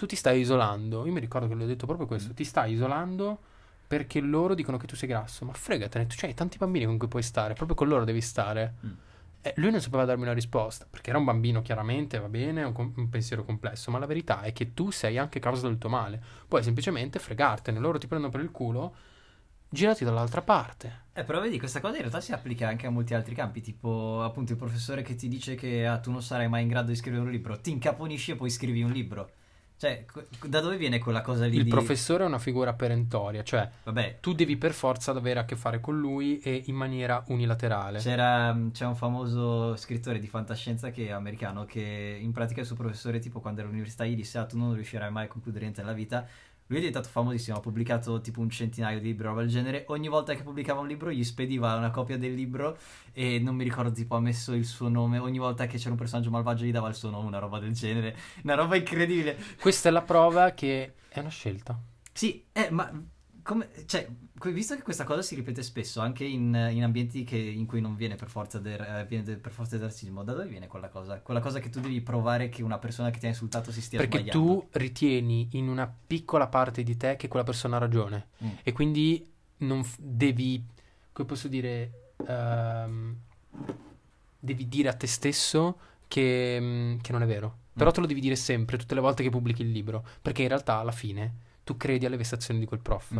tu 0.00 0.06
ti 0.06 0.16
stai 0.16 0.40
isolando? 0.40 1.04
Io 1.04 1.12
mi 1.12 1.20
ricordo 1.20 1.46
che 1.46 1.54
gli 1.54 1.62
ho 1.62 1.66
detto 1.66 1.84
proprio 1.84 2.06
questo: 2.06 2.30
Mm. 2.30 2.34
ti 2.34 2.44
stai 2.44 2.72
isolando 2.72 3.38
perché 3.86 4.20
loro 4.20 4.54
dicono 4.54 4.78
che 4.78 4.86
tu 4.86 4.96
sei 4.96 5.06
grasso. 5.06 5.44
Ma 5.44 5.52
fregatene, 5.52 6.06
tu 6.06 6.14
hai 6.24 6.32
tanti 6.32 6.56
bambini 6.56 6.86
con 6.86 6.96
cui 6.96 7.06
puoi 7.06 7.22
stare, 7.22 7.52
proprio 7.52 7.76
con 7.76 7.86
loro 7.86 8.04
devi 8.04 8.22
stare. 8.22 8.74
Mm. 8.86 8.90
E 9.42 9.52
lui 9.56 9.70
non 9.70 9.80
sapeva 9.80 10.06
darmi 10.06 10.22
una 10.22 10.32
risposta 10.32 10.86
perché 10.88 11.10
era 11.10 11.18
un 11.18 11.26
bambino, 11.26 11.60
chiaramente 11.60 12.18
va 12.18 12.28
bene, 12.28 12.62
un, 12.62 12.72
com- 12.72 12.94
un 12.96 13.08
pensiero 13.10 13.44
complesso. 13.44 13.90
Ma 13.90 13.98
la 13.98 14.06
verità 14.06 14.40
è 14.40 14.54
che 14.54 14.72
tu 14.72 14.90
sei 14.90 15.18
anche 15.18 15.38
causa 15.38 15.66
del 15.66 15.76
tuo 15.76 15.90
male. 15.90 16.18
Puoi 16.48 16.62
semplicemente 16.62 17.18
fregartene, 17.18 17.78
loro 17.78 17.98
ti 17.98 18.06
prendono 18.06 18.32
per 18.32 18.40
il 18.40 18.50
culo, 18.50 18.94
girati 19.68 20.02
dall'altra 20.02 20.40
parte. 20.40 21.08
Eh, 21.12 21.24
però 21.24 21.40
vedi, 21.42 21.58
questa 21.58 21.80
cosa 21.80 21.96
in 21.96 22.00
realtà 22.00 22.22
si 22.22 22.32
applica 22.32 22.68
anche 22.68 22.86
a 22.86 22.90
molti 22.90 23.12
altri 23.12 23.34
campi, 23.34 23.60
tipo 23.60 24.22
appunto 24.22 24.52
il 24.52 24.58
professore 24.58 25.02
che 25.02 25.14
ti 25.14 25.28
dice 25.28 25.56
che 25.56 25.86
ah, 25.86 25.98
tu 25.98 26.10
non 26.10 26.22
sarai 26.22 26.48
mai 26.48 26.62
in 26.62 26.68
grado 26.68 26.88
di 26.88 26.96
scrivere 26.96 27.22
un 27.22 27.30
libro, 27.30 27.60
ti 27.60 27.70
incaponisci 27.70 28.30
e 28.30 28.36
poi 28.36 28.48
scrivi 28.48 28.82
un 28.82 28.92
libro. 28.92 29.30
Cioè, 29.80 30.04
da 30.44 30.60
dove 30.60 30.76
viene 30.76 30.98
quella 30.98 31.22
cosa 31.22 31.46
lì 31.46 31.56
Il 31.56 31.64
di... 31.64 31.70
professore 31.70 32.24
è 32.24 32.26
una 32.26 32.38
figura 32.38 32.74
perentoria, 32.74 33.42
cioè 33.42 33.66
Vabbè, 33.84 34.18
tu 34.20 34.34
devi 34.34 34.58
per 34.58 34.74
forza 34.74 35.12
avere 35.12 35.40
a 35.40 35.46
che 35.46 35.56
fare 35.56 35.80
con 35.80 35.98
lui 35.98 36.38
e 36.40 36.64
in 36.66 36.74
maniera 36.74 37.24
unilaterale. 37.28 37.98
C'era, 37.98 38.54
c'è 38.72 38.84
un 38.84 38.94
famoso 38.94 39.74
scrittore 39.76 40.18
di 40.18 40.26
fantascienza 40.26 40.90
che 40.90 41.06
è 41.06 41.12
americano 41.12 41.64
che 41.64 42.18
in 42.20 42.30
pratica 42.30 42.60
il 42.60 42.66
suo 42.66 42.76
professore 42.76 43.20
tipo 43.20 43.40
quando 43.40 43.60
era 43.60 43.68
all'università 43.70 44.04
gli 44.04 44.14
disse 44.14 44.36
ah 44.36 44.44
tu 44.44 44.58
non 44.58 44.74
riuscirai 44.74 45.10
mai 45.10 45.24
a 45.24 45.28
concludere 45.28 45.62
niente 45.62 45.80
nella 45.80 45.94
vita 45.94 46.26
lui 46.70 46.78
è 46.78 46.82
diventato 46.82 47.08
famosissimo 47.08 47.56
ha 47.56 47.60
pubblicato 47.60 48.20
tipo 48.20 48.40
un 48.40 48.48
centinaio 48.48 49.00
di 49.00 49.06
libri 49.06 49.26
roba 49.26 49.40
del 49.40 49.50
genere. 49.50 49.84
Ogni 49.88 50.06
volta 50.06 50.34
che 50.34 50.44
pubblicava 50.44 50.80
un 50.80 50.86
libro 50.86 51.10
gli 51.10 51.24
spediva 51.24 51.74
una 51.74 51.90
copia 51.90 52.16
del 52.16 52.32
libro 52.32 52.78
e 53.12 53.40
non 53.40 53.56
mi 53.56 53.64
ricordo 53.64 53.90
tipo 53.90 54.14
ha 54.14 54.20
messo 54.20 54.54
il 54.54 54.64
suo 54.64 54.88
nome. 54.88 55.18
Ogni 55.18 55.38
volta 55.38 55.66
che 55.66 55.78
c'era 55.78 55.90
un 55.90 55.96
personaggio 55.96 56.30
malvagio 56.30 56.64
gli 56.64 56.70
dava 56.70 56.88
il 56.88 56.94
suo 56.94 57.10
nome 57.10 57.26
una 57.26 57.40
roba 57.40 57.58
del 57.58 57.72
genere. 57.72 58.16
Una 58.44 58.54
roba 58.54 58.76
incredibile. 58.76 59.36
Questa 59.60 59.88
è 59.88 59.92
la 59.92 60.02
prova 60.02 60.52
che 60.52 60.94
è 61.08 61.18
una 61.18 61.28
scelta. 61.28 61.76
sì, 62.12 62.44
eh, 62.52 62.70
ma 62.70 62.88
come, 63.42 63.68
cioè, 63.86 64.08
visto 64.52 64.74
che 64.76 64.82
questa 64.82 65.04
cosa 65.04 65.22
si 65.22 65.34
ripete 65.34 65.62
spesso 65.62 66.00
anche 66.00 66.24
in, 66.24 66.54
in 66.72 66.82
ambienti 66.82 67.24
che- 67.24 67.36
in 67.36 67.66
cui 67.66 67.80
non 67.80 67.94
viene 67.96 68.14
per 68.16 68.28
forza 68.28 68.58
del, 68.58 68.80
eh, 68.80 69.06
viene 69.08 69.24
del- 69.24 69.38
per 69.38 69.52
forza 69.52 69.76
del 69.76 69.86
razzismo, 69.86 70.22
da 70.24 70.32
dove 70.32 70.46
viene 70.46 70.66
quella 70.66 70.88
cosa? 70.88 71.20
Quella 71.20 71.40
cosa 71.40 71.58
che 71.60 71.68
tu 71.70 71.80
devi 71.80 72.00
provare 72.00 72.48
che 72.48 72.62
una 72.62 72.78
persona 72.78 73.10
che 73.10 73.18
ti 73.18 73.26
ha 73.26 73.28
insultato 73.28 73.70
si 73.72 73.80
stia 73.80 73.98
Perché 73.98 74.18
sbagliando. 74.20 74.46
tu 74.60 74.68
ritieni 74.72 75.48
in 75.52 75.68
una 75.68 75.92
piccola 76.06 76.46
parte 76.48 76.82
di 76.82 76.96
te 76.96 77.16
che 77.16 77.28
quella 77.28 77.44
persona 77.44 77.76
ha 77.76 77.80
ragione. 77.80 78.28
Mm. 78.44 78.48
E 78.62 78.72
quindi 78.72 79.28
non 79.58 79.82
f- 79.84 79.98
devi, 80.00 80.64
come 81.12 81.28
posso 81.28 81.48
dire, 81.48 82.12
ehm, 82.26 83.16
devi 84.38 84.68
dire 84.68 84.88
a 84.88 84.94
te 84.94 85.06
stesso 85.06 85.78
che, 86.08 86.58
mm, 86.60 86.98
che 87.00 87.12
non 87.12 87.22
è 87.22 87.26
vero. 87.26 87.58
Però 87.72 87.90
Mm. 87.90 87.92
te 87.92 88.00
lo 88.00 88.06
devi 88.06 88.20
dire 88.20 88.36
sempre, 88.36 88.76
tutte 88.78 88.94
le 88.94 89.00
volte 89.00 89.22
che 89.22 89.30
pubblichi 89.30 89.62
il 89.62 89.70
libro. 89.70 90.04
Perché 90.20 90.42
in 90.42 90.48
realtà 90.48 90.76
alla 90.78 90.92
fine 90.92 91.48
tu 91.70 91.76
credi 91.76 92.04
alle 92.06 92.16
vessazioni 92.16 92.58
di 92.58 92.66
quel 92.66 92.80
prof. 92.80 93.14
Mm. 93.14 93.18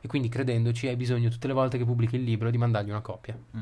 E 0.00 0.06
quindi 0.06 0.28
credendoci 0.28 0.86
hai 0.86 0.94
bisogno 0.94 1.28
tutte 1.28 1.48
le 1.48 1.52
volte 1.52 1.78
che 1.78 1.84
pubblichi 1.84 2.14
il 2.14 2.22
libro 2.22 2.50
di 2.50 2.58
mandargli 2.58 2.90
una 2.90 3.00
copia. 3.00 3.36
Mm. 3.56 3.60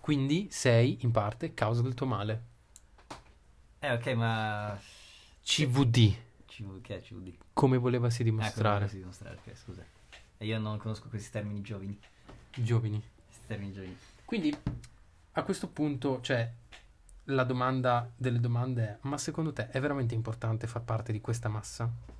Quindi 0.00 0.48
sei 0.50 0.98
in 1.00 1.10
parte 1.10 1.52
causa 1.52 1.82
del 1.82 1.92
tuo 1.92 2.06
male. 2.06 2.42
Eh, 3.80 3.92
ok, 3.92 4.06
ma... 4.14 4.78
CVD, 5.42 6.14
CV, 6.46 6.80
che 6.80 6.96
è 6.96 7.02
CVD? 7.02 7.34
come 7.52 7.76
volevasi 7.76 8.22
Ecco, 8.22 8.30
dimostrare. 8.30 8.88
si 8.88 8.96
dimostrare, 8.96 9.38
ok, 9.44 9.54
scusa. 9.54 9.84
E 10.38 10.46
io 10.46 10.58
non 10.58 10.78
conosco 10.78 11.08
questi 11.10 11.30
termini 11.30 11.60
giovani. 11.60 11.98
Giovani. 12.54 13.02
Questi 13.26 13.46
termini 13.46 13.72
giovani. 13.74 13.96
Quindi 14.24 14.56
a 15.32 15.42
questo 15.42 15.68
punto, 15.68 16.20
cioè, 16.22 16.50
la 17.24 17.44
domanda 17.44 18.10
delle 18.16 18.40
domande 18.40 18.82
è: 18.84 18.98
ma 19.02 19.18
secondo 19.18 19.52
te 19.52 19.68
è 19.68 19.80
veramente 19.80 20.14
importante 20.14 20.66
far 20.66 20.82
parte 20.82 21.12
di 21.12 21.20
questa 21.20 21.50
massa? 21.50 22.13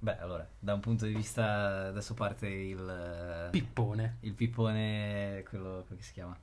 Beh, 0.00 0.18
allora, 0.18 0.48
da 0.58 0.74
un 0.74 0.80
punto 0.80 1.06
di 1.06 1.12
vista... 1.14 1.86
Adesso 1.88 2.14
parte 2.14 2.46
il... 2.48 3.48
Pippone, 3.50 4.18
il 4.20 4.32
pippone, 4.34 5.42
quello, 5.48 5.84
come 5.88 6.00
si 6.00 6.12
chiama? 6.12 6.38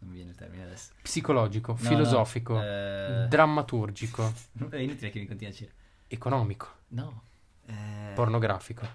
Non 0.00 0.10
mi 0.10 0.16
viene 0.16 0.30
il 0.30 0.36
termine 0.36 0.62
adesso. 0.64 0.92
psicologico, 1.02 1.72
No, 1.72 1.78
filosofico, 1.78 2.54
no, 2.54 2.62
eh, 2.62 3.26
drammaturgico, 3.28 4.32
È 4.70 4.76
inutile 4.76 5.10
che 5.10 5.18
mi 5.18 5.26
continui 5.26 5.52
a 5.52 5.56
dire. 5.58 5.72
economico, 6.08 6.68
No. 6.88 7.22
Eh, 7.66 8.12
pornografico. 8.14 8.86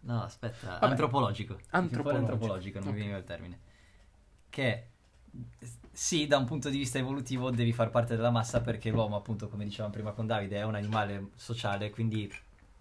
No, 0.00 0.22
aspetta. 0.22 0.72
Vabbè. 0.78 0.86
Antropologico. 0.86 1.58
Antropologico. 1.70 2.32
Antropologico, 2.32 2.78
non 2.78 2.88
Ok. 2.88 2.94
mi 2.94 3.00
veniva 3.00 3.18
il 3.18 3.24
termine. 3.24 3.58
Che 4.48 4.88
sì, 5.92 6.26
da 6.26 6.38
un 6.38 6.44
punto 6.46 6.70
di 6.70 6.78
vista 6.78 6.98
evolutivo 6.98 7.50
devi 7.50 7.72
far 7.72 7.90
parte 7.90 8.16
della 8.16 8.30
massa 8.30 8.60
perché 8.60 8.90
l'uomo, 8.90 9.16
appunto, 9.16 9.48
come 9.48 9.64
dicevamo 9.64 9.92
prima 9.92 10.12
con 10.12 10.26
Davide, 10.26 10.56
è 10.58 10.62
un 10.64 10.74
animale 10.74 11.30
sociale, 11.36 11.90
quindi 11.90 12.32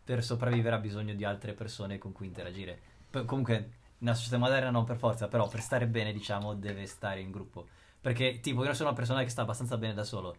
per 0.06 0.24
sopravvivere 0.24 0.76
ha 0.76 0.80
bisogno 0.80 1.16
di 1.16 1.26
altre 1.26 1.54
persone 1.54 1.98
con 1.98 2.12
cui 2.12 2.28
interagire. 2.28 2.80
P- 3.10 3.26
comunque, 3.26 3.70
nella 3.98 4.16
società 4.16 4.38
moderna 4.38 4.70
non 4.70 4.84
per 4.84 4.98
forza, 4.98 5.28
però 5.28 5.48
per 5.48 5.62
stare 5.62 5.88
bene, 5.88 6.14
diciamo, 6.14 6.54
deve 6.54 6.86
stare 6.86 7.20
in 7.20 7.32
gruppo. 7.32 7.68
Perché, 8.00 8.40
tipo, 8.40 8.64
io 8.64 8.74
sono 8.76 8.90
una 8.90 8.98
persona 8.98 9.24
che 9.24 9.30
sta 9.30 9.42
abbastanza 9.42 9.78
bene 9.78 9.96
da 9.96 10.04
solo. 10.04 10.36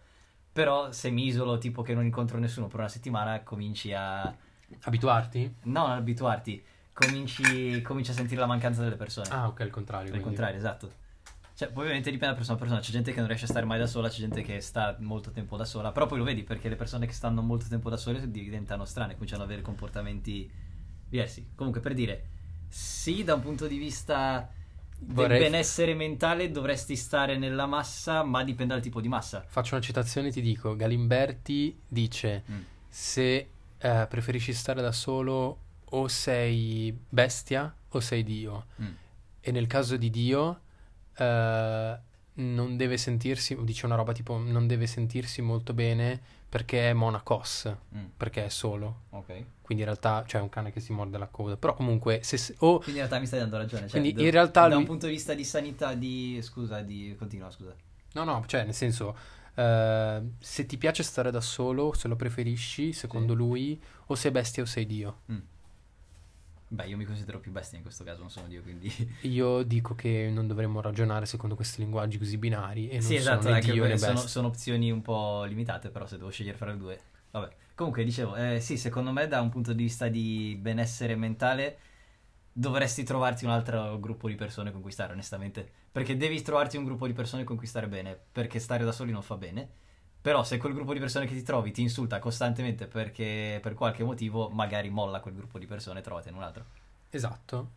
Però 0.53 0.93
se 0.93 1.11
mi 1.11 1.27
isolo, 1.27 1.59
tipo 1.59 1.83
che 1.83 1.95
non 1.95 2.05
incontro 2.05 2.39
nessuno 2.39 2.69
per 2.69 2.79
una 2.79 2.89
settimana, 2.89 3.43
cominci 3.43 3.93
a... 3.93 4.33
Abituarti? 4.83 5.57
No, 5.65 5.89
non 5.89 5.97
abituarti. 5.97 6.65
Cominci, 6.93 7.83
cominci 7.83 8.13
a 8.13 8.15
sentire 8.15 8.41
la 8.41 8.47
mancanza 8.47 8.83
delle 8.83 8.97
persone. 8.97 9.29
Ah, 9.31 9.49
ok, 9.49 9.61
il 9.61 9.71
contrario. 9.71 10.05
Al 10.07 10.11
quindi. 10.11 10.29
contrario, 10.29 10.57
esatto. 10.57 11.05
Cioè, 11.57 11.69
poi 11.69 11.85
ovviamente 11.85 12.11
dipende 12.11 12.35
da 12.35 12.37
persona 12.39 12.57
a 12.57 12.61
persona. 12.61 12.81
C'è 12.81 12.91
gente 12.93 13.13
che 13.13 13.19
non 13.19 13.27
riesce 13.29 13.47
a 13.47 13.49
stare 13.49 13.65
mai 13.65 13.79
da 13.79 13.87
sola, 13.87 14.11
c'è 14.11 14.19
gente 14.19 14.43
che 14.43 14.61
sta 14.61 14.95
molto 15.01 15.31
tempo 15.31 15.57
da 15.57 15.65
sola. 15.65 15.91
Però 15.91 16.05
poi 16.07 16.19
lo 16.19 16.25
vedi 16.25 16.43
perché 16.43 16.69
le 16.69 16.77
persone 16.77 17.07
che 17.07 17.15
stanno 17.15 17.41
molto 17.41 17.67
tempo 17.69 17.89
da 17.89 17.97
sole 17.97 18.31
diventano 18.31 18.85
strane, 18.85 19.15
cominciano 19.15 19.43
ad 19.43 19.49
avere 19.49 19.63
comportamenti 19.63 20.51
diversi. 21.09 21.49
Comunque, 21.55 21.81
per 21.81 21.95
dire, 21.95 22.27
sì, 22.69 23.25
da 23.25 23.35
un 23.35 23.41
punto 23.41 23.67
di 23.67 23.79
vista 23.79 24.51
del 24.99 25.15
Vorrei- 25.15 25.41
benessere 25.41 25.95
mentale 25.95 26.51
dovresti 26.51 26.95
stare 26.95 27.39
nella 27.39 27.65
massa, 27.67 28.23
ma 28.23 28.45
dipende 28.45 28.75
dal 28.75 28.83
tipo 28.83 29.01
di 29.01 29.09
massa. 29.09 29.43
Faccio 29.47 29.77
una 29.77 29.83
citazione, 29.85 30.31
ti 30.31 30.43
dico, 30.43 30.77
Galimberti 30.77 31.81
dice 31.89 32.43
Mm. 32.51 32.61
se 32.89 33.49
eh, 33.79 34.07
preferisci 34.09 34.53
stare 34.53 34.83
da 34.83 34.93
solo 34.93 35.59
o 35.85 36.09
sei 36.09 36.95
bestia 37.09 37.75
o 37.89 38.01
sei 38.01 38.23
Dio. 38.25 38.67
Mm. 38.83 38.87
E 39.41 39.51
nel 39.53 39.67
caso 39.67 39.97
di 39.97 40.11
Dio 40.11 40.61
eh, 41.17 41.99
non 42.35 42.77
deve 42.77 42.97
sentirsi, 42.99 43.57
dice 43.63 43.87
una 43.87 43.95
roba 43.95 44.13
tipo 44.13 44.37
non 44.37 44.67
deve 44.67 44.87
sentirsi 44.87 45.41
molto 45.43 45.73
bene 45.73 46.21
perché 46.49 46.91
è 46.91 46.93
monacos, 46.93 47.75
Mm. 47.95 48.05
perché 48.17 48.45
è 48.45 48.49
solo. 48.49 49.03
Ok. 49.11 49.27
Quindi 49.63 49.83
in 49.83 49.91
realtà 49.91 50.23
c'è 50.27 50.39
un 50.41 50.49
cane 50.49 50.71
che 50.71 50.81
si 50.81 50.93
morde 50.93 51.19
la 51.19 51.27
coda. 51.27 51.57
Però 51.57 51.75
comunque 51.75 52.21
se... 52.23 52.37
o 52.59 52.77
Quindi 52.77 52.93
in 52.93 52.97
realtà 52.99 53.19
mi 53.19 53.27
stai 53.27 53.41
dando 53.41 53.57
ragione. 53.57 53.83
Cioè, 53.89 53.91
Quindi 54.01 54.13
da- 54.13 54.23
in 54.23 54.31
realtà 54.31 54.61
da 54.63 54.69
lui- 54.69 54.77
un 54.79 54.85
punto 54.85 55.07
di 55.07 55.13
vista 55.13 55.35
di 55.35 55.45
sanità, 55.45 55.95
di. 55.95 56.39
Scusa, 56.43 56.81
di. 56.83 57.15
Continua, 57.19 57.51
scusa. 57.51 57.75
No, 58.13 58.25
no, 58.25 58.45
cioè 58.47 58.65
nel 58.65 58.75
senso, 58.75 59.17
eh, 59.55 60.23
se 60.39 60.67
ti 60.67 60.79
piace 60.79 61.03
stare 61.03 61.31
da 61.31 61.41
solo, 61.41 61.93
se 61.95 62.07
lo 62.09 62.17
preferisci, 62.17 62.93
secondo 62.93 63.33
Sì. 63.33 63.39
lui, 63.39 63.83
o 64.07 64.15
sei 64.15 64.31
bestia 64.31 64.63
o 64.63 64.67
sei 64.67 64.87
Dio. 64.87 65.21
Mm. 65.33 65.39
Beh, 66.69 66.87
io 66.87 66.97
mi 66.97 67.05
considero 67.05 67.39
più 67.39 67.53
bestia 67.53 67.77
in 67.79 67.85
questo 67.85 68.03
caso, 68.03 68.21
non 68.21 68.31
sono 68.31 68.49
Dio, 68.49 68.61
quindi... 68.63 68.91
Io 69.23 69.63
dico 69.63 69.95
che 69.95 70.29
non 70.33 70.49
dovremmo 70.49 70.81
ragionare 70.81 71.25
secondo 71.25 71.55
questi 71.55 71.81
linguaggi 71.81 72.19
così 72.19 72.37
binari 72.39 72.89
e 72.89 72.95
non 72.95 73.03
sì, 73.03 73.15
esatto, 73.15 73.43
sono 73.43 73.55
né 73.55 73.61
Dio 73.61 73.87
né 73.87 73.97
sono, 73.97 74.17
sono 74.17 74.49
opzioni 74.49 74.91
un 74.91 75.01
po' 75.01 75.45
limitate, 75.45 75.91
però 75.91 76.07
se 76.07 76.17
devo 76.17 76.31
scegliere 76.31 76.57
fra 76.57 76.71
le 76.71 76.77
due... 76.77 77.01
Vabbè, 77.31 77.55
comunque 77.75 78.03
dicevo, 78.03 78.35
eh, 78.35 78.61
sì, 78.61 78.77
secondo 78.77 79.13
me 79.13 79.29
da 79.29 79.41
un 79.41 79.51
punto 79.51 79.73
di 79.73 79.85
vista 79.85 80.09
di 80.09 80.57
benessere 80.61 81.15
mentale 81.15 81.79
dovresti 82.59 83.05
trovarti 83.05 83.45
un 83.45 83.51
altro 83.51 84.01
gruppo 84.01 84.29
di 84.29 84.35
persone 84.35 84.73
con 84.73 84.81
cui 84.81 84.91
stare, 84.91 85.13
onestamente. 85.13 85.71
Perché 85.93 86.17
devi 86.17 86.41
trovarti 86.41 86.79
un 86.79 86.85
gruppo 86.85 87.07
di 87.07 87.13
persone 87.13 87.45
con 87.45 87.57
cui 87.57 87.67
stare 87.67 87.87
bene, 87.87 88.19
perché 88.33 88.59
stare 88.59 88.83
da 88.83 88.93
soli 88.93 89.13
non 89.13 89.23
fa 89.23 89.37
bene. 89.37 89.69
Però 90.27 90.43
se 90.43 90.57
quel 90.57 90.75
gruppo 90.75 90.93
di 90.93 90.99
persone 90.99 91.25
che 91.25 91.35
ti 91.35 91.45
trovi 91.45 91.71
ti 91.71 91.83
insulta 91.83 92.19
costantemente 92.19 92.89
perché 92.89 93.61
per 93.63 93.75
qualche 93.75 94.03
motivo 94.03 94.49
magari 94.49 94.91
molla 94.91 95.21
quel 95.21 95.37
gruppo 95.37 95.57
di 95.57 95.67
persone 95.67 96.01
e 96.01 96.03
trovatene 96.03 96.37
un 96.37 96.43
altro. 96.43 96.65
Esatto. 97.11 97.71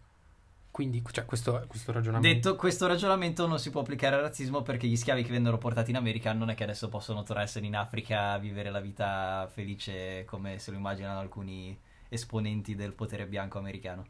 Quindi, 0.72 1.04
cioè, 1.12 1.26
questo, 1.26 1.64
questo 1.68 1.92
ragionamento... 1.92 2.36
Detto 2.36 2.56
questo 2.56 2.88
ragionamento 2.88 3.46
non 3.46 3.60
si 3.60 3.70
può 3.70 3.82
applicare 3.82 4.16
al 4.16 4.24
razzismo 4.24 4.64
perché 4.64 4.88
gli 4.88 4.96
schiavi 4.96 5.22
che 5.22 5.30
vennero 5.30 5.60
portati 5.60 5.92
in 5.92 5.98
America 5.98 6.34
non 6.34 6.50
è 6.50 6.56
che 6.56 6.64
adesso 6.64 6.90
possono 6.90 7.22
tornarsene 7.22 7.68
in 7.68 7.76
Africa 7.76 8.32
a 8.32 8.40
vivere 8.40 8.72
la 8.72 8.80
vita 8.80 9.48
felice 9.54 10.26
come 10.26 10.58
se 10.58 10.72
lo 10.72 10.78
immaginano 10.78 11.20
alcuni 11.20 11.78
esponenti 12.08 12.74
del 12.74 12.94
potere 12.94 13.28
bianco 13.28 13.60
americano. 13.60 14.08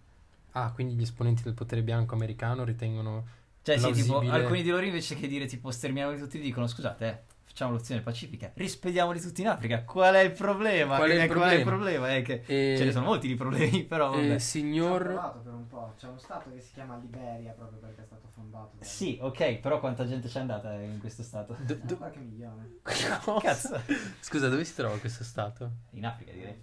Ah, 0.52 0.72
quindi 0.72 0.94
gli 0.94 1.02
esponenti 1.02 1.44
del 1.44 1.56
potere 1.56 1.82
bianco 1.82 2.16
americano 2.16 2.64
ritengono... 2.64 3.26
Cioè 3.64 3.78
sì, 3.78 3.92
tipo 3.92 4.20
Plausibile. 4.20 4.32
alcuni 4.32 4.62
di 4.62 4.70
loro 4.70 4.86
invece 4.86 5.16
che 5.16 5.28
dire 5.28 5.46
tipo 5.46 5.72
sterminiamoli 5.72 6.18
tutti 6.18 6.40
dicono 6.40 6.68
scusate 6.68 7.06
eh, 7.06 7.38
facciamo 7.60 7.72
l'opzione 7.74 8.00
pacifica, 8.02 8.52
rispediamoli 8.54 9.20
tutti 9.20 9.42
in 9.42 9.50
Africa, 9.50 9.84
qual 9.84 10.14
è 10.16 10.20
il 10.20 10.32
problema? 10.32 10.96
Qual 10.96 11.10
è 11.10 11.14
il 11.16 11.20
Eh, 11.20 11.28
problema? 11.28 11.54
il 11.54 11.64
problema? 11.64 12.16
È 12.16 12.22
che 12.22 12.44
E- 12.46 12.76
ce 12.78 12.86
ne 12.86 12.92
sono 12.94 13.06
molti 13.06 13.28
di 13.28 13.36
problemi 13.36 13.84
però 13.84 14.12
vabbè. 14.12 14.22
Eh, 14.24 14.28
Ci 14.28 14.34
ho 14.36 14.40
signor... 14.40 15.04
provato 15.04 15.40
per 15.40 15.52
un 15.54 15.68
po'. 15.68 15.94
C'è 15.98 16.08
uno 16.08 16.18
stato 16.18 16.52
che 16.54 16.62
si 16.62 16.72
chiama 16.72 16.96
Liberia 16.96 17.52
proprio 17.52 17.80
perché 17.80 18.02
è 18.04 18.06
stato 18.06 18.30
fondato. 18.34 18.78
da- 18.78 18.86
Sì, 18.86 19.18
ok, 19.22 19.56
però 19.58 19.82
quanta 19.82 20.08
gente 20.08 20.30
c'è 20.30 20.40
andata 20.40 20.74
in 20.80 21.00
questo 21.02 21.22
stato? 21.22 21.54
Do- 21.60 21.74
Eh, 21.74 21.80
do- 21.80 21.98
qualche 21.98 22.20
milione. 22.20 22.78
Cazzo. 23.42 23.82
Scusa, 24.22 24.48
dove 24.48 24.64
si 24.64 24.76
trova 24.76 24.98
questo 24.98 25.26
stato? 25.26 25.70
In 25.92 26.06
Africa 26.06 26.32
direi. 26.32 26.62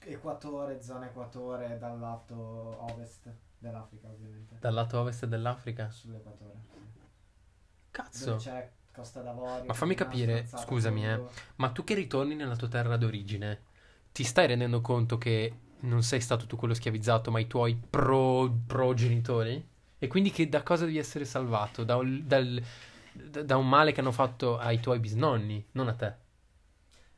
Equatore, 0.00 0.82
zona 0.82 1.06
equatore 1.06 1.78
dal 1.78 1.98
lato 1.98 2.36
ovest 2.92 3.32
dell'Africa 3.58 4.08
ovviamente. 4.08 4.56
Dal 4.60 4.74
lato 4.74 5.00
ovest 5.00 5.24
dell'Africa? 5.24 5.88
Sull'equatore. 5.90 6.56
Cazzo. 7.90 8.24
Dove 8.26 8.38
c'è 8.38 8.70
Costa 8.98 9.20
d'Avorio. 9.20 9.64
Ma 9.66 9.74
fammi 9.74 9.94
capire, 9.94 10.48
scusami, 10.54 11.06
eh. 11.08 11.20
Ma 11.56 11.70
tu 11.70 11.84
che 11.84 11.94
ritorni 11.94 12.34
nella 12.34 12.56
tua 12.56 12.68
terra 12.68 12.96
d'origine, 12.96 13.62
ti 14.12 14.24
stai 14.24 14.48
rendendo 14.48 14.80
conto 14.80 15.18
che 15.18 15.52
non 15.80 16.02
sei 16.02 16.20
stato 16.20 16.46
tu 16.46 16.56
quello 16.56 16.74
schiavizzato, 16.74 17.30
ma 17.30 17.38
i 17.38 17.46
tuoi 17.46 17.78
pro, 17.88 18.52
progenitori? 18.66 19.64
E 19.98 20.06
quindi 20.08 20.30
che 20.30 20.48
da 20.48 20.62
cosa 20.64 20.84
devi 20.84 20.98
essere 20.98 21.24
salvato? 21.24 21.84
Da 21.84 21.96
un, 21.96 22.22
dal- 22.26 22.60
da- 23.12 23.42
da 23.42 23.56
un 23.56 23.68
male 23.68 23.92
che 23.92 24.00
hanno 24.00 24.12
fatto 24.12 24.58
ai 24.58 24.80
tuoi 24.80 24.98
bisnonni, 24.98 25.64
non 25.72 25.88
a 25.88 25.94
te. 25.94 26.26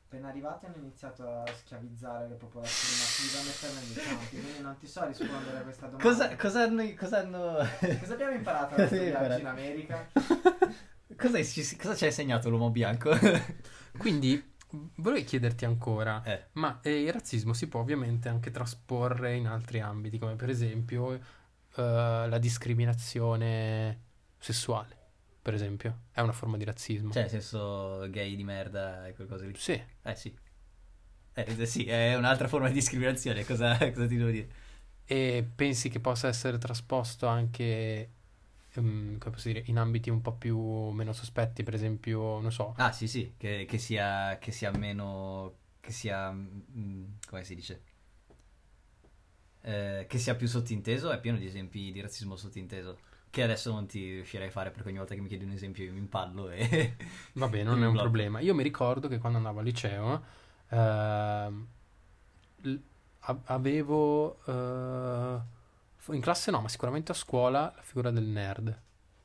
Appena 0.06 0.28
arrivati 0.28 0.66
hanno 0.66 0.76
iniziato 0.78 1.22
a 1.22 1.44
schiavizzare 1.46 2.26
le 2.26 2.34
popolazioni 2.34 2.98
native 2.98 3.38
e 3.38 3.44
metterle 3.44 3.80
nei 3.86 3.94
campi, 3.94 4.40
quindi 4.40 4.60
non 4.60 4.76
ti 4.76 4.86
so 4.88 5.06
rispondere 5.06 5.58
a 5.58 5.62
questa 5.62 5.86
domanda. 5.86 6.08
Cosa, 6.08 6.36
cosa 6.36 6.62
hanno... 6.64 6.94
Cosa, 6.96 7.18
hanno... 7.20 7.56
Cosa 8.00 8.14
abbiamo 8.14 8.34
imparato 8.34 8.74
nostro 8.76 8.96
abbiamo 8.96 9.18
viaggio 9.26 9.40
in 9.40 9.46
America? 9.46 10.08
cosa, 11.20 11.42
ci- 11.44 11.76
cosa 11.76 11.94
ci 11.94 12.04
ha 12.04 12.06
insegnato 12.08 12.48
l'uomo 12.50 12.70
bianco? 12.70 13.10
Quindi 13.98 14.42
vorrei 14.96 15.24
chiederti 15.24 15.64
ancora, 15.64 16.22
eh, 16.24 16.46
ma 16.52 16.80
eh, 16.82 17.02
il 17.02 17.12
razzismo 17.12 17.52
si 17.52 17.68
può 17.68 17.80
ovviamente 17.80 18.28
anche 18.28 18.50
trasporre 18.50 19.34
in 19.36 19.46
altri 19.46 19.80
ambiti, 19.80 20.18
come 20.18 20.36
per 20.36 20.48
esempio 20.48 21.12
eh, 21.14 21.20
la 21.76 22.38
discriminazione 22.38 24.00
sessuale, 24.38 24.96
per 25.42 25.54
esempio, 25.54 26.02
è 26.12 26.20
una 26.20 26.32
forma 26.32 26.56
di 26.56 26.64
razzismo. 26.64 27.12
cioè, 27.12 27.22
nel 27.22 27.30
senso 27.30 28.08
gay 28.10 28.36
di 28.36 28.44
merda 28.44 29.06
e 29.06 29.14
quel 29.14 29.28
cosa 29.28 29.44
lì. 29.44 29.54
Sì. 29.56 29.82
Eh 30.02 30.14
sì. 30.14 30.34
Eh 31.32 31.66
sì, 31.66 31.86
è 31.86 32.16
un'altra 32.16 32.48
forma 32.48 32.68
di 32.68 32.74
discriminazione, 32.74 33.44
cosa, 33.44 33.76
cosa 33.92 34.06
ti 34.06 34.16
devo 34.16 34.30
dire? 34.30 34.48
E 35.04 35.48
pensi 35.56 35.88
che 35.88 35.98
possa 36.00 36.28
essere 36.28 36.58
trasposto 36.58 37.26
anche, 37.26 38.10
ehm, 38.74 39.18
come 39.18 39.34
posso 39.34 39.48
dire, 39.48 39.62
in 39.66 39.78
ambiti 39.78 40.10
un 40.10 40.20
po' 40.22 40.32
più 40.34 40.58
meno 40.90 41.12
sospetti, 41.12 41.62
per 41.62 41.74
esempio, 41.74 42.40
non 42.40 42.52
so, 42.52 42.76
Ah 42.76 42.92
sì 42.92 43.06
sì, 43.08 43.34
che, 43.36 43.64
che 43.68 43.78
sia, 43.78 44.38
che 44.38 44.50
sia 44.52 44.70
meno... 44.72 45.58
che 45.80 45.92
sia... 45.92 46.32
mm, 46.32 47.04
come 47.26 47.44
si 47.44 47.54
dice? 47.54 47.82
Eh, 49.62 50.06
che 50.08 50.18
sia 50.18 50.34
più 50.36 50.46
sottinteso, 50.48 51.10
è 51.10 51.20
pieno 51.20 51.36
di 51.38 51.46
esempi 51.46 51.92
di 51.92 52.00
razzismo 52.00 52.36
sottinteso. 52.36 52.98
Che 53.30 53.42
adesso 53.42 53.70
non 53.72 53.86
ti 53.86 54.14
riuscirei 54.14 54.48
a 54.48 54.50
fare 54.50 54.70
perché 54.70 54.88
ogni 54.88 54.98
volta 54.98 55.14
che 55.14 55.20
mi 55.20 55.28
chiedi 55.28 55.44
un 55.44 55.52
esempio 55.52 55.84
io 55.84 55.92
mi 55.92 55.98
impallo 55.98 56.48
e... 56.50 56.96
vabbè, 57.34 57.62
non 57.62 57.82
è 57.82 57.86
un 57.86 57.96
blocco. 57.96 57.98
problema. 57.98 58.40
Io 58.40 58.54
mi 58.54 58.62
ricordo 58.62 59.08
che 59.08 59.18
quando 59.18 59.38
andavo 59.38 59.58
al 59.60 59.64
liceo 59.64 60.22
a- 63.20 63.40
avevo 63.44 64.38
eh, 64.46 65.40
in 66.10 66.20
classe 66.20 66.50
no, 66.50 66.60
ma 66.60 66.68
sicuramente 66.68 67.12
a 67.12 67.14
scuola 67.14 67.72
la 67.74 67.82
figura 67.82 68.10
del 68.10 68.24
nerd. 68.24 68.80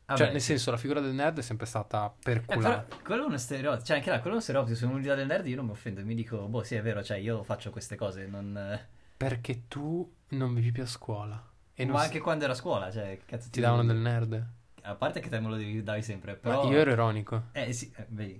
Vabbè, 0.07 0.19
cioè, 0.19 0.31
nel 0.31 0.39
sì. 0.41 0.47
senso, 0.47 0.69
la 0.69 0.77
figura 0.77 0.99
del 0.99 1.13
nerd 1.13 1.39
è 1.39 1.41
sempre 1.41 1.65
stata 1.65 2.05
Eh, 2.05 2.11
però 2.21 2.41
perculata. 2.45 2.95
quello 3.03 3.23
è 3.23 3.25
uno 3.25 3.37
stereotipo, 3.37 3.83
cioè 3.85 3.97
anche 3.97 4.09
là, 4.11 4.15
quello 4.17 4.29
è 4.29 4.33
uno 4.33 4.41
stereotipo, 4.41 4.75
se 4.77 4.85
uno 4.85 4.97
mi 4.97 5.03
dà 5.03 5.15
del 5.15 5.25
nerd 5.25 5.47
io 5.47 5.55
non 5.55 5.65
mi 5.65 5.71
offendo, 5.71 6.03
mi 6.05 6.13
dico, 6.13 6.47
boh 6.47 6.61
sì 6.63 6.75
è 6.75 6.81
vero, 6.83 7.03
cioè 7.03 7.17
io 7.17 7.41
faccio 7.43 7.71
queste 7.71 7.95
cose, 7.95 8.27
non... 8.27 8.55
eh, 8.55 8.87
Perché 9.17 9.67
tu 9.67 10.13
non 10.29 10.53
vivi 10.53 10.71
più 10.71 10.83
a 10.83 10.87
scuola. 10.87 11.43
E 11.73 11.85
ma 11.85 12.01
anche 12.01 12.19
quando 12.19 12.43
ero 12.43 12.53
a 12.53 12.55
scuola, 12.55 12.91
cioè, 12.91 13.19
cazzo 13.25 13.49
ti 13.49 13.59
davano 13.59 13.83
del 13.83 13.97
nerd. 13.97 14.45
A 14.83 14.93
parte 14.95 15.19
che 15.21 15.29
te 15.29 15.39
me 15.39 15.47
lo 15.49 15.81
davi 15.81 16.03
sempre, 16.03 16.33
Ma 16.33 16.37
però... 16.39 16.69
io 16.69 16.77
ero 16.77 16.91
ironico. 16.91 17.45
Eh 17.53 17.73
sì, 17.73 17.91
eh, 17.97 18.05
vedi, 18.09 18.39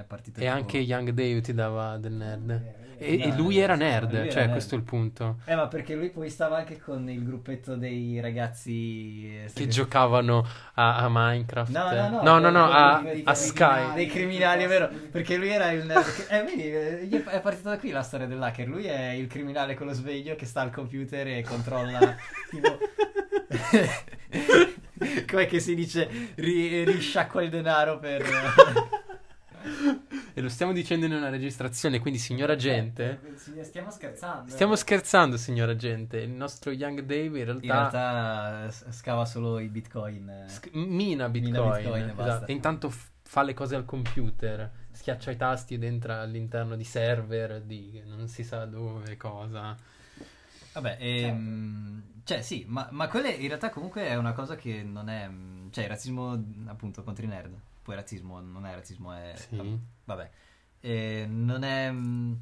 è 0.00 0.04
partito 0.04 0.40
E 0.40 0.46
anche 0.46 0.78
Young 0.78 1.10
Dave 1.10 1.40
ti 1.40 1.52
dava 1.54 1.96
del 1.98 2.12
nerd. 2.12 2.50
Eh, 2.50 2.80
E, 3.04 3.16
No, 3.16 3.24
e 3.24 3.36
lui 3.36 3.58
era 3.58 3.74
sì, 3.74 3.80
nerd, 3.80 4.10
lui 4.10 4.20
era 4.20 4.30
cioè 4.30 4.40
nerd. 4.42 4.52
questo 4.52 4.74
è 4.76 4.78
il 4.78 4.84
punto. 4.84 5.38
Eh 5.44 5.56
ma 5.56 5.66
perché 5.66 5.96
lui 5.96 6.10
poi 6.10 6.30
stava 6.30 6.58
anche 6.58 6.78
con 6.78 7.08
il 7.10 7.24
gruppetto 7.24 7.74
dei 7.74 8.20
ragazzi... 8.20 9.26
eh, 9.44 9.50
Che 9.52 9.66
giocavano 9.66 10.46
a, 10.74 10.98
a 10.98 11.08
Minecraft. 11.10 11.72
No, 11.72 11.90
no, 11.90 12.08
no, 12.08 12.22
no, 12.22 12.38
no, 12.38 12.50
no, 12.50 12.70
a, 12.70 13.02
a 13.24 13.34
Sky. 13.34 13.94
Dei 13.94 14.06
criminali, 14.06 14.62
è 14.62 14.68
vero, 14.68 14.88
perché 15.10 15.36
lui 15.36 15.48
era 15.48 15.72
il... 15.72 15.84
perché- 15.84 16.28
eh, 16.28 16.42
vedi, 16.44 17.16
eh, 17.16 17.24
è 17.24 17.40
partita 17.40 17.70
da 17.70 17.78
qui 17.78 17.90
la 17.90 18.02
storia 18.02 18.26
dell'hacker. 18.28 18.68
Lui 18.68 18.84
è 18.84 19.10
il 19.10 19.26
criminale 19.26 19.74
con 19.74 19.88
lo 19.88 19.92
sveglio 19.94 20.36
che 20.36 20.46
sta 20.46 20.60
al 20.60 20.70
computer 20.70 21.26
e 21.26 21.42
controlla, 21.42 21.98
tipo... 22.50 22.78
Com'è 25.28 25.46
che 25.46 25.58
si 25.58 25.74
dice? 25.74 26.08
Ri- 26.36 26.84
risciacqua 26.84 27.42
il 27.42 27.50
denaro 27.50 27.98
per... 27.98 28.22
E 30.34 30.40
lo 30.40 30.48
stiamo 30.48 30.72
dicendo 30.72 31.06
in 31.06 31.12
una 31.12 31.28
registrazione, 31.28 31.98
quindi 32.00 32.18
signora 32.18 32.56
gente... 32.56 33.20
Eh, 33.22 33.64
Stiamo 33.64 33.90
scherzando. 33.90 34.50
Stiamo 34.50 34.76
scherzando, 34.76 35.36
signora 35.36 35.76
gente. 35.76 36.18
Il 36.18 36.30
nostro 36.30 36.70
Young 36.70 37.00
Dave 37.00 37.38
in 37.38 37.44
realtà, 37.44 37.64
In 37.64 37.70
realtà 37.70 38.70
scava 38.90 39.24
solo 39.26 39.58
i 39.58 39.68
bitcoin. 39.68 40.28
eh. 40.28 40.48
sc- 40.48 40.70
mina 40.72 41.28
Bitcoin. 41.28 41.52
Mina 41.54 41.76
Bitcoin 41.76 42.08
e 42.08 42.12
esatto. 42.12 42.46
E 42.46 42.52
intanto 42.52 42.88
f- 42.90 43.10
fa 43.22 43.42
le 43.42 43.52
cose 43.54 43.76
al 43.76 43.84
computer. 43.84 44.70
Schiaccia 44.90 45.30
i 45.30 45.36
tasti 45.36 45.74
ed 45.74 45.84
entra 45.84 46.20
all'interno 46.20 46.76
di 46.76 46.84
server 46.84 47.60
di 47.62 48.02
non 48.06 48.28
si 48.28 48.42
sa 48.44 48.64
dove, 48.64 49.16
cosa. 49.16 49.76
Vabbè, 50.74 50.96
ehm, 50.98 52.02
cioè 52.24 52.40
sì, 52.40 52.64
ma, 52.66 52.88
ma 52.90 53.08
quella 53.08 53.28
in 53.28 53.46
realtà 53.48 53.68
comunque 53.70 54.06
è 54.06 54.14
una 54.16 54.32
cosa 54.32 54.56
che 54.56 54.82
non 54.82 55.08
è... 55.10 55.28
Cioè, 55.70 55.84
il 55.84 55.90
razzismo 55.90 56.42
appunto 56.66 57.02
contro 57.02 57.24
i 57.24 57.28
nerd. 57.28 57.52
Poi 57.82 57.94
razzismo 57.96 58.40
non 58.40 58.64
è 58.66 58.74
razzismo, 58.74 59.12
è... 59.12 59.32
Sì. 59.36 59.78
Vabbè. 60.04 60.30
Eh, 60.80 61.26
non 61.28 61.62
è... 61.64 61.90
mm, 61.90 62.32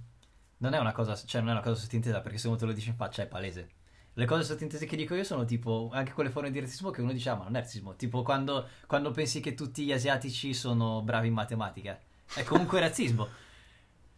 Non 0.59 0.74
è 0.74 0.78
una 0.78 0.93
cosa... 0.93 1.14
Cioè, 1.14 1.41
non 1.41 1.51
è 1.51 1.53
una 1.53 1.62
cosa 1.62 1.80
sottintesa 1.80 2.20
perché 2.20 2.38
se 2.38 2.47
uno 2.49 2.57
te 2.57 2.66
lo 2.66 2.72
dice 2.72 2.91
in 2.91 2.97
faccia 2.97 3.22
è 3.22 3.26
palese. 3.26 3.70
Le 4.14 4.26
cose 4.26 4.43
sottintese 4.45 4.84
che 4.86 4.97
dico 4.97 5.14
io 5.14 5.24
sono 5.24 5.45
tipo 5.45 5.88
anche 5.93 6.12
quelle 6.12 6.30
forme 6.30 6.51
di 6.51 6.59
razzismo 6.61 6.91
che 6.91 7.01
uno 7.01 7.12
dice, 7.12 7.30
ah, 7.30 7.36
ma 7.36 7.45
non 7.45 7.57
è 7.57 7.61
razzismo. 7.61 7.95
Tipo 7.97 8.22
quando, 8.22 8.68
quando 8.86 9.11
pensi 9.12 9.41
che 9.41 9.55
tutti 9.55 9.84
gli 9.84 9.93
asiatici 9.93 10.53
sono 10.53 11.01
bravi 11.03 11.28
in 11.28 11.34
matematica. 11.34 11.99
È 12.34 12.43
comunque 12.43 12.80
razzismo. 12.80 13.26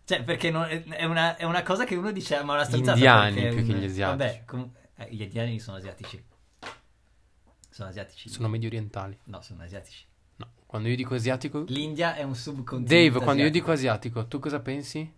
Cioè, 0.05 0.25
perché 0.25 0.51
non- 0.51 0.65
è, 0.69 1.05
una, 1.05 1.37
è 1.37 1.45
una 1.45 1.63
cosa 1.63 1.85
che 1.85 1.95
uno 1.95 2.11
dice, 2.11 2.35
ah, 2.37 2.43
ma 2.43 2.55
è 2.55 2.57
una 2.57 2.65
Gli 2.65 2.69
stronzata. 2.69 2.97
indiani 2.99 3.41
perché 3.43 3.55
più 3.57 3.67
che 3.67 3.73
gli 3.79 3.85
asiatici. 3.85 4.01
Vabbè, 4.01 4.45
com- 4.47 4.73
eh, 4.97 5.09
gli 5.15 5.23
indiani 5.23 5.61
sono 5.61 5.77
asiatici. 5.77 6.25
Sono 7.71 7.89
asiatici. 7.89 8.29
Sono 8.29 8.49
medio 8.49 8.69
orientali. 8.69 9.17
No, 9.25 9.41
sono 9.43 9.63
asiatici. 9.63 10.05
Quando 10.73 10.89
io 10.89 10.97
dico 10.97 11.15
asiatico... 11.15 11.65
L'India 11.69 12.15
è 12.15 12.23
un 12.23 12.35
subcontinente 12.35 12.95
Dave, 12.95 13.23
quando 13.23 13.43
io 13.43 13.49
asiatico. 13.49 13.53
dico 13.59 13.73
asiatico, 13.73 14.27
tu 14.27 14.39
cosa 14.39 14.61
pensi? 14.61 15.13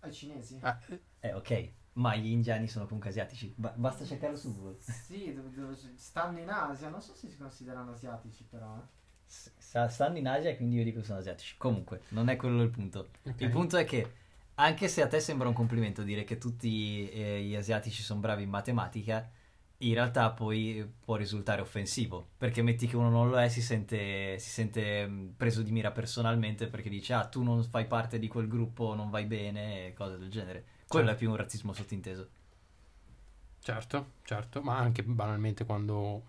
Ai 0.00 0.12
cinesi? 0.12 0.58
Ah, 0.62 0.76
Eh, 1.20 1.32
ok. 1.32 1.70
Ma 1.92 2.16
gli 2.16 2.26
indiani 2.26 2.66
sono 2.66 2.86
comunque 2.86 3.10
asiatici. 3.10 3.54
Ba- 3.56 3.72
basta 3.76 4.04
cercarlo 4.04 4.34
su 4.36 4.52
Google. 4.56 4.78
Sì, 4.80 5.32
dove- 5.32 5.50
dove- 5.54 5.76
stanno 5.94 6.40
in 6.40 6.48
Asia, 6.50 6.88
non 6.88 7.00
so 7.00 7.14
se 7.14 7.28
si 7.28 7.36
considerano 7.36 7.92
asiatici 7.92 8.44
però. 8.50 8.76
eh. 8.78 8.82
S- 9.26 9.52
sta- 9.58 9.88
stanno 9.88 10.18
in 10.18 10.26
Asia 10.26 10.50
e 10.50 10.56
quindi 10.56 10.74
io 10.78 10.82
dico 10.82 10.98
che 10.98 11.06
sono 11.06 11.20
asiatici. 11.20 11.54
Comunque, 11.56 12.00
non 12.08 12.28
è 12.28 12.34
quello 12.34 12.60
il 12.62 12.70
punto. 12.70 13.10
ok. 13.22 13.40
Il 13.40 13.50
punto 13.50 13.76
è 13.76 13.84
che 13.84 14.12
anche 14.56 14.88
se 14.88 15.02
a 15.02 15.06
te 15.06 15.20
sembra 15.20 15.46
un 15.46 15.54
complimento 15.54 16.02
dire 16.02 16.24
che 16.24 16.36
tutti 16.36 17.08
eh, 17.10 17.42
gli 17.42 17.54
asiatici 17.54 18.02
sono 18.02 18.18
bravi 18.18 18.42
in 18.42 18.48
matematica, 18.50 19.30
in 19.78 19.94
realtà 19.94 20.30
poi 20.32 20.88
può 21.04 21.16
risultare 21.16 21.60
offensivo. 21.60 22.30
Perché 22.38 22.62
metti 22.62 22.86
che 22.86 22.96
uno 22.96 23.10
non 23.10 23.28
lo 23.30 23.38
è, 23.38 23.48
si 23.48 23.62
sente, 23.62 24.38
si 24.38 24.48
sente 24.50 25.06
mh, 25.06 25.34
preso 25.36 25.62
di 25.62 25.70
mira 25.72 25.90
personalmente 25.92 26.66
perché 26.68 26.88
dice, 26.88 27.12
ah, 27.14 27.26
tu 27.26 27.42
non 27.42 27.62
fai 27.64 27.86
parte 27.86 28.18
di 28.18 28.28
quel 28.28 28.48
gruppo, 28.48 28.94
non 28.94 29.10
vai 29.10 29.24
bene, 29.26 29.92
cose 29.94 30.18
del 30.18 30.30
genere. 30.30 30.64
Quello 30.86 31.06
Certo. 31.06 31.10
è 31.10 31.16
più 31.16 31.30
un 31.30 31.36
razzismo 31.36 31.72
sottinteso. 31.72 32.28
Certo, 33.60 34.12
certo, 34.22 34.62
ma 34.62 34.78
anche 34.78 35.02
banalmente 35.02 35.64
quando, 35.66 36.22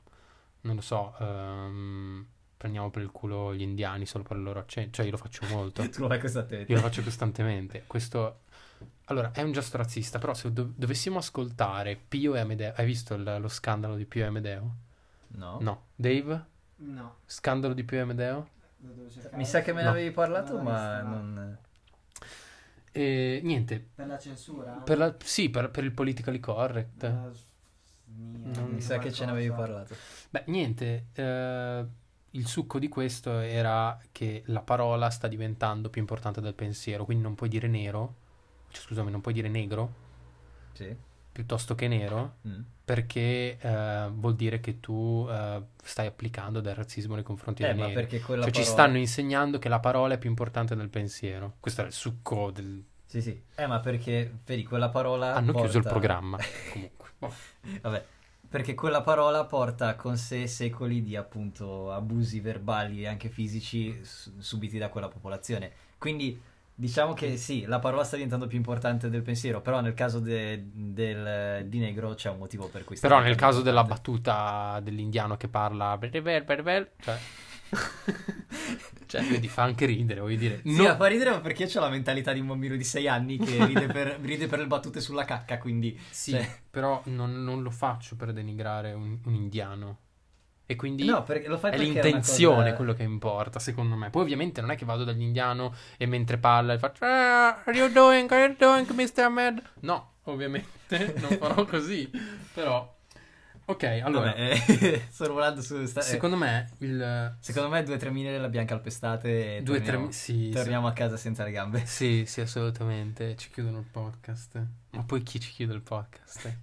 non 0.61 0.75
lo 0.75 0.81
so, 0.81 1.15
ehm, 1.19 2.25
prendiamo 2.57 2.89
per 2.89 3.01
il 3.03 3.11
culo 3.11 3.55
gli 3.55 3.61
indiani 3.61 4.05
solo 4.05 4.23
per 4.25 4.35
il 4.37 4.43
loro 4.43 4.59
accento, 4.59 4.91
cioè 4.97 5.05
io 5.05 5.11
lo 5.11 5.17
faccio 5.17 5.45
molto, 5.45 5.87
tu 5.89 6.01
lo 6.01 6.07
fai 6.07 6.19
costantemente. 6.19 6.71
io 6.71 6.77
lo 6.77 6.83
faccio 6.83 7.01
costantemente. 7.03 7.83
Questo, 7.87 8.41
allora, 9.05 9.31
è 9.31 9.41
un 9.41 9.51
gesto 9.51 9.77
razzista, 9.77 10.19
però 10.19 10.33
se 10.33 10.51
dov- 10.53 10.73
dovessimo 10.75 11.17
ascoltare 11.19 11.95
Pio 12.07 12.35
e 12.35 12.39
Amedeo, 12.39 12.73
hai 12.75 12.85
visto 12.85 13.13
il- 13.15 13.37
lo 13.39 13.47
scandalo 13.47 13.95
di 13.95 14.05
Pio 14.05 14.23
e 14.23 14.27
Amedeo? 14.27 14.75
No? 15.29 15.57
No. 15.61 15.83
Dave? 15.95 16.45
No. 16.77 17.15
Scandalo 17.25 17.73
di 17.73 17.83
Pio 17.83 17.97
e 17.97 18.01
Amedeo? 18.01 18.47
lo 18.81 18.91
devo 18.93 19.09
cercare. 19.09 19.35
Mi 19.35 19.45
sa 19.45 19.61
che 19.61 19.71
me 19.73 19.79
ne 19.79 19.85
No. 19.85 19.89
avevi 19.91 20.11
parlato, 20.11 20.53
Non 20.55 20.63
l'ho 20.63 20.69
ma 20.69 21.01
no. 21.01 21.09
non... 21.09 21.57
E 22.91 23.39
niente, 23.43 23.89
Per 23.95 24.07
la 24.07 24.17
censura? 24.17 24.71
per 24.71 24.97
la- 24.97 25.15
sì, 25.23 25.49
per, 25.49 25.69
per 25.69 25.83
il 25.83 25.91
politically 25.91 26.39
correct. 26.39 27.03
Eh, 27.03 27.09
snia, 28.05 28.59
Non- 28.61 28.71
Mi 28.71 28.81
sa 28.81 28.97
che 28.97 29.11
ce 29.11 29.25
ne 29.25 29.31
avevi 29.31 29.47
qualcosa. 29.49 29.71
parlato. 29.73 29.95
Beh, 30.31 30.43
niente, 30.47 31.05
eh, 31.13 31.85
il 32.31 32.47
succo 32.47 32.79
di 32.79 32.87
questo 32.87 33.37
era 33.39 33.99
che 34.11 34.41
la 34.47 34.61
parola 34.61 35.09
sta 35.11 35.27
diventando 35.27 35.89
più 35.89 36.01
importante 36.01 36.41
del 36.41 36.53
pensiero, 36.55 37.05
quindi 37.05 37.23
non 37.23 37.35
puoi 37.35 37.49
dire 37.49 37.67
nero, 37.67 38.15
cioè, 38.71 38.81
scusami, 38.83 39.11
non 39.11 39.21
puoi 39.21 39.33
dire 39.33 39.47
negro 39.49 39.93
Sì. 40.73 40.95
piuttosto 41.31 41.75
che 41.75 41.87
nero, 41.87 42.35
Mm. 42.47 42.61
perché 42.85 43.57
eh, 43.59 44.09
vuol 44.13 44.35
dire 44.35 44.59
che 44.59 44.79
tu 44.79 45.27
eh, 45.29 45.61
stai 45.83 46.07
applicando 46.07 46.59
del 46.61 46.75
razzismo 46.75 47.15
nei 47.15 47.23
confronti 47.23 47.63
Eh, 47.63 47.73
dei 47.73 47.75
neri. 47.93 48.09
Cioè 48.09 48.19
ci 48.19 48.25
parola- 48.25 48.63
stanno 48.63 48.97
insegnando 48.97 49.59
che 49.59 49.69
la 49.69 49.79
parola 49.79 50.15
è 50.15 50.17
più 50.17 50.29
importante 50.29 50.75
del 50.75 50.89
pensiero. 50.89 51.55
Questo 51.59 51.81
è 51.83 51.85
il 51.85 51.91
succo 51.93 52.51
del... 52.51 52.83
Sì, 53.05 53.21
sì. 53.21 53.41
Eh, 53.55 53.65
ma 53.67 53.79
perché, 53.79 54.31
vedi, 54.45 54.63
quella 54.63 54.89
parola 54.89 55.33
Hanno 55.33 55.51
chiuso 55.53 55.77
il 55.77 55.83
porta- 55.83 55.89
programma, 55.89 56.37
comunque. 56.73 57.07
Boh. 57.17 57.33
Vabbè, 57.81 58.05
perché 58.49 58.73
quella 58.75 59.01
parola 59.01 59.45
porta 59.45 59.95
con 59.95 60.17
sé 60.17 60.47
secoli 60.47 61.01
di 61.03 61.15
appunto 61.15 61.91
abusi 61.91 62.39
verbali 62.39 63.01
e 63.03 63.07
anche 63.07 63.29
fisici 63.29 63.99
su- 64.03 64.33
subiti 64.39 64.77
da 64.77 64.89
quella 64.89 65.07
popolazione. 65.07 65.71
Quindi 65.97 66.39
diciamo 66.79 67.13
che 67.13 67.35
sì, 67.35 67.65
la 67.65 67.79
parola 67.79 68.05
sta 68.05 68.15
diventando 68.15 68.47
più 68.47 68.57
importante 68.57 69.09
del 69.09 69.21
pensiero, 69.21 69.59
però 69.59 69.81
nel 69.81 69.93
caso 69.93 70.19
de- 70.19 70.69
del, 70.71 71.65
di 71.67 71.77
negro 71.77 72.13
c'è 72.13 72.29
un 72.29 72.37
motivo 72.37 72.69
per 72.69 72.85
cui 72.85 72.97
Però 72.97 73.19
nel 73.19 73.35
caso 73.35 73.61
della 73.61 73.83
battuta 73.83 74.79
dell'indiano 74.81 75.35
che 75.35 75.49
parla... 75.49 75.97
Cioè... 77.01 77.19
cioè, 79.07 79.23
vedi, 79.25 79.49
fa 79.49 79.63
anche 79.63 79.85
ridere, 79.85 80.21
voglio 80.21 80.37
dire. 80.37 80.61
Sì, 80.63 80.77
No- 80.77 80.95
fa 80.95 81.07
ridere 81.07 81.31
ma 81.31 81.41
perché 81.41 81.67
c'ho 81.67 81.81
la 81.81 81.89
mentalità 81.89 82.31
di 82.31 82.39
un 82.39 82.47
bambino 82.47 82.77
di 82.77 82.83
6 82.85 83.07
anni 83.09 83.37
che 83.37 83.57
ride 83.65 83.87
per, 83.87 84.17
ride 84.21 84.47
per 84.47 84.59
le 84.59 84.67
battute 84.67 85.01
sulla 85.01 85.25
cacca, 85.25 85.57
quindi... 85.57 85.99
Sì, 86.09 86.31
cioè- 86.31 86.61
però 86.69 87.01
non, 87.07 87.43
non 87.43 87.61
lo 87.61 87.71
faccio 87.71 88.15
per 88.15 88.31
denigrare 88.31 88.93
un, 88.93 89.19
un 89.25 89.33
indiano. 89.33 89.97
E 90.71 90.75
quindi 90.75 91.03
No, 91.03 91.21
è 91.21 91.23
perché 91.23 91.47
è 91.47 91.77
l'intenzione 91.77 92.61
cosa- 92.65 92.75
quello 92.75 92.93
che 92.93 93.01
importa, 93.01 93.57
secondo 93.57 93.95
me. 93.95 94.11
Poi 94.11 94.21
ovviamente 94.21 94.61
non 94.61 94.69
è 94.69 94.75
che 94.75 94.85
vado 94.85 95.03
dall'indiano 95.03 95.73
e 95.97 96.05
mentre 96.05 96.37
parla 96.37 96.77
faccio 96.77 97.03
ah, 97.05 97.63
Are 97.63 97.75
you 97.75 97.89
doing, 97.91 98.31
are 98.31 98.43
you 98.45 98.55
doing, 98.55 98.87
Mr. 98.91 99.23
Ahmed? 99.23 99.63
No, 99.79 100.11
ovviamente 100.25 101.15
non 101.17 101.37
farò 101.39 101.65
così. 101.65 102.07
Però, 102.53 102.95
ok, 103.65 103.83
allora, 104.03 104.29
Vabbè, 104.29 104.61
eh, 104.67 105.05
sto 105.09 105.33
volando 105.33 105.63
su... 105.63 105.83
sta- 105.87 106.01
eh, 106.01 106.03
secondo 106.03 106.35
me 106.35 106.69
il... 106.81 107.35
Secondo 107.39 107.69
me 107.69 107.81
due 107.81 107.95
o 107.95 107.97
tre 107.97 108.11
mine 108.11 108.37
l'abbiamo 108.37 108.67
calpestate 108.67 109.57
e 109.57 109.61
Due, 109.63 109.77
tre... 109.77 109.85
torniamo, 109.85 110.05
mi- 110.05 110.13
Sì, 110.13 110.51
torniamo 110.51 110.85
a 110.85 110.93
casa 110.93 111.17
senza 111.17 111.43
le 111.43 111.49
gambe. 111.51 111.83
Sì, 111.87 112.25
sì, 112.27 112.41
assolutamente. 112.41 113.35
Ci 113.37 113.49
chiudono 113.49 113.79
il 113.79 113.87
podcast. 113.89 114.63
Ma 114.91 115.01
poi 115.03 115.23
chi 115.23 115.39
ci 115.39 115.49
chiude 115.51 115.73
il 115.73 115.81
podcast? 115.81 116.57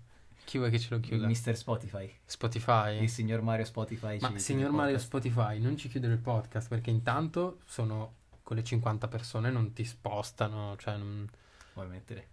Chi 0.46 0.58
vuoi 0.58 0.70
che 0.70 0.78
ce 0.78 0.90
lo 0.90 0.96
Il 0.96 1.02
chiuda? 1.02 1.26
Mister 1.26 1.56
Spotify. 1.56 2.08
Spotify? 2.24 3.02
Il 3.02 3.10
signor 3.10 3.42
Mario 3.42 3.64
Spotify. 3.64 4.18
Ma 4.20 4.38
signor 4.38 4.70
il 4.70 4.76
Mario. 4.76 4.98
Spotify, 4.98 5.58
non 5.58 5.76
ci 5.76 5.88
chiudere 5.88 6.12
il 6.12 6.20
podcast 6.20 6.68
perché 6.68 6.90
intanto 6.90 7.58
sono 7.66 8.14
con 8.44 8.54
le 8.56 8.62
50 8.62 9.08
persone, 9.08 9.50
non 9.50 9.72
ti 9.72 9.84
spostano. 9.84 10.76
Cioè, 10.78 10.96
non- 10.96 11.28
Vuoi 11.74 11.88
mettere? 11.88 12.28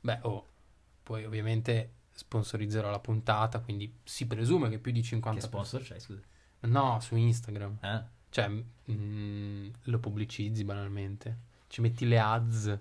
beh, 0.00 0.18
oh, 0.24 0.46
poi 1.02 1.24
ovviamente 1.24 1.92
sponsorizzerò 2.12 2.90
la 2.90 2.98
puntata, 3.00 3.60
quindi 3.60 3.92
si 4.04 4.26
presume 4.26 4.68
che 4.68 4.78
più 4.78 4.92
di 4.92 5.02
50 5.02 5.40
Che 5.40 5.46
sponsor 5.46 5.82
c'hai, 5.82 6.00
scusa? 6.00 6.20
persone- 6.60 6.80
No, 6.80 7.00
su 7.00 7.16
Instagram. 7.16 7.78
Ah, 7.80 8.06
Cioè, 8.28 8.48
mm, 8.90 9.68
lo 9.84 9.98
pubblicizzi 10.00 10.64
banalmente. 10.64 11.38
Ci 11.68 11.80
metti 11.80 12.04
le 12.06 12.18
ads, 12.18 12.78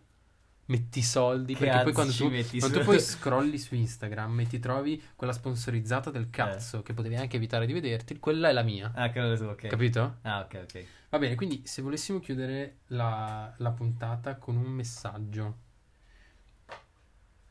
metti 0.65 1.01
soldi, 1.01 1.53
Che 1.55 1.65
perché 1.65 1.83
poi 1.83 1.93
quando 1.93 2.13
tu, 2.13 2.29
quando 2.59 2.79
tu 2.79 2.85
poi 2.85 2.99
scrolli 3.01 3.57
su 3.57 3.75
Instagram 3.75 4.39
e 4.41 4.47
ti 4.47 4.59
trovi 4.59 5.01
quella 5.15 5.33
sponsorizzata 5.33 6.09
del 6.09 6.29
cazzo 6.29 6.79
Eh. 6.79 6.83
che 6.83 6.93
potevi 6.93 7.15
anche 7.15 7.35
evitare 7.37 7.65
di 7.65 7.73
vederti, 7.73 8.17
quella 8.19 8.49
è 8.49 8.53
la 8.53 8.63
mia. 8.63 8.91
ah 8.95 9.11
quello 9.11 9.35
tu, 9.37 9.43
ok. 9.43 9.67
Capito? 9.67 10.17
Ah, 10.21 10.41
ok, 10.41 10.59
ok. 10.63 10.85
Va 11.09 11.19
bene, 11.19 11.35
quindi 11.35 11.61
se 11.65 11.81
volessimo 11.81 12.19
chiudere 12.19 12.77
la, 12.87 13.53
la 13.57 13.71
puntata 13.71 14.35
con 14.37 14.55
un 14.55 14.71
messaggio, 14.71 15.57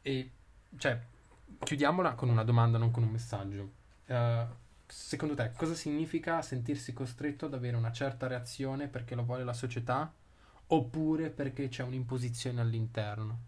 e 0.03 0.31
cioè 0.77 1.01
chiudiamola 1.63 2.15
con 2.15 2.29
una 2.29 2.45
domanda, 2.45 2.79
non 2.79 2.91
con 2.91 3.03
un 3.05 3.11
messaggio. 3.11 3.73
Eh, 4.07 4.47
secondo 4.87 5.35
te, 5.35 5.53
cosa 5.57 5.75
significa 5.75 6.43
sentirsi 6.43 6.93
costretto 6.93 7.47
ad 7.47 7.55
avere 7.55 7.77
una 7.77 7.93
certa 7.93 8.27
reazione 8.27 8.89
perché 8.89 9.15
lo 9.15 9.23
vuole 9.25 9.45
la 9.45 9.53
società 9.53 10.13
oppure 10.69 11.31
perché 11.31 11.69
c'è 11.69 11.83
un'imposizione 11.83 12.61
all'interno? 12.61 13.39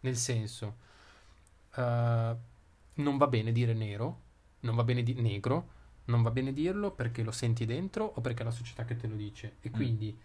Nel 0.00 0.16
senso, 0.16 0.76
eh, 1.76 2.36
non 2.94 3.16
va 3.16 3.26
bene 3.26 3.52
dire 3.52 3.74
nero, 3.74 4.20
non 4.60 4.74
va 4.74 4.84
bene 4.84 5.02
dire 5.02 5.20
negro, 5.20 5.70
non 6.06 6.22
va 6.22 6.30
bene 6.30 6.52
dirlo 6.52 6.92
perché 6.92 7.22
lo 7.22 7.32
senti 7.32 7.64
dentro 7.66 8.04
o 8.04 8.20
perché 8.20 8.42
è 8.42 8.44
la 8.44 8.50
società 8.50 8.84
che 8.84 8.96
te 8.96 9.06
lo 9.06 9.16
dice. 9.16 9.56
E 9.60 9.70
Mm. 9.72 9.72
quindi, 9.72 10.16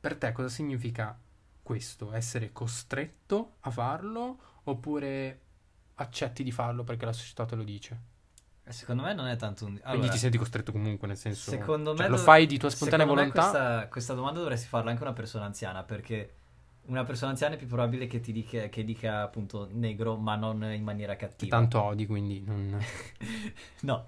per 0.00 0.16
te 0.16 0.32
cosa 0.32 0.48
significa 0.48 1.18
questo? 1.62 2.12
Essere 2.12 2.52
costretto 2.52 3.56
a 3.60 3.70
farlo 3.70 4.38
oppure 4.64 5.40
accetti 5.96 6.42
di 6.42 6.52
farlo 6.52 6.84
perché 6.84 7.04
la 7.04 7.12
società 7.12 7.44
te 7.44 7.54
lo 7.56 7.62
dice? 7.64 8.00
Secondo 8.70 9.02
me 9.02 9.14
non 9.14 9.26
è 9.26 9.36
tanto 9.36 9.64
un... 9.64 9.72
Quindi 9.72 9.88
Allora, 9.88 10.08
ti 10.12 10.18
senti 10.18 10.38
costretto 10.38 10.72
comunque, 10.72 11.06
nel 11.08 11.16
senso... 11.16 11.50
secondo 11.50 11.90
cioè, 11.94 12.02
me 12.04 12.08
lo 12.08 12.16
dov- 12.16 12.24
fai 12.24 12.46
di 12.46 12.58
tua 12.58 12.70
spontanea 12.70 13.06
volontà? 13.06 13.40
questa, 13.42 13.88
questa 13.88 14.14
domanda 14.14 14.40
dovresti 14.40 14.66
farla 14.68 14.90
anche 14.90 15.02
a 15.02 15.06
una 15.06 15.14
persona 15.14 15.44
anziana 15.44 15.82
perché 15.82 16.34
una 16.86 17.04
persona 17.04 17.30
anziana 17.30 17.54
è 17.54 17.58
più 17.58 17.66
probabile 17.66 18.06
che 18.06 18.20
ti 18.20 18.32
dica, 18.32 18.68
che 18.68 18.84
dica 18.84 19.22
appunto 19.22 19.68
negro 19.70 20.16
ma 20.16 20.34
non 20.36 20.62
in 20.64 20.82
maniera 20.82 21.16
cattiva. 21.16 21.56
Tanto 21.56 21.82
odi, 21.82 22.06
quindi 22.06 22.42
non... 22.44 22.78
no, 23.82 24.04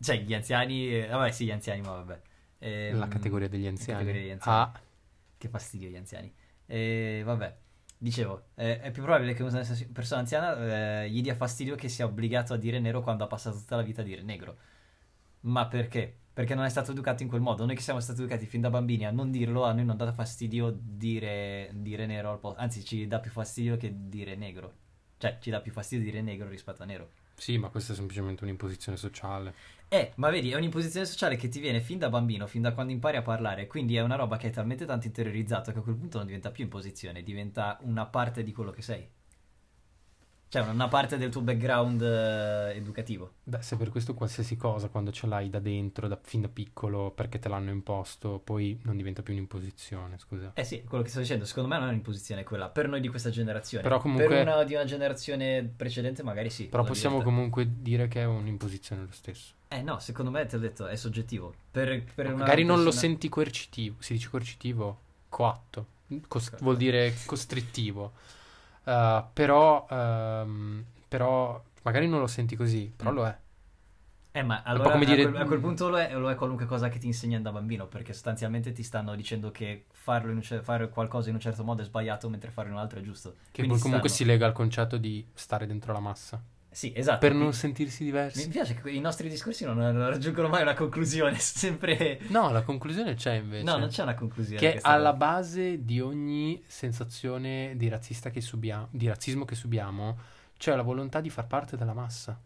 cioè 0.00 0.18
gli 0.20 0.34
anziani... 0.34 0.94
eh, 0.94 1.06
Vabbè 1.08 1.30
sì, 1.30 1.46
gli 1.46 1.50
anziani, 1.50 1.80
ma 1.80 1.92
vabbè. 1.92 2.20
Ehm, 2.60 2.98
la 2.98 3.08
categoria 3.08 3.48
degli 3.48 3.64
la 3.64 3.70
anziani. 3.70 3.98
categoria 3.98 4.20
degli 4.20 4.30
anziani. 4.30 4.58
Ah, 4.58 4.80
Che 5.36 5.48
fastidio 5.48 5.88
gli 5.88 5.96
anziani. 5.96 6.32
E 6.66 7.22
vabbè, 7.24 7.56
dicevo, 8.02 8.46
eh, 8.56 8.80
è 8.80 8.90
più 8.90 9.02
probabile 9.02 9.32
che 9.32 9.44
una 9.44 9.64
persona 9.92 10.20
anziana 10.20 11.02
eh, 11.04 11.10
gli 11.10 11.22
dia 11.22 11.36
fastidio 11.36 11.76
che 11.76 11.88
sia 11.88 12.04
obbligato 12.04 12.52
a 12.52 12.56
dire 12.56 12.80
nero 12.80 13.00
quando 13.00 13.22
ha 13.22 13.28
passato 13.28 13.58
tutta 13.58 13.76
la 13.76 13.82
vita 13.82 14.00
a 14.00 14.04
dire 14.04 14.22
negro. 14.22 14.56
Ma 15.42 15.68
perché? 15.68 16.12
Perché 16.32 16.54
non 16.54 16.64
è 16.64 16.68
stato 16.68 16.90
educato 16.90 17.22
in 17.22 17.28
quel 17.28 17.40
modo. 17.40 17.64
Noi 17.64 17.76
che 17.76 17.80
siamo 17.82 18.00
stati 18.00 18.20
educati 18.20 18.46
fin 18.46 18.60
da 18.60 18.70
bambini 18.70 19.06
a 19.06 19.12
non 19.12 19.30
dirlo, 19.30 19.64
a 19.64 19.72
noi 19.72 19.84
non 19.84 19.96
dà 19.96 20.12
fastidio 20.12 20.76
dire, 20.76 21.70
dire 21.74 22.06
nero 22.06 22.30
al 22.30 22.40
posto. 22.40 22.60
Anzi, 22.60 22.84
ci 22.84 23.06
dà 23.06 23.20
più 23.20 23.30
fastidio 23.30 23.76
che 23.76 23.92
dire 24.08 24.34
negro. 24.34 24.74
Cioè, 25.18 25.38
ci 25.40 25.50
dà 25.50 25.60
più 25.60 25.70
fastidio 25.70 26.04
dire 26.04 26.22
negro 26.22 26.48
rispetto 26.48 26.82
a 26.82 26.86
nero. 26.86 27.10
Sì, 27.34 27.58
ma 27.58 27.68
questa 27.68 27.92
è 27.92 27.96
semplicemente 27.96 28.44
un'imposizione 28.44 28.96
sociale. 28.96 29.54
Eh, 29.88 30.12
ma 30.16 30.30
vedi, 30.30 30.50
è 30.50 30.56
un'imposizione 30.56 31.04
sociale 31.06 31.36
che 31.36 31.48
ti 31.48 31.60
viene 31.60 31.80
fin 31.80 31.98
da 31.98 32.08
bambino, 32.08 32.46
fin 32.46 32.62
da 32.62 32.72
quando 32.72 32.92
impari 32.92 33.18
a 33.18 33.22
parlare, 33.22 33.66
quindi 33.66 33.96
è 33.96 34.00
una 34.00 34.16
roba 34.16 34.36
che 34.38 34.48
è 34.48 34.50
talmente 34.50 34.86
tanto 34.86 35.06
interiorizzato 35.06 35.72
che 35.72 35.78
a 35.78 35.82
quel 35.82 35.96
punto 35.96 36.16
non 36.18 36.26
diventa 36.26 36.50
più 36.50 36.64
imposizione, 36.64 37.22
diventa 37.22 37.78
una 37.82 38.06
parte 38.06 38.42
di 38.42 38.52
quello 38.52 38.70
che 38.70 38.82
sei. 38.82 39.06
Cioè, 40.52 40.68
una 40.68 40.86
parte 40.86 41.16
del 41.16 41.30
tuo 41.30 41.40
background 41.40 42.02
eh, 42.02 42.74
educativo. 42.76 43.36
Beh, 43.42 43.62
se 43.62 43.74
per 43.78 43.88
questo 43.88 44.12
qualsiasi 44.12 44.54
cosa, 44.58 44.88
quando 44.88 45.10
ce 45.10 45.26
l'hai 45.26 45.48
da 45.48 45.60
dentro, 45.60 46.08
da- 46.08 46.18
fin 46.22 46.42
da 46.42 46.48
piccolo, 46.48 47.10
perché 47.10 47.38
te 47.38 47.48
l'hanno 47.48 47.70
imposto, 47.70 48.38
poi 48.44 48.78
non 48.82 48.98
diventa 48.98 49.22
più 49.22 49.32
un'imposizione, 49.32 50.18
scusa. 50.18 50.50
Eh 50.52 50.64
sì, 50.64 50.84
quello 50.84 51.02
che 51.02 51.08
sto 51.08 51.20
dicendo, 51.20 51.46
secondo 51.46 51.70
me 51.70 51.78
non 51.78 51.86
è 51.86 51.90
un'imposizione 51.92 52.44
quella, 52.44 52.68
per 52.68 52.86
noi 52.86 53.00
di 53.00 53.08
questa 53.08 53.30
generazione. 53.30 53.82
Però 53.82 53.98
comunque- 53.98 54.26
Per 54.28 54.42
una 54.46 54.62
di 54.64 54.74
una 54.74 54.84
generazione 54.84 55.64
precedente 55.74 56.22
magari 56.22 56.50
sì. 56.50 56.64
Però 56.66 56.84
possiamo 56.84 57.16
diventa. 57.16 57.34
comunque 57.34 57.68
dire 57.80 58.08
che 58.08 58.20
è 58.20 58.26
un'imposizione 58.26 59.00
lo 59.06 59.12
stesso. 59.12 59.54
Eh 59.68 59.80
no, 59.80 60.00
secondo 60.00 60.30
me, 60.30 60.44
ti 60.44 60.56
ho 60.56 60.58
detto, 60.58 60.86
è 60.86 60.96
soggettivo. 60.96 61.54
Per, 61.70 62.04
per 62.14 62.26
una 62.26 62.36
Magari 62.36 62.64
non 62.64 62.82
lo 62.82 62.90
senti 62.90 63.30
coercitivo, 63.30 63.96
si 64.00 64.12
dice 64.12 64.28
coercitivo, 64.28 64.98
coatto, 65.30 65.86
Cos- 66.28 66.48
Ok. 66.52 66.60
vuol 66.60 66.76
dire 66.76 67.14
costrittivo. 67.24 68.12
Uh, 68.84 69.24
però, 69.32 69.86
um, 69.90 70.84
però 71.08 71.62
magari 71.82 72.08
non 72.08 72.20
lo 72.20 72.26
senti 72.26 72.56
così, 72.56 72.92
però 72.94 73.10
Mm. 73.12 73.14
lo 73.14 73.26
è. 73.26 73.38
Eh, 74.34 74.42
ma 74.42 74.62
allora 74.62 74.92
come 74.92 75.04
a, 75.04 75.08
dire- 75.08 75.22
quel, 75.30 75.36
a 75.42 75.44
quel 75.44 75.60
punto 75.60 75.88
lo 75.90 75.98
è, 75.98 76.12
lo 76.14 76.30
è 76.30 76.34
qualunque 76.34 76.64
cosa 76.64 76.88
che 76.88 76.98
ti 76.98 77.06
insegnano 77.06 77.42
da 77.42 77.52
bambino, 77.52 77.86
perché 77.86 78.12
sostanzialmente 78.14 78.72
ti 78.72 78.82
stanno 78.82 79.14
dicendo 79.14 79.50
che 79.50 79.84
farlo 79.92 80.30
in 80.30 80.38
un 80.38 80.62
fare 80.62 80.88
qualcosa 80.88 81.28
in 81.28 81.34
un 81.34 81.40
certo 81.40 81.64
modo 81.64 81.82
è 81.82 81.84
sbagliato, 81.84 82.28
mentre 82.30 82.50
farlo 82.50 82.70
in 82.70 82.76
un 82.76 82.82
altro 82.82 82.98
è 82.98 83.02
giusto. 83.02 83.36
Che 83.50 83.62
Quindi 83.62 83.78
comunque 83.78 84.08
si 84.08 84.16
stanno- 84.22 84.32
lega 84.32 84.46
al 84.46 84.52
concetto 84.52 84.96
di 84.96 85.26
stare 85.34 85.66
dentro 85.66 85.92
la 85.92 86.00
massa. 86.00 86.42
Sì, 86.72 86.92
esatto. 86.96 87.18
Per 87.18 87.34
non 87.34 87.52
sentirsi 87.52 88.02
Mi 88.02 88.08
diversi. 88.10 88.48
piace 88.48 88.74
che 88.74 88.90
i 88.90 88.98
nostri 88.98 89.28
discorsi 89.28 89.64
non, 89.64 89.76
non 89.76 90.08
raggiungono 90.08 90.48
mai 90.48 90.62
una 90.62 90.74
conclusione, 90.74 91.36
sempre... 91.38 92.18
No, 92.28 92.50
la 92.50 92.62
conclusione 92.62 93.14
c'è 93.14 93.34
invece. 93.34 93.64
No, 93.64 93.76
non 93.76 93.88
c'è 93.88 94.02
una 94.02 94.14
conclusione. 94.14 94.58
Che 94.58 94.70
questa 94.70 94.88
alla 94.88 95.12
base 95.12 95.84
di 95.84 96.00
ogni 96.00 96.62
sensazione 96.66 97.74
di 97.76 97.88
razzista 97.88 98.30
che 98.30 98.40
subiamo, 98.40 98.88
di 98.90 99.06
razzismo 99.06 99.44
che 99.44 99.54
subiamo, 99.54 100.18
c'è 100.56 100.74
la 100.74 100.82
volontà 100.82 101.20
di 101.20 101.28
far 101.28 101.46
parte 101.46 101.76
della 101.76 101.92
massa. 101.94 102.40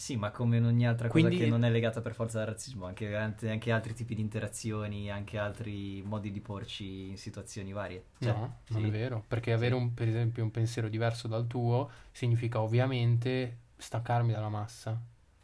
Sì, 0.00 0.16
ma 0.16 0.30
come 0.30 0.56
in 0.56 0.64
ogni 0.64 0.86
altra 0.86 1.08
Quindi- 1.08 1.32
cosa 1.36 1.44
che 1.44 1.50
non 1.50 1.62
è 1.62 1.68
legata 1.68 2.00
per 2.00 2.14
forza 2.14 2.40
al 2.40 2.46
razzismo, 2.46 2.86
anche, 2.86 3.14
anche- 3.14 3.70
altri 3.70 3.92
tipi 3.92 4.14
di 4.14 4.22
interazioni, 4.22 5.10
anche 5.10 5.36
altri 5.36 6.00
modi 6.02 6.30
di 6.30 6.40
porci 6.40 7.10
in 7.10 7.18
situazioni 7.18 7.70
varie. 7.72 8.04
Cioè, 8.18 8.32
no, 8.32 8.60
non 8.68 8.80
sì. 8.80 8.88
è 8.88 8.90
vero, 8.90 9.22
perché 9.28 9.52
avere 9.52 9.74
un, 9.74 9.92
per 9.92 10.08
esempio 10.08 10.42
un 10.42 10.50
pensiero 10.50 10.88
diverso 10.88 11.28
dal 11.28 11.46
tuo 11.46 11.90
significa 12.12 12.62
ovviamente 12.62 13.58
staccarmi 13.76 14.32
dalla 14.32 14.48
massa. 14.48 14.98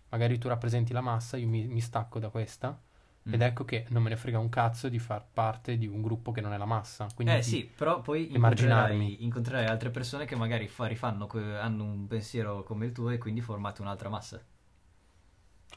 Magari 0.09 0.39
tu 0.39 0.49
rappresenti 0.49 0.95
la 0.95 1.03
massa, 1.03 1.37
io 1.37 1.49
mi, 1.49 1.67
mi 1.67 1.81
stacco 1.83 2.19
da 2.19 2.31
questa. 2.31 2.81
Ed 3.29 3.43
ecco 3.43 3.65
che 3.65 3.85
non 3.89 4.03
me 4.03 4.11
ne 4.11 4.17
frega 4.17 4.39
un 4.39 4.49
cazzo 4.49 4.89
di 4.89 4.99
far 4.99 5.25
parte 5.33 5.77
di 5.79 5.87
un 5.87 6.03
gruppo 6.03 6.33
che 6.33 6.41
non 6.41 6.53
è 6.53 6.59
la 6.59 6.65
massa. 6.67 7.07
Quindi 7.15 7.35
Eh 7.35 7.43
sì, 7.43 7.65
però 7.67 8.01
poi 8.01 8.33
incontrerai, 8.33 9.23
incontrerai 9.25 9.67
altre 9.67 9.91
persone 9.91 10.25
che 10.25 10.35
magari 10.37 10.67
fa- 10.69 10.87
rifanno, 10.87 11.29
hanno 11.61 11.85
un 11.85 12.07
pensiero 12.07 12.63
come 12.63 12.87
il 12.87 12.93
tuo 12.93 13.11
e 13.11 13.19
quindi 13.19 13.41
formate 13.43 13.83
un'altra 13.83 14.09
massa. 14.09 14.43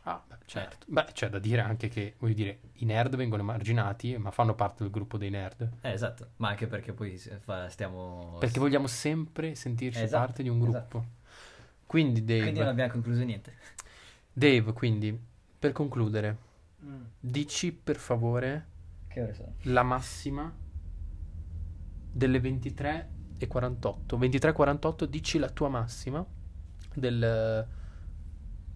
Ah, 0.04 0.22
beh, 0.28 0.38
certo. 0.46 0.86
Beh, 0.90 1.06
c'è 1.14 1.30
da 1.30 1.40
dire 1.40 1.62
anche 1.62 1.88
che, 1.88 2.16
voglio 2.20 2.34
dire, 2.34 2.60
i 2.74 2.86
nerd 2.86 3.16
vengono 3.16 3.42
emarginati, 3.44 4.18
ma 4.18 4.32
fanno 4.32 4.56
parte 4.56 4.84
del 4.84 4.92
gruppo 4.92 5.18
dei 5.18 5.30
nerd. 5.30 5.70
Eh, 5.82 5.92
esatto, 5.92 6.32
ma 6.38 6.50
anche 6.50 6.68
perché 6.68 6.94
poi 6.94 7.18
stiamo... 7.70 8.38
Perché 8.40 8.60
vogliamo 8.60 8.88
sempre 8.88 9.56
sentirci 9.56 10.04
Esatto, 10.04 10.32
parte 10.32 10.44
di 10.44 10.50
un 10.50 10.60
gruppo. 10.60 11.04
Quindi 11.86 12.24
Dave, 12.24 12.44
Quindi 12.44 12.60
non 12.60 12.70
abbiamo 12.70 12.92
concluso 12.92 13.24
niente. 13.24 13.54
Dave, 14.34 14.74
quindi, 14.74 15.18
per 15.60 15.72
concludere, 15.72 16.38
Mm. 16.84 17.04
dici 17.20 17.74
per 17.74 17.98
favore 17.98 18.68
Che 19.08 19.22
ore 19.22 19.34
sono? 19.34 19.56
la 19.64 19.84
massima 19.84 20.54
delle 22.12 22.40
23 22.40 23.10
e 23.38 23.48
48. 23.48 24.18
23 24.18 24.50
e 24.50 24.54
48, 24.54 25.06
dici 25.06 25.38
la 25.38 25.50
tua 25.50 25.70
massima 25.70 26.26
del 26.96 27.68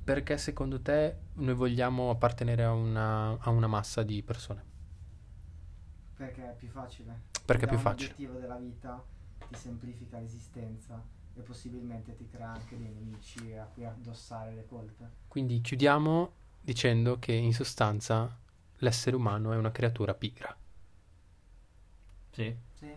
perché 0.04 0.38
secondo 0.38 0.82
te 0.82 1.18
noi 1.36 1.54
vogliamo 1.54 2.10
appartenere 2.10 2.64
a 2.64 2.74
una, 2.74 3.38
a 3.40 3.50
una 3.50 3.68
massa 3.68 4.04
di 4.04 4.22
persone. 4.22 4.64
Perché 6.16 6.52
è 6.52 6.56
più 6.56 6.68
facile. 6.68 7.22
Perché 7.46 7.66
è 7.66 7.68
più 7.68 7.78
facile. 7.78 8.12
obiettivo 8.14 8.38
della 8.40 8.58
vita, 8.58 9.02
ti 9.48 9.56
semplifica 9.56 10.20
l'esistenza 10.20 11.02
e 11.36 11.42
possibilmente 11.42 12.16
ti 12.16 12.28
crea 12.28 12.50
anche 12.52 12.78
dei 12.78 12.90
nemici 12.92 13.54
a 13.54 13.64
cui 13.66 13.86
addossare 13.86 14.54
le 14.54 14.66
colpe. 14.66 15.10
Quindi 15.28 15.62
chiudiamo 15.62 16.32
dicendo 16.64 17.20
che 17.20 17.34
in 17.34 17.54
sostanza 17.54 18.40
l'essere 18.78 19.16
umano 19.16 19.52
è 19.52 19.58
una 19.58 19.72
creatura 19.72 20.14
pigra. 20.14 20.56
Sì? 22.32 22.56
Sì? 22.74 22.92